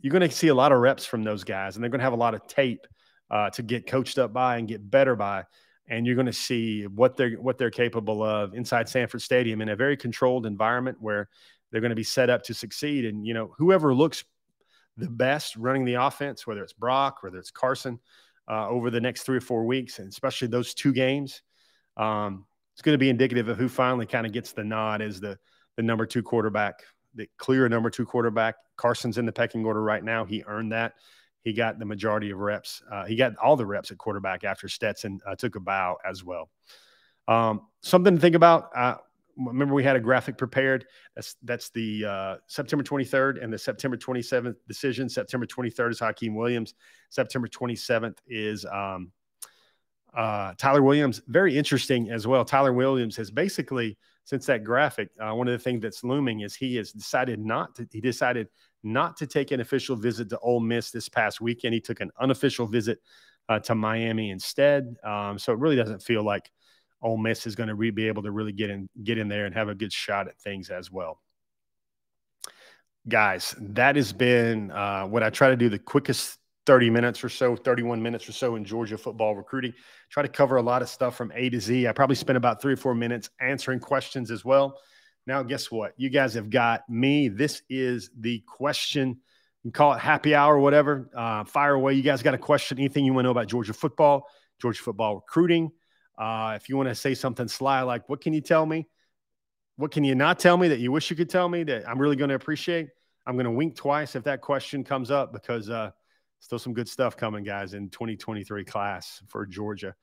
you're 0.00 0.12
going 0.12 0.28
to 0.28 0.34
see 0.34 0.48
a 0.48 0.54
lot 0.54 0.72
of 0.72 0.78
reps 0.78 1.04
from 1.04 1.22
those 1.22 1.44
guys, 1.44 1.76
and 1.76 1.84
they're 1.84 1.90
going 1.90 2.00
to 2.00 2.04
have 2.04 2.14
a 2.14 2.16
lot 2.16 2.34
of 2.34 2.46
tape 2.46 2.86
uh, 3.30 3.50
to 3.50 3.62
get 3.62 3.86
coached 3.86 4.18
up 4.18 4.32
by 4.32 4.56
and 4.56 4.66
get 4.66 4.90
better 4.90 5.14
by. 5.14 5.44
And 5.88 6.06
you're 6.06 6.14
going 6.14 6.26
to 6.26 6.32
see 6.32 6.86
what 6.86 7.16
they're 7.16 7.32
what 7.32 7.58
they're 7.58 7.70
capable 7.70 8.22
of 8.22 8.54
inside 8.54 8.88
Sanford 8.88 9.22
Stadium 9.22 9.60
in 9.60 9.68
a 9.68 9.76
very 9.76 9.96
controlled 9.96 10.46
environment 10.46 10.98
where 11.00 11.28
they're 11.70 11.80
going 11.80 11.90
to 11.90 11.96
be 11.96 12.02
set 12.02 12.30
up 12.30 12.42
to 12.44 12.54
succeed. 12.54 13.04
And 13.04 13.26
you 13.26 13.34
know, 13.34 13.54
whoever 13.58 13.94
looks 13.94 14.24
the 14.96 15.08
best 15.08 15.56
running 15.56 15.84
the 15.84 15.94
offense, 15.94 16.46
whether 16.46 16.62
it's 16.62 16.72
Brock, 16.72 17.22
whether 17.22 17.38
it's 17.38 17.50
Carson, 17.50 17.98
uh, 18.48 18.68
over 18.68 18.90
the 18.90 19.00
next 19.00 19.22
three 19.22 19.36
or 19.36 19.42
four 19.42 19.64
weeks, 19.64 19.98
and 19.98 20.08
especially 20.08 20.48
those 20.48 20.74
two 20.74 20.92
games, 20.92 21.42
um, 21.96 22.44
it's 22.74 22.82
going 22.82 22.94
to 22.94 22.98
be 22.98 23.10
indicative 23.10 23.48
of 23.48 23.58
who 23.58 23.68
finally 23.68 24.06
kind 24.06 24.26
of 24.26 24.32
gets 24.32 24.52
the 24.52 24.64
nod 24.64 25.02
as 25.02 25.20
the 25.20 25.38
the 25.76 25.82
number 25.82 26.04
two 26.04 26.22
quarterback, 26.22 26.82
the 27.14 27.28
clear 27.38 27.68
number 27.68 27.90
two 27.90 28.04
quarterback. 28.04 28.56
Carson's 28.76 29.18
in 29.18 29.26
the 29.26 29.32
pecking 29.32 29.64
order 29.64 29.82
right 29.82 30.02
now. 30.02 30.24
He 30.24 30.42
earned 30.46 30.72
that. 30.72 30.94
He 31.42 31.52
got 31.52 31.78
the 31.78 31.84
majority 31.84 32.30
of 32.30 32.38
reps. 32.38 32.82
Uh, 32.90 33.06
he 33.06 33.16
got 33.16 33.36
all 33.36 33.56
the 33.56 33.64
reps 33.64 33.90
at 33.90 33.98
quarterback 33.98 34.44
after 34.44 34.68
Stetson 34.68 35.20
uh, 35.26 35.34
took 35.34 35.56
a 35.56 35.60
bow 35.60 35.96
as 36.04 36.22
well. 36.22 36.50
Um, 37.28 37.62
something 37.82 38.16
to 38.16 38.20
think 38.20 38.34
about. 38.34 38.70
Remember, 39.36 39.74
we 39.74 39.84
had 39.84 39.96
a 39.96 40.00
graphic 40.00 40.36
prepared. 40.36 40.86
That's 41.14 41.36
that's 41.42 41.70
the 41.70 42.04
uh, 42.04 42.36
September 42.46 42.84
23rd 42.84 43.42
and 43.42 43.52
the 43.52 43.58
September 43.58 43.96
27th 43.96 44.56
decision. 44.68 45.08
September 45.08 45.46
23rd 45.46 45.90
is 45.90 46.00
Hykeem 46.00 46.34
Williams. 46.34 46.74
September 47.10 47.48
27th 47.48 48.18
is 48.26 48.64
um, 48.66 49.12
uh, 50.14 50.54
Tyler 50.58 50.82
Williams, 50.82 51.22
very 51.28 51.56
interesting 51.56 52.10
as 52.10 52.26
well. 52.26 52.44
Tyler 52.44 52.72
Williams 52.72 53.16
has 53.16 53.30
basically, 53.30 53.96
since 54.24 54.46
that 54.46 54.64
graphic, 54.64 55.10
uh, 55.20 55.32
one 55.32 55.46
of 55.46 55.52
the 55.52 55.62
things 55.62 55.80
that's 55.82 56.02
looming 56.02 56.40
is 56.40 56.54
he 56.54 56.76
has 56.76 56.92
decided 56.92 57.38
not 57.38 57.74
to, 57.76 57.86
he 57.92 58.00
decided 58.00 58.48
not 58.82 59.16
to 59.18 59.26
take 59.26 59.50
an 59.50 59.60
official 59.60 59.96
visit 59.96 60.28
to 60.30 60.38
Ole 60.38 60.60
Miss 60.60 60.90
this 60.90 61.08
past 61.08 61.40
weekend. 61.40 61.74
He 61.74 61.80
took 61.80 62.00
an 62.00 62.10
unofficial 62.20 62.66
visit 62.66 62.98
uh, 63.48 63.58
to 63.60 63.74
Miami 63.74 64.30
instead. 64.30 64.96
Um, 65.04 65.38
so 65.38 65.52
it 65.52 65.58
really 65.58 65.76
doesn't 65.76 66.02
feel 66.02 66.24
like 66.24 66.50
Ole 67.02 67.16
Miss 67.16 67.46
is 67.46 67.54
going 67.54 67.68
to 67.68 67.74
re- 67.74 67.90
be 67.90 68.08
able 68.08 68.22
to 68.22 68.30
really 68.30 68.52
get 68.52 68.70
in, 68.70 68.88
get 69.02 69.18
in 69.18 69.28
there 69.28 69.46
and 69.46 69.54
have 69.54 69.68
a 69.68 69.74
good 69.74 69.92
shot 69.92 70.28
at 70.28 70.38
things 70.38 70.70
as 70.70 70.90
well. 70.90 71.20
Guys, 73.08 73.54
that 73.58 73.96
has 73.96 74.12
been 74.12 74.70
uh, 74.70 75.04
what 75.04 75.22
I 75.22 75.30
try 75.30 75.48
to 75.48 75.56
do 75.56 75.68
the 75.68 75.78
quickest 75.78 76.38
30 76.66 76.90
minutes 76.90 77.24
or 77.24 77.28
so, 77.28 77.56
31 77.56 78.02
minutes 78.02 78.28
or 78.28 78.32
so 78.32 78.56
in 78.56 78.64
Georgia 78.64 78.98
football 78.98 79.34
recruiting. 79.34 79.72
Try 80.10 80.22
to 80.22 80.28
cover 80.28 80.56
a 80.56 80.62
lot 80.62 80.82
of 80.82 80.88
stuff 80.88 81.16
from 81.16 81.32
A 81.34 81.48
to 81.50 81.60
Z. 81.60 81.88
I 81.88 81.92
probably 81.92 82.16
spent 82.16 82.36
about 82.36 82.60
three 82.60 82.74
or 82.74 82.76
four 82.76 82.94
minutes 82.94 83.30
answering 83.40 83.80
questions 83.80 84.30
as 84.30 84.44
well. 84.44 84.78
Now, 85.26 85.42
guess 85.42 85.70
what? 85.70 85.94
You 85.96 86.10
guys 86.10 86.34
have 86.34 86.50
got 86.50 86.88
me. 86.88 87.28
This 87.28 87.62
is 87.68 88.10
the 88.18 88.42
question. 88.46 89.20
You 89.64 89.70
call 89.70 89.94
it 89.94 90.00
happy 90.00 90.34
hour, 90.34 90.58
whatever. 90.58 91.10
Uh, 91.14 91.44
fire 91.44 91.74
away. 91.74 91.94
You 91.94 92.02
guys 92.02 92.22
got 92.22 92.34
a 92.34 92.38
question, 92.38 92.78
anything 92.78 93.04
you 93.04 93.12
want 93.12 93.24
to 93.24 93.28
know 93.28 93.32
about 93.32 93.46
Georgia 93.46 93.74
football, 93.74 94.26
Georgia 94.60 94.82
football 94.82 95.16
recruiting. 95.16 95.70
Uh, 96.20 96.52
if 96.54 96.68
you 96.68 96.76
want 96.76 96.90
to 96.90 96.94
say 96.94 97.14
something 97.14 97.48
sly, 97.48 97.80
like, 97.80 98.06
what 98.10 98.20
can 98.20 98.34
you 98.34 98.42
tell 98.42 98.66
me? 98.66 98.86
What 99.76 99.90
can 99.90 100.04
you 100.04 100.14
not 100.14 100.38
tell 100.38 100.58
me 100.58 100.68
that 100.68 100.78
you 100.78 100.92
wish 100.92 101.08
you 101.08 101.16
could 101.16 101.30
tell 101.30 101.48
me 101.48 101.62
that 101.64 101.88
I'm 101.88 101.98
really 101.98 102.16
going 102.16 102.28
to 102.28 102.34
appreciate? 102.34 102.90
I'm 103.26 103.36
going 103.36 103.46
to 103.46 103.50
wink 103.50 103.74
twice 103.74 104.14
if 104.14 104.24
that 104.24 104.42
question 104.42 104.84
comes 104.84 105.10
up 105.10 105.32
because 105.32 105.70
uh, 105.70 105.92
still 106.40 106.58
some 106.58 106.74
good 106.74 106.90
stuff 106.90 107.16
coming, 107.16 107.42
guys, 107.42 107.72
in 107.72 107.88
2023 107.88 108.64
class 108.64 109.22
for 109.28 109.46
Georgia, 109.46 109.94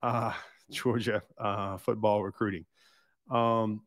uh, 0.00 0.32
Georgia 0.70 1.24
uh, 1.36 1.76
football 1.78 2.22
recruiting. 2.22 2.64
Um, 3.28 3.82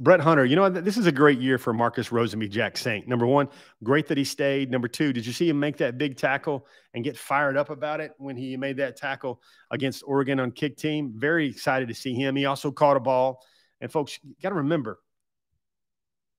Brett 0.00 0.20
Hunter, 0.20 0.46
you 0.46 0.56
know, 0.56 0.70
this 0.70 0.96
is 0.96 1.06
a 1.06 1.12
great 1.12 1.40
year 1.40 1.58
for 1.58 1.74
Marcus 1.74 2.08
Rosemy-Jacksaint. 2.08 3.06
Number 3.06 3.26
one, 3.26 3.50
great 3.84 4.08
that 4.08 4.16
he 4.16 4.24
stayed. 4.24 4.70
Number 4.70 4.88
two, 4.88 5.12
did 5.12 5.26
you 5.26 5.32
see 5.34 5.46
him 5.46 5.60
make 5.60 5.76
that 5.76 5.98
big 5.98 6.16
tackle 6.16 6.66
and 6.94 7.04
get 7.04 7.18
fired 7.18 7.58
up 7.58 7.68
about 7.68 8.00
it 8.00 8.12
when 8.16 8.34
he 8.34 8.56
made 8.56 8.78
that 8.78 8.96
tackle 8.96 9.42
against 9.70 10.02
Oregon 10.06 10.40
on 10.40 10.52
kick 10.52 10.78
team? 10.78 11.12
Very 11.14 11.50
excited 11.50 11.86
to 11.88 11.94
see 11.94 12.14
him. 12.14 12.34
He 12.34 12.46
also 12.46 12.70
caught 12.70 12.96
a 12.96 13.00
ball. 13.00 13.44
And 13.82 13.92
folks, 13.92 14.18
got 14.42 14.48
to 14.48 14.54
remember 14.54 15.00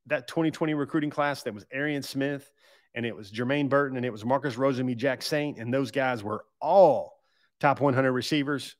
that 0.08 0.28
2020 0.28 0.74
recruiting 0.74 1.12
class 1.12 1.44
that 1.44 1.54
was 1.54 1.64
Arian 1.72 2.02
Smith, 2.02 2.50
and 2.96 3.06
it 3.06 3.16
was 3.16 3.32
Jermaine 3.32 3.70
Burton 3.70 3.96
and 3.96 4.06
it 4.08 4.12
was 4.12 4.26
Marcus 4.26 4.56
Rosemy-Jacksaint. 4.56 5.62
and 5.62 5.72
those 5.72 5.92
guys 5.92 6.24
were 6.24 6.46
all 6.60 7.22
top 7.60 7.80
100 7.80 8.12
receivers. 8.12 8.76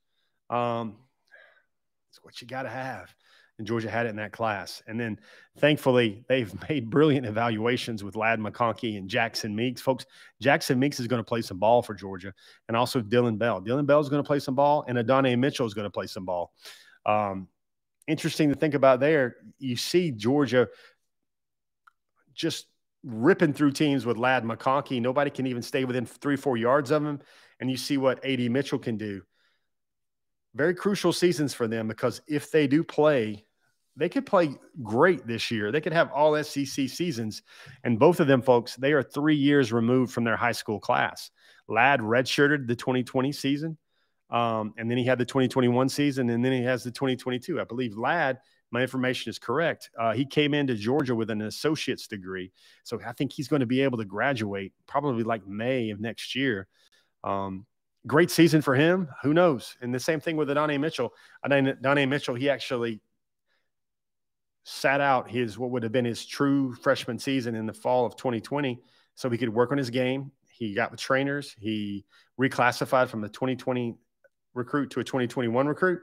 Um, 0.50 0.98
it's 2.10 2.24
what 2.24 2.42
you 2.42 2.48
got 2.48 2.64
to 2.64 2.70
have. 2.70 3.14
And 3.62 3.68
Georgia 3.68 3.92
had 3.92 4.08
it 4.08 4.10
in 4.10 4.16
that 4.16 4.32
class. 4.32 4.82
And 4.88 5.00
then 5.00 5.20
thankfully, 5.60 6.24
they've 6.28 6.52
made 6.70 6.90
brilliant 6.90 7.28
evaluations 7.28 8.04
with 8.04 8.16
Ladd 8.16 8.40
McConkey 8.40 8.98
and 8.98 9.08
Jackson 9.08 9.56
Meeks. 9.56 9.80
Folks, 9.80 10.08
Jackson 10.42 10.80
Meeks 10.80 11.00
is 11.00 11.06
going 11.06 11.20
to 11.20 11.24
play 11.24 11.44
some 11.44 11.60
ball 11.60 11.84
for 11.84 11.94
Georgia, 11.94 12.34
and 12.68 12.76
also 12.76 13.02
Dillon 13.02 13.38
Bell. 13.38 13.62
Dillon 13.62 13.86
Bell 13.86 14.00
is 14.00 14.10
going 14.10 14.24
to 14.24 14.26
play 14.26 14.40
some 14.40 14.56
ball, 14.56 14.84
and 14.88 14.98
Adonai 14.98 15.36
Mitchell 15.36 15.68
is 15.68 15.76
going 15.76 15.86
to 15.86 15.92
play 15.92 16.08
some 16.08 16.26
ball. 16.26 16.52
Um, 17.06 17.50
interesting 18.08 18.50
to 18.50 18.56
think 18.56 18.74
about 18.74 19.00
there. 19.00 19.36
You 19.60 19.76
see 19.76 20.10
Georgia 20.10 20.68
just 22.34 22.66
ripping 23.04 23.54
through 23.54 23.74
teams 23.74 24.08
with 24.08 24.18
Ladd 24.18 24.44
McConkey. 24.44 25.00
Nobody 25.00 25.30
can 25.30 25.46
even 25.46 25.62
stay 25.62 25.86
within 25.86 26.08
three, 26.08 26.36
four 26.36 26.58
yards 26.58 26.90
of 26.90 27.06
him. 27.06 27.20
And 27.60 27.70
you 27.70 27.78
see 27.78 27.98
what 27.98 28.26
AD 28.26 28.40
Mitchell 28.50 28.80
can 28.80 28.98
do. 28.98 29.22
Very 30.56 30.74
crucial 30.74 31.14
seasons 31.14 31.54
for 31.54 31.68
them 31.68 31.88
because 31.88 32.22
if 32.28 32.50
they 32.50 32.66
do 32.66 32.84
play, 32.84 33.46
they 33.96 34.10
could 34.10 34.26
play 34.26 34.56
great 34.82 35.28
this 35.28 35.52
year. 35.52 35.72
They 35.72 35.82
could 35.82 35.94
have 35.94 36.12
all 36.12 36.42
SEC 36.44 36.90
seasons. 36.90 37.42
And 37.84 38.00
both 38.00 38.20
of 38.20 38.28
them, 38.28 38.42
folks, 38.42 38.76
they 38.76 38.94
are 38.94 39.04
three 39.04 39.36
years 39.36 39.74
removed 39.74 40.14
from 40.14 40.24
their 40.24 40.38
high 40.38 40.54
school 40.54 40.80
class. 40.80 41.30
Ladd 41.68 42.00
redshirted 42.00 42.68
the 42.68 42.76
2020 42.76 43.32
season. 43.32 43.78
Um, 44.30 44.74
and 44.78 44.90
then 44.90 44.98
he 44.98 45.04
had 45.04 45.18
the 45.18 45.26
2021 45.26 45.90
season, 45.90 46.30
and 46.30 46.44
then 46.44 46.54
he 46.54 46.64
has 46.64 46.84
the 46.84 46.92
2022. 46.92 47.60
I 47.60 47.66
believe 47.66 47.98
Ladd 47.98 48.40
my 48.72 48.82
information 48.82 49.30
is 49.30 49.38
correct. 49.38 49.90
Uh, 50.00 50.14
he 50.14 50.26
came 50.26 50.54
into 50.54 50.76
Georgia 50.76 51.14
with 51.14 51.30
an 51.30 51.42
associate's 51.42 52.08
degree. 52.08 52.52
So 52.84 53.00
I 53.06 53.12
think 53.12 53.34
he's 53.34 53.50
going 53.50 53.60
to 53.60 53.66
be 53.66 53.82
able 53.82 53.98
to 53.98 54.06
graduate 54.06 54.72
probably 54.88 55.24
like 55.24 55.46
May 55.46 55.90
of 55.90 56.00
next 56.00 56.36
year. 56.36 56.68
Um, 57.24 57.66
great 58.08 58.32
season 58.32 58.62
for 58.62 58.74
him. 58.74 59.10
Who 59.24 59.34
knows? 59.34 59.76
And 59.82 59.94
the 59.94 60.00
same 60.00 60.22
thing 60.22 60.38
with 60.38 60.50
Adonai 60.50 60.78
Mitchell. 60.78 61.14
Adonai 61.46 62.06
Mitchell, 62.06 62.36
he 62.36 62.50
actually 62.50 63.02
sat 64.64 65.02
out 65.02 65.30
his 65.30 65.58
what 65.58 65.72
would 65.72 65.84
have 65.84 65.92
been 65.92 66.06
his 66.06 66.26
true 66.26 66.74
freshman 66.76 67.18
season 67.18 67.56
in 67.56 67.66
the 67.66 67.74
fall 67.74 68.06
of 68.06 68.16
2020 68.16 68.80
so 69.16 69.30
he 69.30 69.38
could 69.38 69.50
work 69.50 69.72
on 69.72 69.78
his 69.78 69.90
game. 69.90 70.32
He 70.50 70.74
got 70.74 70.92
with 70.92 71.00
trainers. 71.00 71.56
He 71.60 72.06
reclassified 72.40 73.10
from 73.10 73.24
a 73.24 73.30
2020 73.30 73.96
recruit 74.54 74.92
to 74.92 75.00
a 75.00 75.04
2021 75.04 75.68
recruit. 75.68 76.02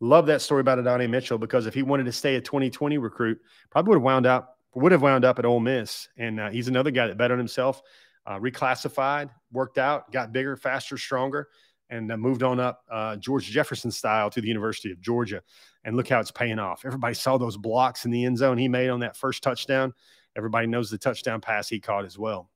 Love 0.00 0.26
that 0.26 0.40
story 0.40 0.60
about 0.60 0.78
Adonai 0.78 1.06
Mitchell 1.06 1.38
because 1.38 1.66
if 1.66 1.74
he 1.74 1.82
wanted 1.82 2.04
to 2.04 2.12
stay 2.12 2.36
a 2.36 2.40
2020 2.40 2.98
recruit, 2.98 3.38
probably 3.70 3.90
would 3.90 3.96
have 3.96 4.02
wound 4.02 4.26
up 4.26 4.56
would 4.74 4.92
have 4.92 5.02
wound 5.02 5.24
up 5.24 5.38
at 5.38 5.44
Ole 5.44 5.60
Miss. 5.60 6.08
And 6.16 6.40
uh, 6.40 6.50
he's 6.50 6.68
another 6.68 6.90
guy 6.90 7.08
that 7.08 7.18
bet 7.18 7.32
on 7.32 7.38
himself, 7.38 7.82
uh, 8.26 8.38
reclassified, 8.38 9.30
worked 9.52 9.78
out, 9.78 10.12
got 10.12 10.32
bigger, 10.32 10.56
faster, 10.56 10.96
stronger, 10.96 11.48
and 11.90 12.10
uh, 12.10 12.16
moved 12.16 12.42
on 12.42 12.60
up 12.60 12.84
uh, 12.90 13.16
George 13.16 13.46
Jefferson 13.46 13.90
style 13.90 14.30
to 14.30 14.40
the 14.40 14.48
University 14.48 14.92
of 14.92 15.00
Georgia. 15.00 15.42
And 15.84 15.96
look 15.96 16.08
how 16.08 16.20
it's 16.20 16.30
paying 16.30 16.58
off. 16.58 16.84
Everybody 16.84 17.14
saw 17.14 17.38
those 17.38 17.56
blocks 17.56 18.04
in 18.04 18.10
the 18.10 18.24
end 18.24 18.36
zone 18.38 18.58
he 18.58 18.68
made 18.68 18.90
on 18.90 19.00
that 19.00 19.16
first 19.16 19.42
touchdown. 19.42 19.94
Everybody 20.36 20.66
knows 20.66 20.90
the 20.90 20.98
touchdown 20.98 21.40
pass 21.40 21.68
he 21.68 21.80
caught 21.80 22.04
as 22.04 22.18
well. 22.18 22.50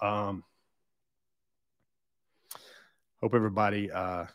Um, 0.00 0.44
hope 3.20 3.34
everybody 3.34 3.90
uh, 3.90 4.26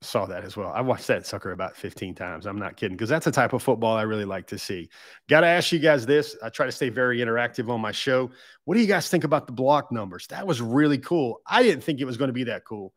saw 0.00 0.26
that 0.26 0.44
as 0.44 0.56
well. 0.56 0.70
I 0.70 0.80
watched 0.80 1.06
that 1.08 1.26
sucker 1.26 1.52
about 1.52 1.76
15 1.76 2.14
times. 2.14 2.46
I'm 2.46 2.58
not 2.58 2.76
kidding 2.76 2.96
because 2.96 3.08
that's 3.08 3.24
the 3.24 3.32
type 3.32 3.52
of 3.52 3.62
football 3.62 3.96
I 3.96 4.02
really 4.02 4.24
like 4.24 4.46
to 4.48 4.58
see. 4.58 4.88
Got 5.28 5.40
to 5.40 5.46
ask 5.46 5.72
you 5.72 5.78
guys 5.78 6.06
this. 6.06 6.36
I 6.42 6.48
try 6.48 6.66
to 6.66 6.72
stay 6.72 6.88
very 6.88 7.18
interactive 7.18 7.68
on 7.68 7.80
my 7.80 7.92
show. 7.92 8.30
What 8.64 8.74
do 8.74 8.80
you 8.80 8.86
guys 8.86 9.08
think 9.08 9.24
about 9.24 9.46
the 9.46 9.52
block 9.52 9.90
numbers? 9.92 10.26
That 10.28 10.46
was 10.46 10.60
really 10.60 10.98
cool. 10.98 11.40
I 11.46 11.62
didn't 11.62 11.82
think 11.82 12.00
it 12.00 12.04
was 12.04 12.16
going 12.16 12.28
to 12.28 12.34
be 12.34 12.44
that 12.44 12.64
cool. 12.64 12.94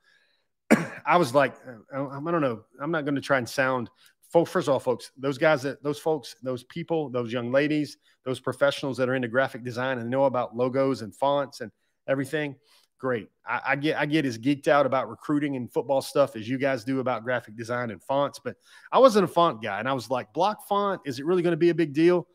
I 1.06 1.18
was 1.18 1.34
like, 1.34 1.56
uh, 1.94 2.08
I 2.08 2.32
don't 2.32 2.42
know. 2.42 2.64
I'm 2.80 2.92
not 2.92 3.06
going 3.06 3.16
to 3.16 3.22
try 3.22 3.38
and 3.38 3.50
sound 3.50 3.90
folks, 4.32 4.52
first 4.52 4.68
of 4.68 4.74
all, 4.74 4.80
folks, 4.80 5.12
those 5.18 5.38
guys 5.38 5.62
that 5.64 5.84
those 5.84 6.00
folks, 6.00 6.36
those 6.42 6.64
people, 6.66 7.10
those 7.10 7.34
young 7.34 7.52
ladies, 7.52 7.98
those 8.26 8.40
professionals 8.40 8.98
that 8.98 9.10
are 9.10 9.16
into 9.16 9.28
graphic 9.28 9.64
design 9.64 10.00
and 10.00 10.10
know 10.10 10.26
about 10.26 10.56
logos 10.56 11.02
and 11.02 11.16
fonts 11.16 11.62
and 11.62 11.72
everything, 12.08 12.56
great. 12.98 13.28
I, 13.46 13.62
I, 13.70 13.76
get 13.76 13.98
I 13.98 14.06
get 14.06 14.26
as 14.26 14.38
geeked 14.38 14.68
out 14.68 14.86
about 14.86 15.10
recruiting 15.10 15.56
and 15.56 15.72
football 15.72 16.02
stuff 16.02 16.36
as 16.36 16.48
you 16.48 16.58
guys 16.58 16.84
do 16.84 17.00
about 17.00 17.24
graphic 17.24 17.58
design 17.58 17.92
and 17.92 18.02
fonts, 18.02 18.40
but 18.44 18.56
I 18.92 19.00
wasn't 19.00 19.26
a 19.26 19.28
font 19.28 19.62
guy, 19.62 19.80
and 19.80 19.90
I 19.90 19.94
was 19.94 20.10
like, 20.10 20.32
block 20.34 20.68
font, 20.68 21.02
is 21.06 21.20
it 21.20 21.26
really 21.26 21.44
going 21.44 21.52
to 21.52 21.58
be 21.58 21.70
a 21.70 21.76
big 21.76 21.94
deal? 21.94 22.28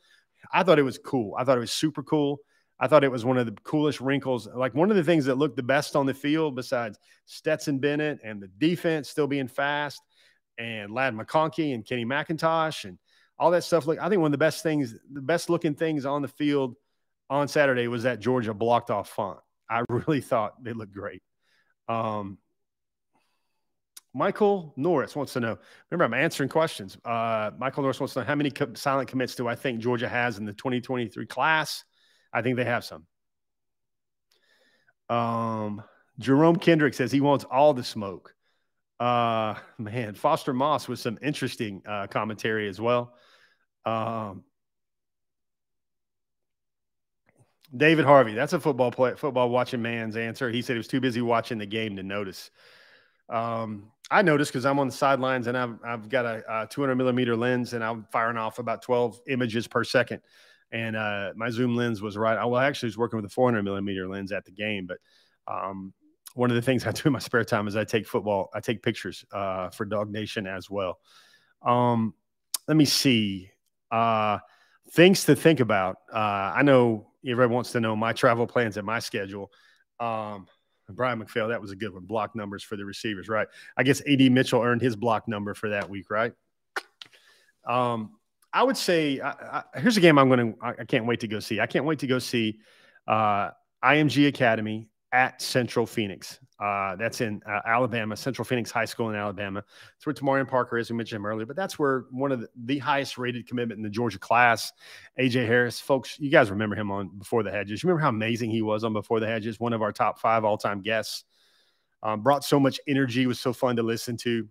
I 0.53 0.63
thought 0.63 0.79
it 0.79 0.83
was 0.83 0.99
cool. 0.99 1.35
I 1.39 1.45
thought 1.45 1.57
it 1.57 1.61
was 1.61 1.73
super 1.73 2.03
cool. 2.03 2.41
I 2.79 2.89
thought 2.89 3.05
it 3.05 3.11
was 3.11 3.25
one 3.25 3.39
of 3.39 3.47
the 3.47 3.57
coolest 3.65 4.01
wrinkles. 4.01 4.47
Like 4.55 4.75
one 4.75 4.91
of 4.91 4.97
the 4.97 5.03
things 5.03 5.25
that 5.25 5.39
looked 5.39 5.57
the 5.57 5.63
best 5.63 5.97
on 5.97 6.05
the 6.05 6.13
field, 6.13 6.55
besides 6.55 6.99
Stetson 7.25 7.79
Bennett 7.79 8.19
and 8.23 8.41
the 8.41 8.49
defense 8.59 9.09
still 9.09 9.27
being 9.27 9.49
fast, 9.49 10.03
and 10.59 10.91
Ladd 10.93 11.15
McConkey 11.15 11.75
and 11.75 11.85
Kenny 11.87 12.05
McIntosh 12.05 12.85
and 12.85 12.99
all 13.39 13.51
that 13.51 13.65
stuff. 13.65 13.87
Look, 13.87 13.99
I 14.01 14.09
think 14.09 14.21
one 14.21 14.29
of 14.29 14.33
the 14.33 14.39
best 14.39 14.63
things, 14.63 14.95
the 15.13 15.21
best 15.21 15.51
looking 15.51 15.75
things 15.75 16.07
on 16.07 16.23
the 16.23 16.29
field 16.29 16.77
on 17.29 17.49
Saturday 17.49 17.89
was 17.89 18.05
that 18.05 18.21
Georgia 18.21 18.55
blocked 18.55 18.91
off 18.91 19.11
font. 19.11 19.39
I 19.69 19.83
really 19.89 20.21
thought 20.21 20.63
they 20.63 20.73
looked 20.73 20.93
great. 20.93 21.23
Um, 21.89 22.39
Michael 24.15 24.73
Norris 24.77 25.15
wants 25.15 25.35
to 25.35 25.41
know. 25.41 25.59
Remember, 25.91 26.05
I'm 26.17 26.23
answering 26.23 26.49
questions. 26.49 26.97
Uh, 27.05 27.51
Michael 27.59 27.83
Norris 27.83 28.01
wants 28.01 28.15
to 28.15 28.21
know 28.21 28.27
how 28.27 28.35
many 28.35 28.51
co- 28.51 28.73
silent 28.73 29.11
commits 29.11 29.35
do 29.35 29.47
I 29.47 29.55
think 29.55 29.81
Georgia 29.81 30.09
has 30.09 30.39
in 30.39 30.47
the 30.47 30.55
2023 30.55 31.27
class? 31.27 31.85
I 32.33 32.41
think 32.41 32.57
they 32.57 32.65
have 32.65 32.83
some. 32.83 33.07
Um, 35.09 35.83
Jerome 36.19 36.57
Kendrick 36.57 36.95
says 36.95 37.13
he 37.13 37.21
wants 37.21 37.45
all 37.45 37.75
the 37.75 37.85
smoke. 37.85 38.35
Uh, 38.99 39.55
man, 39.79 40.15
Foster 40.15 40.53
Moss 40.53 40.89
with 40.89 40.99
some 40.99 41.19
interesting 41.23 41.83
uh, 41.87 42.07
commentary 42.07 42.69
as 42.69 42.81
well. 42.81 43.15
Um, 43.85 44.45
David 47.77 48.05
Harvey, 48.05 48.35
that's 48.35 48.53
a 48.53 48.61
football 48.61 48.91
play, 48.91 49.15
football 49.17 49.49
watching 49.51 49.83
man's 49.83 50.17
answer. 50.17 50.51
He 50.51 50.63
said 50.63 50.75
he 50.75 50.79
was 50.79 50.89
too 50.89 51.01
busy 51.01 51.21
watching 51.21 51.59
the 51.59 51.67
game 51.67 51.97
to 51.97 52.03
notice. 52.03 52.51
Um, 53.29 53.91
I 54.11 54.23
noticed 54.23 54.53
because 54.53 54.65
I'm 54.65 54.79
on 54.79 54.87
the 54.87 54.93
sidelines 54.93 55.49
and 55.49 55.59
I've, 55.59 55.79
I've 55.85 56.09
got 56.09 56.25
a, 56.25 56.63
a 56.63 56.67
200 56.69 56.95
millimeter 56.95 57.37
lens 57.37 57.73
and 57.73 57.83
I'm 57.83 58.07
firing 58.13 58.37
off 58.37 58.61
about 58.61 58.83
12 58.83 59.21
images 59.29 59.67
per 59.67 59.83
second. 59.83 60.23
And 60.71 60.95
uh, 60.97 61.33
my 61.35 61.51
zoom 61.51 61.77
lens 61.77 62.03
was 62.03 62.17
right. 62.17 62.39
I 62.39 62.45
well, 62.45 62.61
actually 62.61 62.89
was 62.89 62.99
working 62.99 63.17
with 63.17 63.27
a 63.27 63.35
400 63.35 63.63
millimeter 63.63 64.09
lens 64.09 64.31
at 64.33 64.45
the 64.45 64.53
game, 64.53 64.87
but 64.87 64.99
um, 65.49 65.93
one 66.37 66.51
of 66.51 66.55
the 66.55 66.63
things 66.63 66.87
I 66.87 66.93
do 66.93 67.03
in 67.07 67.13
my 67.13 67.19
spare 67.19 67.45
time 67.45 67.67
is 67.67 67.77
I 67.77 67.85
take 67.85 68.07
football, 68.07 68.51
I 68.55 68.61
take 68.61 68.83
pictures 68.83 69.25
uh, 69.33 69.71
for 69.71 69.87
Nation 70.07 70.47
as 70.47 70.69
well. 70.71 70.99
Um, 71.63 72.15
let 72.69 72.77
me 72.77 72.85
see. 72.85 73.51
Uh, 73.91 74.39
things 74.91 75.25
to 75.25 75.35
think 75.35 75.61
about. 75.61 75.97
Uh, 76.13 76.53
I 76.55 76.63
know 76.63 77.09
everyone 77.27 77.55
wants 77.55 77.73
to 77.73 77.81
know 77.81 77.97
my 77.97 78.13
travel 78.13 78.47
plans 78.47 78.77
and 78.77 78.87
my 78.87 78.99
schedule. 78.99 79.51
Um, 79.99 80.47
Brian 80.91 81.21
McPhail, 81.21 81.49
that 81.49 81.61
was 81.61 81.73
a 81.73 81.77
good 81.77 81.93
one. 81.93 82.05
Block 82.05 82.37
numbers 82.37 82.63
for 82.63 82.77
the 82.77 82.85
receivers, 82.85 83.29
right? 83.29 83.49
I 83.77 83.83
guess 83.83 84.03
AD 84.07 84.31
Mitchell 84.31 84.61
earned 84.61 84.83
his 84.83 84.95
block 84.95 85.27
number 85.27 85.55
for 85.55 85.71
that 85.71 85.89
week, 85.89 86.11
right? 86.11 86.33
Um, 87.67 88.13
I 88.53 88.63
would 88.63 88.77
say 88.77 89.21
I, 89.21 89.31
I, 89.75 89.81
here's 89.81 89.97
a 89.97 90.01
game 90.01 90.19
I'm 90.19 90.29
going 90.29 90.53
to. 90.53 90.59
I 90.63 90.85
can't 90.85 91.07
wait 91.07 91.21
to 91.21 91.29
go 91.29 91.41
see. 91.41 91.61
I 91.61 91.67
can't 91.67 91.85
wait 91.85 91.99
to 92.01 92.07
go 92.07 92.19
see 92.19 92.61
uh, 93.09 93.51
IMG 93.83 94.29
Academy 94.29 94.89
at 95.17 95.41
Central 95.41 95.87
Phenix. 95.87 96.39
Uh, 96.61 96.95
that's 96.97 97.23
in 97.23 97.41
uh, 97.49 97.61
Alabama, 97.67 98.15
Central 98.15 98.45
Phenix 98.45 98.71
High 98.71 98.85
School 98.85 99.09
in 99.09 99.17
Alabama. 99.17 99.65
That's 99.95 100.05
where 100.05 100.15
Tamarian 100.15 100.47
Parker 100.47 100.77
is. 100.77 100.91
We 100.91 100.97
mentioned 100.97 101.21
him 101.21 101.27
earlier, 101.27 101.47
but 101.47 101.57
that's 101.57 101.79
where 101.79 102.05
one 102.11 102.33
of 102.33 102.41
the, 102.41 102.49
the, 102.65 102.79
highest 102.79 103.17
rated 103.17 103.49
commitment 103.49 103.79
in 103.79 103.83
the 103.83 103.89
Georgia 103.89 104.19
class, 104.19 104.73
AJ 105.19 105.47
Harris. 105.47 105.81
Folks, 105.81 106.21
you 106.21 106.31
guys 106.31 106.51
remember 106.51 106.77
him 106.77 106.91
on 106.91 107.09
Before 107.17 107.43
the 107.43 107.51
Hedges. 107.51 107.83
You 107.83 107.89
remember 107.89 108.03
how 108.03 108.11
amazing 108.11 108.51
he 108.51 108.61
was 108.61 108.85
on 108.85 108.93
Before 108.93 109.19
the 109.19 109.27
Hedges, 109.27 109.59
one 109.59 109.73
of 109.73 109.81
our 109.81 109.91
top 109.91 110.19
five 110.19 110.45
all 110.45 110.59
time 110.59 110.83
guests. 110.83 111.25
Um, 112.03 112.23
brought 112.23 112.45
so 112.45 112.61
much 112.61 112.79
energy, 112.87 113.27
was 113.27 113.41
so 113.41 113.55
fun 113.55 113.77
to 113.77 113.83
listen 113.83 114.19
to. 114.19 114.47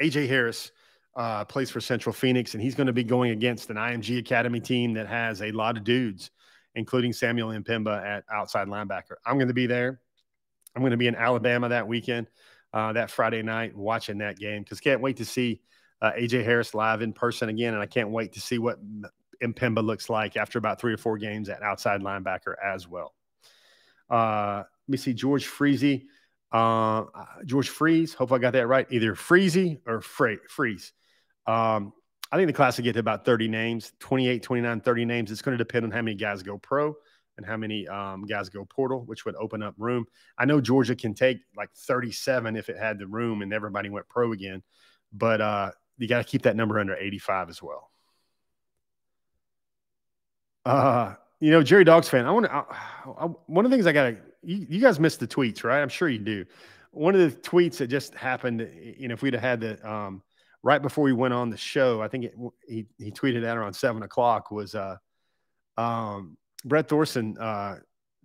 AJ 0.00 0.28
Harris 0.28 0.70
uh, 1.16 1.44
plays 1.44 1.68
for 1.68 1.80
Central 1.80 2.12
Phenix, 2.12 2.54
and 2.54 2.62
he's 2.62 2.76
going 2.76 2.86
to 2.86 2.92
be 2.92 3.04
going 3.04 3.32
against 3.32 3.70
an 3.70 3.76
IMG 3.76 4.18
Academy 4.18 4.60
team 4.60 4.94
that 4.94 5.08
has 5.08 5.42
a 5.42 5.50
lot 5.50 5.76
of 5.76 5.82
dudes 5.82 6.30
including 6.76 7.12
Samuel 7.12 7.48
M'Pemba 7.48 8.04
at 8.04 8.24
outside 8.32 8.68
linebacker. 8.68 9.16
I'm 9.24 9.36
going 9.36 9.48
to 9.48 9.54
be 9.54 9.66
there. 9.66 9.98
I'm 10.76 10.82
going 10.82 10.92
to 10.92 10.98
be 10.98 11.08
in 11.08 11.16
Alabama 11.16 11.70
that 11.70 11.88
weekend, 11.88 12.28
uh, 12.72 12.92
that 12.92 13.10
Friday 13.10 13.42
night, 13.42 13.74
watching 13.74 14.18
that 14.18 14.38
game 14.38 14.62
because 14.62 14.78
can't 14.78 15.00
wait 15.00 15.16
to 15.16 15.24
see 15.24 15.62
uh, 16.02 16.12
AJ 16.12 16.44
Harris 16.44 16.74
live 16.74 17.00
in 17.00 17.14
person 17.14 17.48
again, 17.48 17.72
and 17.72 17.82
I 17.82 17.86
can't 17.86 18.10
wait 18.10 18.34
to 18.34 18.40
see 18.40 18.58
what 18.58 18.78
M'Pemba 19.42 19.82
looks 19.82 20.10
like 20.10 20.36
after 20.36 20.58
about 20.58 20.78
three 20.78 20.92
or 20.92 20.98
four 20.98 21.16
games 21.16 21.48
at 21.48 21.62
outside 21.62 22.02
linebacker 22.02 22.54
as 22.62 22.86
well. 22.86 23.14
Uh, 24.10 24.58
let 24.58 24.92
me 24.92 24.98
see 24.98 25.14
George 25.14 25.46
Freezy. 25.46 26.04
Uh, 26.52 27.04
George 27.44 27.70
Freeze. 27.70 28.14
Hope 28.14 28.32
I 28.32 28.38
got 28.38 28.52
that 28.52 28.66
right. 28.66 28.86
Either 28.90 29.14
Freezy 29.14 29.80
or 29.86 30.00
Free, 30.00 30.38
Freeze. 30.48 30.92
Um, 31.46 31.92
I 32.32 32.36
think 32.36 32.48
the 32.48 32.52
class 32.52 32.76
will 32.76 32.84
get 32.84 32.94
to 32.94 32.98
about 32.98 33.24
30 33.24 33.48
names, 33.48 33.92
28, 34.00 34.42
29, 34.42 34.80
30 34.80 35.04
names. 35.04 35.30
It's 35.30 35.42
going 35.42 35.56
to 35.56 35.62
depend 35.62 35.84
on 35.84 35.90
how 35.90 36.02
many 36.02 36.16
guys 36.16 36.42
go 36.42 36.58
pro 36.58 36.94
and 37.36 37.46
how 37.46 37.56
many 37.56 37.86
um, 37.86 38.24
guys 38.24 38.48
go 38.48 38.64
portal, 38.64 39.04
which 39.04 39.24
would 39.24 39.36
open 39.36 39.62
up 39.62 39.74
room. 39.78 40.06
I 40.38 40.44
know 40.44 40.60
Georgia 40.60 40.96
can 40.96 41.14
take 41.14 41.38
like 41.56 41.70
37 41.76 42.56
if 42.56 42.68
it 42.68 42.78
had 42.78 42.98
the 42.98 43.06
room 43.06 43.42
and 43.42 43.52
everybody 43.52 43.90
went 43.90 44.08
pro 44.08 44.32
again, 44.32 44.62
but 45.12 45.40
uh, 45.40 45.70
you 45.98 46.08
got 46.08 46.18
to 46.18 46.24
keep 46.24 46.42
that 46.42 46.56
number 46.56 46.78
under 46.78 46.96
85 46.96 47.50
as 47.50 47.62
well. 47.62 47.90
Uh, 50.64 51.14
you 51.38 51.50
know, 51.52 51.62
Jerry 51.62 51.84
Dogs 51.84 52.08
fan, 52.08 52.26
I 52.26 52.30
want 52.32 52.46
to, 52.46 53.36
one 53.46 53.64
of 53.64 53.70
the 53.70 53.76
things 53.76 53.86
I 53.86 53.92
got 53.92 54.10
to, 54.10 54.16
you, 54.42 54.66
you, 54.68 54.80
guys 54.80 54.98
missed 54.98 55.20
the 55.20 55.28
tweets, 55.28 55.62
right? 55.62 55.80
I'm 55.80 55.88
sure 55.88 56.08
you 56.08 56.18
do. 56.18 56.44
One 56.90 57.14
of 57.14 57.20
the 57.20 57.36
tweets 57.40 57.76
that 57.76 57.86
just 57.86 58.14
happened, 58.14 58.68
you 58.98 59.06
know, 59.06 59.14
if 59.14 59.22
we'd 59.22 59.34
have 59.34 59.42
had 59.42 59.60
the, 59.60 59.88
um, 59.88 60.22
right 60.66 60.82
before 60.82 61.04
we 61.04 61.12
went 61.12 61.32
on 61.32 61.48
the 61.48 61.56
show, 61.56 62.02
I 62.02 62.08
think 62.08 62.24
it, 62.24 62.34
he 62.66 62.86
he 62.98 63.12
tweeted 63.12 63.44
at 63.44 63.56
around 63.56 63.72
seven 63.72 64.02
o'clock 64.02 64.50
was 64.50 64.74
uh, 64.74 64.96
um, 65.76 66.36
Brett 66.64 66.88
Thorson 66.88 67.38
uh, 67.38 67.76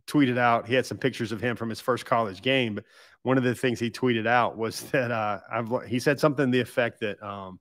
tweeted 0.08 0.40
out. 0.40 0.68
He 0.68 0.74
had 0.74 0.88
some 0.88 0.98
pictures 0.98 1.32
of 1.32 1.40
him 1.40 1.56
from 1.56 1.70
his 1.70 1.80
first 1.80 2.04
college 2.04 2.42
game, 2.42 2.74
but 2.74 2.86
one 3.22 3.38
of 3.38 3.44
the 3.44 3.54
things 3.54 3.80
he 3.80 3.92
tweeted 3.92 4.26
out 4.26 4.58
was 4.58 4.82
that 4.92 5.12
uh, 5.12 5.40
I've 5.52 5.70
he 5.88 6.00
said 6.00 6.20
something 6.20 6.48
to 6.48 6.52
the 6.52 6.60
effect 6.60 7.02
that 7.02 7.22
um, 7.22 7.60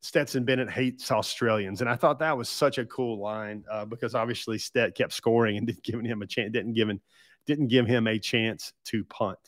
Stetson 0.00 0.44
Bennett 0.44 0.70
hates 0.70 1.10
Australians, 1.10 1.80
and 1.80 1.90
I 1.90 1.96
thought 1.96 2.20
that 2.20 2.38
was 2.38 2.48
such 2.48 2.78
a 2.78 2.86
cool 2.86 3.18
line 3.20 3.64
uh, 3.68 3.84
because 3.84 4.14
obviously 4.14 4.58
Stet 4.58 4.94
kept 4.94 5.12
scoring 5.12 5.56
and 5.56 5.66
didn't 5.66 5.82
give 5.82 6.00
him 6.00 6.22
a 6.22 6.26
chance, 6.26 6.52
didn't 6.52 6.74
give 6.74 6.88
him, 6.88 7.00
didn't 7.46 7.66
give 7.66 7.88
him 7.88 8.06
a 8.06 8.20
chance 8.20 8.72
to 8.84 9.04
punt. 9.06 9.40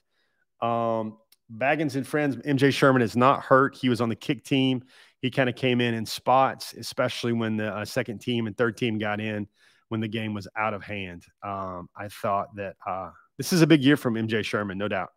Um, 0.60 1.18
Baggins 1.54 1.96
and 1.96 2.06
friends, 2.06 2.36
MJ 2.36 2.72
Sherman 2.72 3.02
is 3.02 3.16
not 3.16 3.42
hurt. 3.42 3.76
He 3.76 3.88
was 3.88 4.00
on 4.00 4.08
the 4.08 4.16
kick 4.16 4.44
team. 4.44 4.82
He 5.20 5.30
kind 5.30 5.48
of 5.48 5.56
came 5.56 5.80
in 5.80 5.94
in 5.94 6.04
spots, 6.04 6.74
especially 6.74 7.32
when 7.32 7.56
the 7.56 7.74
uh, 7.74 7.84
second 7.84 8.20
team 8.20 8.46
and 8.46 8.56
third 8.56 8.76
team 8.76 8.98
got 8.98 9.20
in 9.20 9.46
when 9.88 10.00
the 10.00 10.08
game 10.08 10.34
was 10.34 10.48
out 10.56 10.74
of 10.74 10.82
hand. 10.82 11.24
Um, 11.42 11.88
I 11.96 12.08
thought 12.08 12.54
that 12.56 12.76
uh, 12.86 13.10
this 13.36 13.52
is 13.52 13.62
a 13.62 13.66
big 13.66 13.82
year 13.82 13.96
from 13.96 14.14
MJ 14.14 14.44
Sherman, 14.44 14.78
no 14.78 14.88
doubt. 14.88 15.10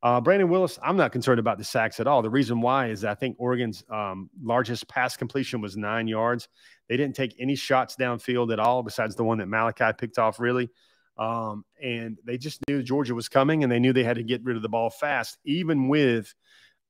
Uh, 0.00 0.20
Brandon 0.20 0.48
Willis, 0.48 0.78
I'm 0.82 0.96
not 0.96 1.10
concerned 1.10 1.40
about 1.40 1.58
the 1.58 1.64
sacks 1.64 1.98
at 1.98 2.06
all. 2.06 2.22
The 2.22 2.30
reason 2.30 2.60
why 2.60 2.88
is 2.88 3.04
I 3.04 3.14
think 3.14 3.36
Oregon's 3.38 3.82
um, 3.90 4.30
largest 4.40 4.88
pass 4.88 5.16
completion 5.16 5.60
was 5.60 5.76
nine 5.76 6.06
yards. 6.06 6.48
They 6.88 6.96
didn't 6.96 7.16
take 7.16 7.34
any 7.40 7.56
shots 7.56 7.96
downfield 7.96 8.52
at 8.52 8.60
all, 8.60 8.82
besides 8.84 9.16
the 9.16 9.24
one 9.24 9.38
that 9.38 9.48
Malaki 9.48 9.98
picked 9.98 10.18
off, 10.18 10.38
really. 10.38 10.70
Um, 11.18 11.64
and 11.82 12.16
they 12.24 12.38
just 12.38 12.60
knew 12.68 12.82
Georgia 12.82 13.14
was 13.14 13.28
coming 13.28 13.62
and 13.62 13.72
they 13.72 13.80
knew 13.80 13.92
they 13.92 14.04
had 14.04 14.16
to 14.16 14.22
get 14.22 14.44
rid 14.44 14.56
of 14.56 14.62
the 14.62 14.68
ball 14.68 14.88
fast, 14.88 15.36
even 15.44 15.88
with 15.88 16.32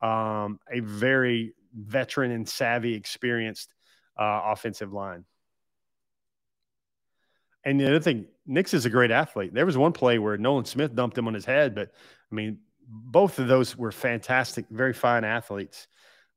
um, 0.02 0.58
a 0.70 0.80
very 0.80 1.54
veteran 1.74 2.30
and 2.30 2.48
savvy, 2.48 2.94
experienced 2.94 3.72
uh, 4.18 4.42
offensive 4.46 4.92
line. 4.92 5.24
And 7.64 7.80
the 7.80 7.86
other 7.86 8.00
thing, 8.00 8.26
Nix 8.46 8.72
is 8.74 8.86
a 8.86 8.90
great 8.90 9.10
athlete. 9.10 9.52
There 9.52 9.66
was 9.66 9.76
one 9.76 9.92
play 9.92 10.18
where 10.18 10.36
Nolan 10.36 10.64
Smith 10.64 10.94
dumped 10.94 11.18
him 11.18 11.26
on 11.26 11.34
his 11.34 11.44
head, 11.44 11.74
but 11.74 11.90
I 12.30 12.34
mean, 12.34 12.58
both 12.86 13.38
of 13.38 13.48
those 13.48 13.76
were 13.76 13.92
fantastic, 13.92 14.66
very 14.70 14.92
fine 14.92 15.24
athletes. 15.24 15.86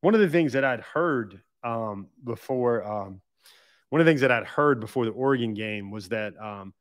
One 0.01 0.13
of 0.13 0.19
the 0.19 0.29
things 0.29 0.53
that 0.53 0.65
I'd 0.65 0.81
heard 0.81 1.41
um, 1.63 2.07
before, 2.23 2.83
um, 2.83 3.21
one 3.89 4.01
of 4.01 4.05
the 4.05 4.09
things 4.09 4.21
that 4.21 4.31
I'd 4.31 4.45
heard 4.45 4.79
before 4.79 5.05
the 5.05 5.11
Oregon 5.11 5.53
game 5.53 5.91
was 5.91 6.09
that 6.09 6.33
um, 6.41 6.73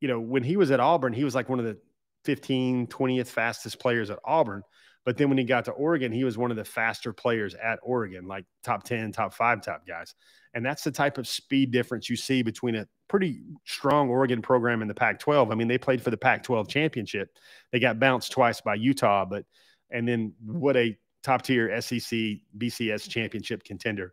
you 0.00 0.08
know, 0.08 0.20
when 0.20 0.42
he 0.42 0.56
was 0.56 0.70
at 0.70 0.80
Auburn, 0.80 1.12
he 1.12 1.24
was 1.24 1.34
like 1.34 1.48
one 1.48 1.58
of 1.58 1.64
the 1.64 1.78
15, 2.24 2.86
20th 2.88 3.28
fastest 3.28 3.78
players 3.78 4.10
at 4.10 4.18
Auburn. 4.24 4.62
But 5.04 5.16
then 5.16 5.28
when 5.28 5.38
he 5.38 5.44
got 5.44 5.64
to 5.66 5.70
Oregon, 5.70 6.12
he 6.12 6.24
was 6.24 6.36
one 6.36 6.50
of 6.50 6.56
the 6.56 6.64
faster 6.64 7.12
players 7.12 7.54
at 7.54 7.78
Oregon, 7.82 8.26
like 8.26 8.44
top 8.62 8.84
10, 8.84 9.12
top 9.12 9.32
five, 9.32 9.62
top 9.62 9.86
guys. 9.86 10.14
And 10.54 10.64
that's 10.64 10.82
the 10.82 10.90
type 10.90 11.18
of 11.18 11.26
speed 11.26 11.70
difference 11.70 12.10
you 12.10 12.16
see 12.16 12.42
between 12.42 12.74
a 12.74 12.86
pretty 13.08 13.40
strong 13.64 14.10
Oregon 14.10 14.42
program 14.42 14.82
in 14.82 14.88
the 14.88 14.94
Pac 14.94 15.18
12. 15.18 15.50
I 15.50 15.54
mean, 15.54 15.68
they 15.68 15.78
played 15.78 16.02
for 16.02 16.10
the 16.10 16.16
Pac 16.16 16.42
12 16.42 16.68
championship. 16.68 17.30
They 17.72 17.80
got 17.80 17.98
bounced 17.98 18.32
twice 18.32 18.60
by 18.60 18.74
Utah, 18.74 19.24
but, 19.24 19.44
and 19.90 20.06
then 20.06 20.34
what 20.44 20.76
a 20.76 20.98
top 21.22 21.42
tier 21.42 21.80
SEC 21.80 22.18
BCS 22.58 23.08
championship 23.08 23.64
contender 23.64 24.12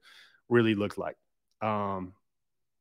really 0.50 0.76
looked 0.76 0.98
like. 0.98 1.18
Um, 1.62 2.14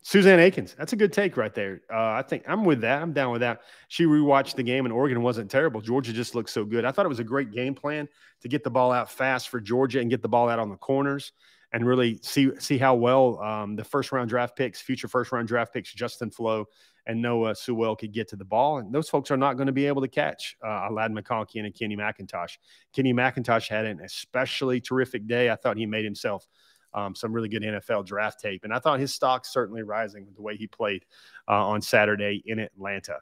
Suzanne 0.07 0.39
Akins, 0.39 0.75
that's 0.79 0.93
a 0.93 0.97
good 0.97 1.15
take 1.15 1.39
right 1.39 1.55
there. 1.55 1.81
Uh, 1.91 2.11
I 2.11 2.21
think 2.21 2.45
I'm 2.47 2.67
with 2.67 2.83
that. 2.83 3.01
I'm 3.01 3.15
down 3.15 3.33
with 3.33 3.41
that. 3.41 3.63
She 3.89 4.05
rewatched 4.05 4.55
the 4.55 4.63
game 4.63 4.85
and 4.85 4.93
Oregon 4.93 5.23
wasn't 5.23 5.51
terrible. 5.51 5.81
Georgia 5.81 6.13
just 6.13 6.35
looked 6.35 6.51
so 6.51 6.63
good. 6.63 6.85
I 6.85 6.93
thought 6.93 7.07
it 7.07 7.09
was 7.09 7.21
a 7.21 7.25
great 7.25 7.53
game 7.53 7.75
plan 7.75 8.07
to 8.43 8.49
get 8.49 8.63
the 8.63 8.71
ball 8.71 8.93
out 8.93 9.11
fast 9.11 9.49
for 9.49 9.63
Georgia 9.63 10.01
and 10.01 10.11
get 10.11 10.21
the 10.21 10.29
ball 10.29 10.51
out 10.51 10.59
on 10.59 10.69
the 10.69 10.77
corners 10.77 11.33
and 11.73 11.87
really 11.87 12.21
see 12.23 12.51
see 12.59 12.77
how 12.77 12.95
well 12.95 13.41
um, 13.41 13.77
the 13.77 13.85
first 13.85 14.13
round 14.13 14.29
draft 14.29 14.57
picks, 14.57 14.79
future 14.79 15.09
first 15.09 15.33
round 15.33 15.49
draft 15.49 15.73
picks, 15.73 15.95
Justin 15.95 16.31
Flowe 16.31 16.67
and 17.07 17.23
Noah 17.23 17.55
Sewell 17.55 17.97
could 17.97 18.13
get 18.13 18.29
to 18.29 18.37
the 18.37 18.45
ball. 18.45 18.81
And 18.81 18.93
those 18.93 19.09
folks 19.09 19.31
are 19.31 19.39
not 19.39 19.55
going 19.55 19.69
to 19.69 19.73
be 19.73 19.87
able 19.87 20.03
to 20.03 20.09
catch 20.09 20.55
uh, 20.63 20.89
Aladdin 20.91 21.17
McConkey 21.17 21.65
and 21.65 21.75
Kenny 21.75 21.97
McIntosh. 21.97 22.59
Kenny 22.95 23.15
McIntosh 23.15 23.69
had 23.69 23.87
an 23.87 24.01
especially 24.01 24.83
terrific 24.83 25.27
day. 25.27 25.49
I 25.49 25.57
thought 25.57 25.79
he 25.79 25.87
made 25.87 26.05
himself– 26.05 26.47
um, 26.95 27.15
some 27.15 27.33
really 27.33 27.49
good 27.49 27.63
NFL 27.63 28.07
draft 28.07 28.41
tape. 28.41 28.65
And 28.65 28.73
I 28.73 28.79
thought 28.79 29.01
his 29.01 29.13
stock 29.13 29.45
certainly 29.45 29.83
rising 29.83 30.25
with 30.25 30.37
the 30.37 30.43
way 30.43 30.57
he 30.57 30.67
played 30.67 31.05
uh, 31.49 31.67
on 31.67 31.83
Saturday 31.83 32.43
in 32.47 32.59
Atlanta. 32.59 33.19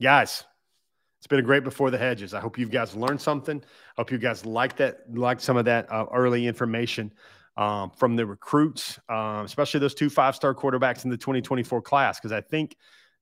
Guys, 0.00 0.44
it's 1.18 1.26
been 1.26 1.38
a 1.38 1.42
great 1.42 1.64
before 1.64 1.90
the 1.90 1.98
hedges. 1.98 2.32
I 2.32 2.40
hope 2.40 2.58
you 2.58 2.66
guys 2.66 2.94
learned 2.94 3.20
something. 3.20 3.58
I 3.62 4.00
hope 4.00 4.10
you 4.10 4.18
guys 4.18 4.46
like 4.46 4.76
that, 4.76 5.00
like 5.12 5.40
some 5.40 5.56
of 5.56 5.64
that 5.66 5.90
uh, 5.92 6.06
early 6.12 6.46
information 6.46 7.12
um, 7.56 7.90
from 7.90 8.16
the 8.16 8.24
recruits, 8.24 8.98
um, 9.08 9.44
especially 9.44 9.80
those 9.80 9.94
two 9.94 10.08
five-star 10.08 10.54
quarterbacks 10.54 11.04
in 11.04 11.10
the 11.10 11.16
2024 11.16 11.82
class, 11.82 12.18
because 12.18 12.32
I 12.32 12.40
think 12.40 12.76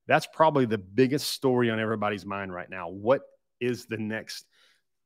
that's 0.06 0.28
probably 0.32 0.64
the 0.64 0.78
biggest 0.78 1.30
story 1.30 1.70
on 1.70 1.80
everybody's 1.80 2.24
mind 2.24 2.52
right 2.52 2.70
now. 2.70 2.88
What 2.88 3.22
is 3.60 3.86
the 3.86 3.96
next 3.96 4.46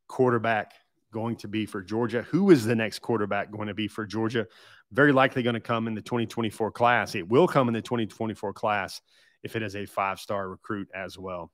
quarterback 0.06 0.74
going 1.12 1.36
to 1.36 1.48
be 1.48 1.66
for 1.66 1.82
Georgia? 1.82 2.22
Who 2.22 2.50
is 2.50 2.64
the 2.64 2.74
next 2.74 2.98
quarterback 3.00 3.52
going 3.52 3.68
to 3.68 3.74
be 3.74 3.86
for 3.86 4.04
Georgia? 4.04 4.46
Very 4.90 5.12
likely 5.12 5.42
going 5.42 5.54
to 5.54 5.60
come 5.60 5.86
in 5.86 5.94
the 5.94 6.02
2024 6.02 6.72
class. 6.72 7.14
It 7.14 7.28
will 7.28 7.46
come 7.46 7.68
in 7.68 7.74
the 7.74 7.82
2024 7.82 8.52
class 8.52 9.00
if 9.42 9.54
it 9.54 9.62
is 9.62 9.76
a 9.76 9.86
five 9.86 10.18
star 10.18 10.48
recruit 10.48 10.88
as 10.94 11.16
well. 11.16 11.52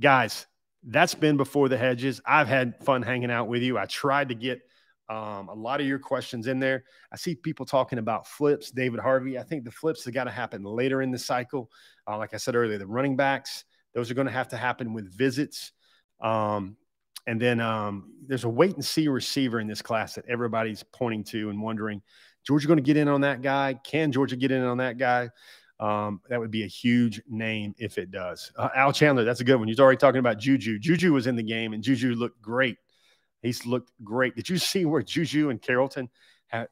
Guys, 0.00 0.46
that's 0.82 1.14
been 1.14 1.36
before 1.36 1.68
the 1.68 1.78
hedges. 1.78 2.20
I've 2.26 2.48
had 2.48 2.82
fun 2.84 3.02
hanging 3.02 3.30
out 3.30 3.48
with 3.48 3.62
you. 3.62 3.78
I 3.78 3.86
tried 3.86 4.28
to 4.28 4.34
get 4.34 4.60
um, 5.08 5.48
a 5.48 5.54
lot 5.54 5.80
of 5.80 5.86
your 5.86 5.98
questions 5.98 6.46
in 6.46 6.60
there. 6.60 6.84
I 7.12 7.16
see 7.16 7.34
people 7.34 7.66
talking 7.66 7.98
about 7.98 8.26
flips, 8.26 8.70
David 8.70 9.00
Harvey. 9.00 9.38
I 9.38 9.42
think 9.42 9.64
the 9.64 9.70
flips 9.70 10.04
have 10.04 10.14
got 10.14 10.24
to 10.24 10.30
happen 10.30 10.62
later 10.62 11.02
in 11.02 11.10
the 11.10 11.18
cycle. 11.18 11.70
Uh, 12.08 12.16
like 12.16 12.32
I 12.32 12.36
said 12.36 12.54
earlier, 12.54 12.78
the 12.78 12.86
running 12.86 13.16
backs, 13.16 13.64
those 13.92 14.10
are 14.10 14.14
going 14.14 14.28
to 14.28 14.32
have 14.32 14.48
to 14.48 14.56
happen 14.56 14.94
with 14.94 15.12
visits. 15.12 15.72
Um, 16.20 16.76
and 17.26 17.40
then 17.40 17.60
um, 17.60 18.12
there's 18.26 18.44
a 18.44 18.48
wait 18.48 18.74
and 18.74 18.84
see 18.84 19.08
receiver 19.08 19.60
in 19.60 19.66
this 19.66 19.82
class 19.82 20.14
that 20.14 20.24
everybody's 20.28 20.82
pointing 20.82 21.24
to 21.24 21.50
and 21.50 21.60
wondering, 21.60 22.02
Georgia 22.46 22.66
going 22.66 22.78
to 22.78 22.82
get 22.82 22.96
in 22.96 23.08
on 23.08 23.20
that 23.22 23.42
guy? 23.42 23.74
Can 23.84 24.12
Georgia 24.12 24.36
get 24.36 24.50
in 24.50 24.62
on 24.62 24.78
that 24.78 24.98
guy? 24.98 25.30
Um, 25.78 26.20
that 26.28 26.38
would 26.38 26.50
be 26.50 26.64
a 26.64 26.68
huge 26.68 27.22
name 27.28 27.74
if 27.78 27.96
it 27.96 28.10
does. 28.10 28.52
Uh, 28.56 28.68
Al 28.74 28.92
Chandler, 28.92 29.24
that's 29.24 29.40
a 29.40 29.44
good 29.44 29.56
one. 29.56 29.66
He's 29.66 29.80
already 29.80 29.96
talking 29.96 30.18
about 30.18 30.38
Juju. 30.38 30.78
Juju 30.78 31.12
was 31.12 31.26
in 31.26 31.36
the 31.36 31.42
game 31.42 31.72
and 31.72 31.82
Juju 31.82 32.14
looked 32.14 32.40
great. 32.42 32.76
He's 33.42 33.64
looked 33.64 33.90
great. 34.04 34.36
Did 34.36 34.48
you 34.48 34.58
see 34.58 34.84
where 34.84 35.02
Juju 35.02 35.48
and 35.48 35.60
Carrollton 35.60 36.10
had 36.48 36.68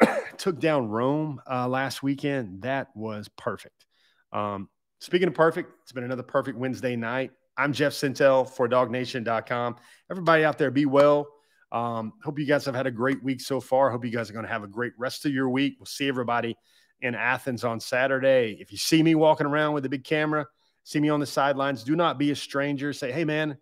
took 0.38 0.60
down 0.60 0.88
Rome 0.88 1.40
uh, 1.50 1.66
last 1.66 2.02
weekend? 2.02 2.62
That 2.62 2.88
was 2.94 3.28
perfect. 3.36 3.86
Um, 4.32 4.68
speaking 5.00 5.26
of 5.26 5.34
perfect, 5.34 5.72
it's 5.82 5.92
been 5.92 6.04
another 6.04 6.22
perfect 6.22 6.56
Wednesday 6.56 6.94
night. 6.94 7.32
I'm 7.58 7.72
Jeff 7.72 7.92
Sentell 7.92 8.48
for 8.48 8.68
DawgNation.com. 8.68 9.76
Everybody 10.10 10.44
out 10.44 10.58
there, 10.58 10.70
be 10.70 10.84
well. 10.84 11.26
Um, 11.72 12.12
hope 12.22 12.38
you 12.38 12.46
guys 12.46 12.64
have 12.66 12.74
had 12.74 12.86
a 12.86 12.90
great 12.90 13.22
week 13.22 13.40
so 13.40 13.60
far. 13.60 13.90
Hope 13.90 14.04
you 14.04 14.10
guys 14.10 14.28
are 14.28 14.34
going 14.34 14.44
to 14.44 14.52
have 14.52 14.62
a 14.62 14.68
great 14.68 14.92
rest 14.98 15.24
of 15.24 15.32
your 15.32 15.48
week. 15.48 15.76
We'll 15.78 15.86
see 15.86 16.08
everybody 16.08 16.56
in 17.00 17.14
Athens 17.14 17.64
on 17.64 17.80
Saturday. 17.80 18.58
If 18.60 18.72
you 18.72 18.78
see 18.78 19.02
me 19.02 19.14
walking 19.14 19.46
around 19.46 19.72
with 19.72 19.86
a 19.86 19.88
big 19.88 20.04
camera, 20.04 20.46
see 20.84 21.00
me 21.00 21.08
on 21.08 21.18
the 21.18 21.26
sidelines, 21.26 21.82
do 21.82 21.96
not 21.96 22.18
be 22.18 22.30
a 22.30 22.36
stranger. 22.36 22.92
Say, 22.92 23.10
hey, 23.10 23.24
man, 23.24 23.56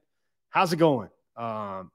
how's 0.50 0.72
it 0.72 0.76
going? 0.76 1.08
Um, 1.36 1.90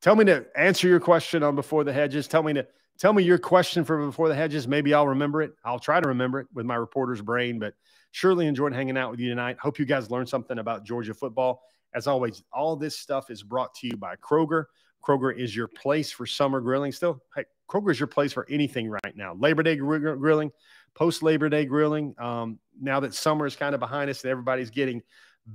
tell 0.00 0.14
me 0.14 0.26
to 0.26 0.46
answer 0.54 0.86
your 0.86 1.00
question 1.00 1.42
on 1.42 1.56
Before 1.56 1.82
the 1.82 1.92
Hedges. 1.92 2.28
Tell 2.28 2.42
me 2.42 2.52
to 2.54 2.66
tell 2.98 3.12
me 3.12 3.22
your 3.22 3.38
question 3.38 3.84
for 3.84 4.06
Before 4.06 4.28
the 4.28 4.34
Hedges. 4.34 4.68
Maybe 4.68 4.94
I'll 4.94 5.08
remember 5.08 5.42
it. 5.42 5.52
I'll 5.64 5.78
try 5.78 6.00
to 6.00 6.08
remember 6.08 6.40
it 6.40 6.46
with 6.54 6.66
my 6.66 6.76
reporter's 6.76 7.22
brain, 7.22 7.58
but– 7.58 7.74
Surely 8.12 8.46
enjoyed 8.46 8.74
hanging 8.74 8.98
out 8.98 9.10
with 9.10 9.20
you 9.20 9.30
tonight. 9.30 9.56
Hope 9.58 9.78
you 9.78 9.86
guys 9.86 10.10
learned 10.10 10.28
something 10.28 10.58
about 10.58 10.84
Georgia 10.84 11.14
football. 11.14 11.62
As 11.94 12.06
always, 12.06 12.42
all 12.52 12.76
this 12.76 12.98
stuff 12.98 13.30
is 13.30 13.42
brought 13.42 13.74
to 13.76 13.86
you 13.86 13.96
by 13.96 14.16
Kroger. 14.16 14.66
Kroger 15.02 15.36
is 15.36 15.56
your 15.56 15.66
place 15.66 16.12
for 16.12 16.26
summer 16.26 16.60
grilling. 16.60 16.92
Still, 16.92 17.22
hey, 17.34 17.44
Kroger 17.68 17.90
is 17.90 17.98
your 17.98 18.06
place 18.06 18.32
for 18.32 18.46
anything 18.50 18.88
right 18.90 19.16
now. 19.16 19.34
Labor 19.34 19.62
Day 19.62 19.76
gr- 19.76 20.14
grilling, 20.14 20.52
post 20.94 21.22
Labor 21.22 21.48
Day 21.48 21.64
grilling. 21.64 22.14
Um, 22.18 22.58
now 22.80 23.00
that 23.00 23.14
summer 23.14 23.46
is 23.46 23.56
kind 23.56 23.74
of 23.74 23.80
behind 23.80 24.10
us 24.10 24.22
and 24.22 24.30
everybody's 24.30 24.70
getting 24.70 25.02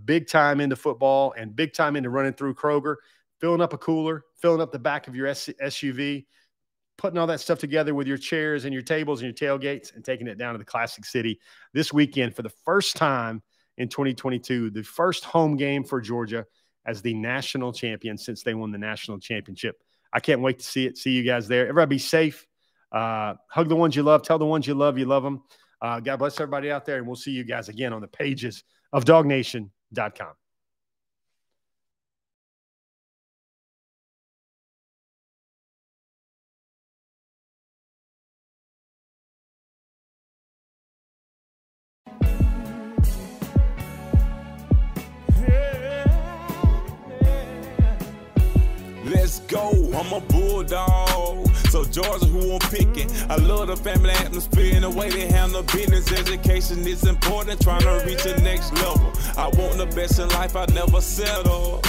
big 0.05 0.27
time 0.27 0.59
into 0.59 0.75
football 0.75 1.35
and 1.37 1.55
big 1.55 1.73
time 1.73 1.95
into 1.95 2.09
running 2.09 2.33
through 2.33 2.55
Kroger, 2.55 2.95
filling 3.39 3.61
up 3.61 3.73
a 3.73 3.77
cooler, 3.77 4.25
filling 4.35 4.61
up 4.61 4.71
the 4.71 4.79
back 4.79 5.07
of 5.07 5.15
your 5.15 5.27
S- 5.27 5.49
SUV, 5.63 6.25
putting 6.97 7.17
all 7.17 7.27
that 7.27 7.39
stuff 7.39 7.59
together 7.59 7.93
with 7.93 8.07
your 8.07 8.17
chairs 8.17 8.65
and 8.65 8.73
your 8.73 8.81
tables 8.81 9.21
and 9.21 9.27
your 9.27 9.57
tailgates 9.57 9.95
and 9.95 10.03
taking 10.03 10.27
it 10.27 10.37
down 10.37 10.53
to 10.53 10.57
the 10.57 10.65
Classic 10.65 11.05
City 11.05 11.39
this 11.73 11.93
weekend 11.93 12.35
for 12.35 12.41
the 12.41 12.51
first 12.65 12.95
time 12.95 13.41
in 13.77 13.87
2022, 13.87 14.71
the 14.71 14.83
first 14.83 15.23
home 15.23 15.55
game 15.55 15.83
for 15.83 16.01
Georgia 16.01 16.45
as 16.85 17.01
the 17.01 17.13
national 17.13 17.71
champion 17.71 18.17
since 18.17 18.43
they 18.43 18.53
won 18.53 18.71
the 18.71 18.77
national 18.77 19.19
championship. 19.19 19.81
I 20.11 20.19
can't 20.19 20.41
wait 20.41 20.59
to 20.59 20.65
see 20.65 20.85
it. 20.85 20.97
See 20.97 21.11
you 21.11 21.23
guys 21.23 21.47
there. 21.47 21.67
Everybody 21.67 21.95
be 21.95 21.99
safe. 21.99 22.47
Uh, 22.91 23.35
hug 23.49 23.69
the 23.69 23.75
ones 23.75 23.95
you 23.95 24.03
love. 24.03 24.23
Tell 24.23 24.39
the 24.39 24.45
ones 24.45 24.65
you 24.65 24.73
love 24.73 24.97
you 24.97 25.05
love 25.05 25.23
them. 25.23 25.43
Uh, 25.81 25.99
God 25.99 26.17
bless 26.17 26.39
everybody 26.39 26.71
out 26.71 26.85
there. 26.85 26.97
And 26.97 27.05
we'll 27.05 27.15
see 27.15 27.31
you 27.31 27.43
guys 27.43 27.69
again 27.69 27.93
on 27.93 28.01
the 28.01 28.07
pages 28.07 28.63
of 28.93 29.05
dawgnation.com. 29.05 30.33
go, 49.47 49.71
I'm 49.95 50.13
a 50.13 50.19
bulldog. 50.19 51.47
So 51.69 51.83
Georgia, 51.83 52.25
who 52.25 52.53
I'm 52.53 52.59
picking. 52.69 53.09
I 53.29 53.35
love 53.35 53.67
the 53.67 53.77
family 53.77 54.11
atmosphere 54.11 54.75
and 54.75 54.83
the 54.83 54.89
way 54.89 55.09
they 55.09 55.27
handle 55.27 55.63
business. 55.63 56.11
Education 56.11 56.85
is 56.87 57.05
important, 57.05 57.61
trying 57.61 57.81
to 57.81 58.03
reach 58.05 58.23
the 58.23 58.39
next 58.41 58.73
level. 58.73 59.11
I 59.37 59.47
want 59.57 59.77
the 59.77 59.89
best 59.95 60.19
in 60.19 60.29
life, 60.29 60.55
I 60.55 60.65
never 60.67 61.01
settle. 61.01 61.81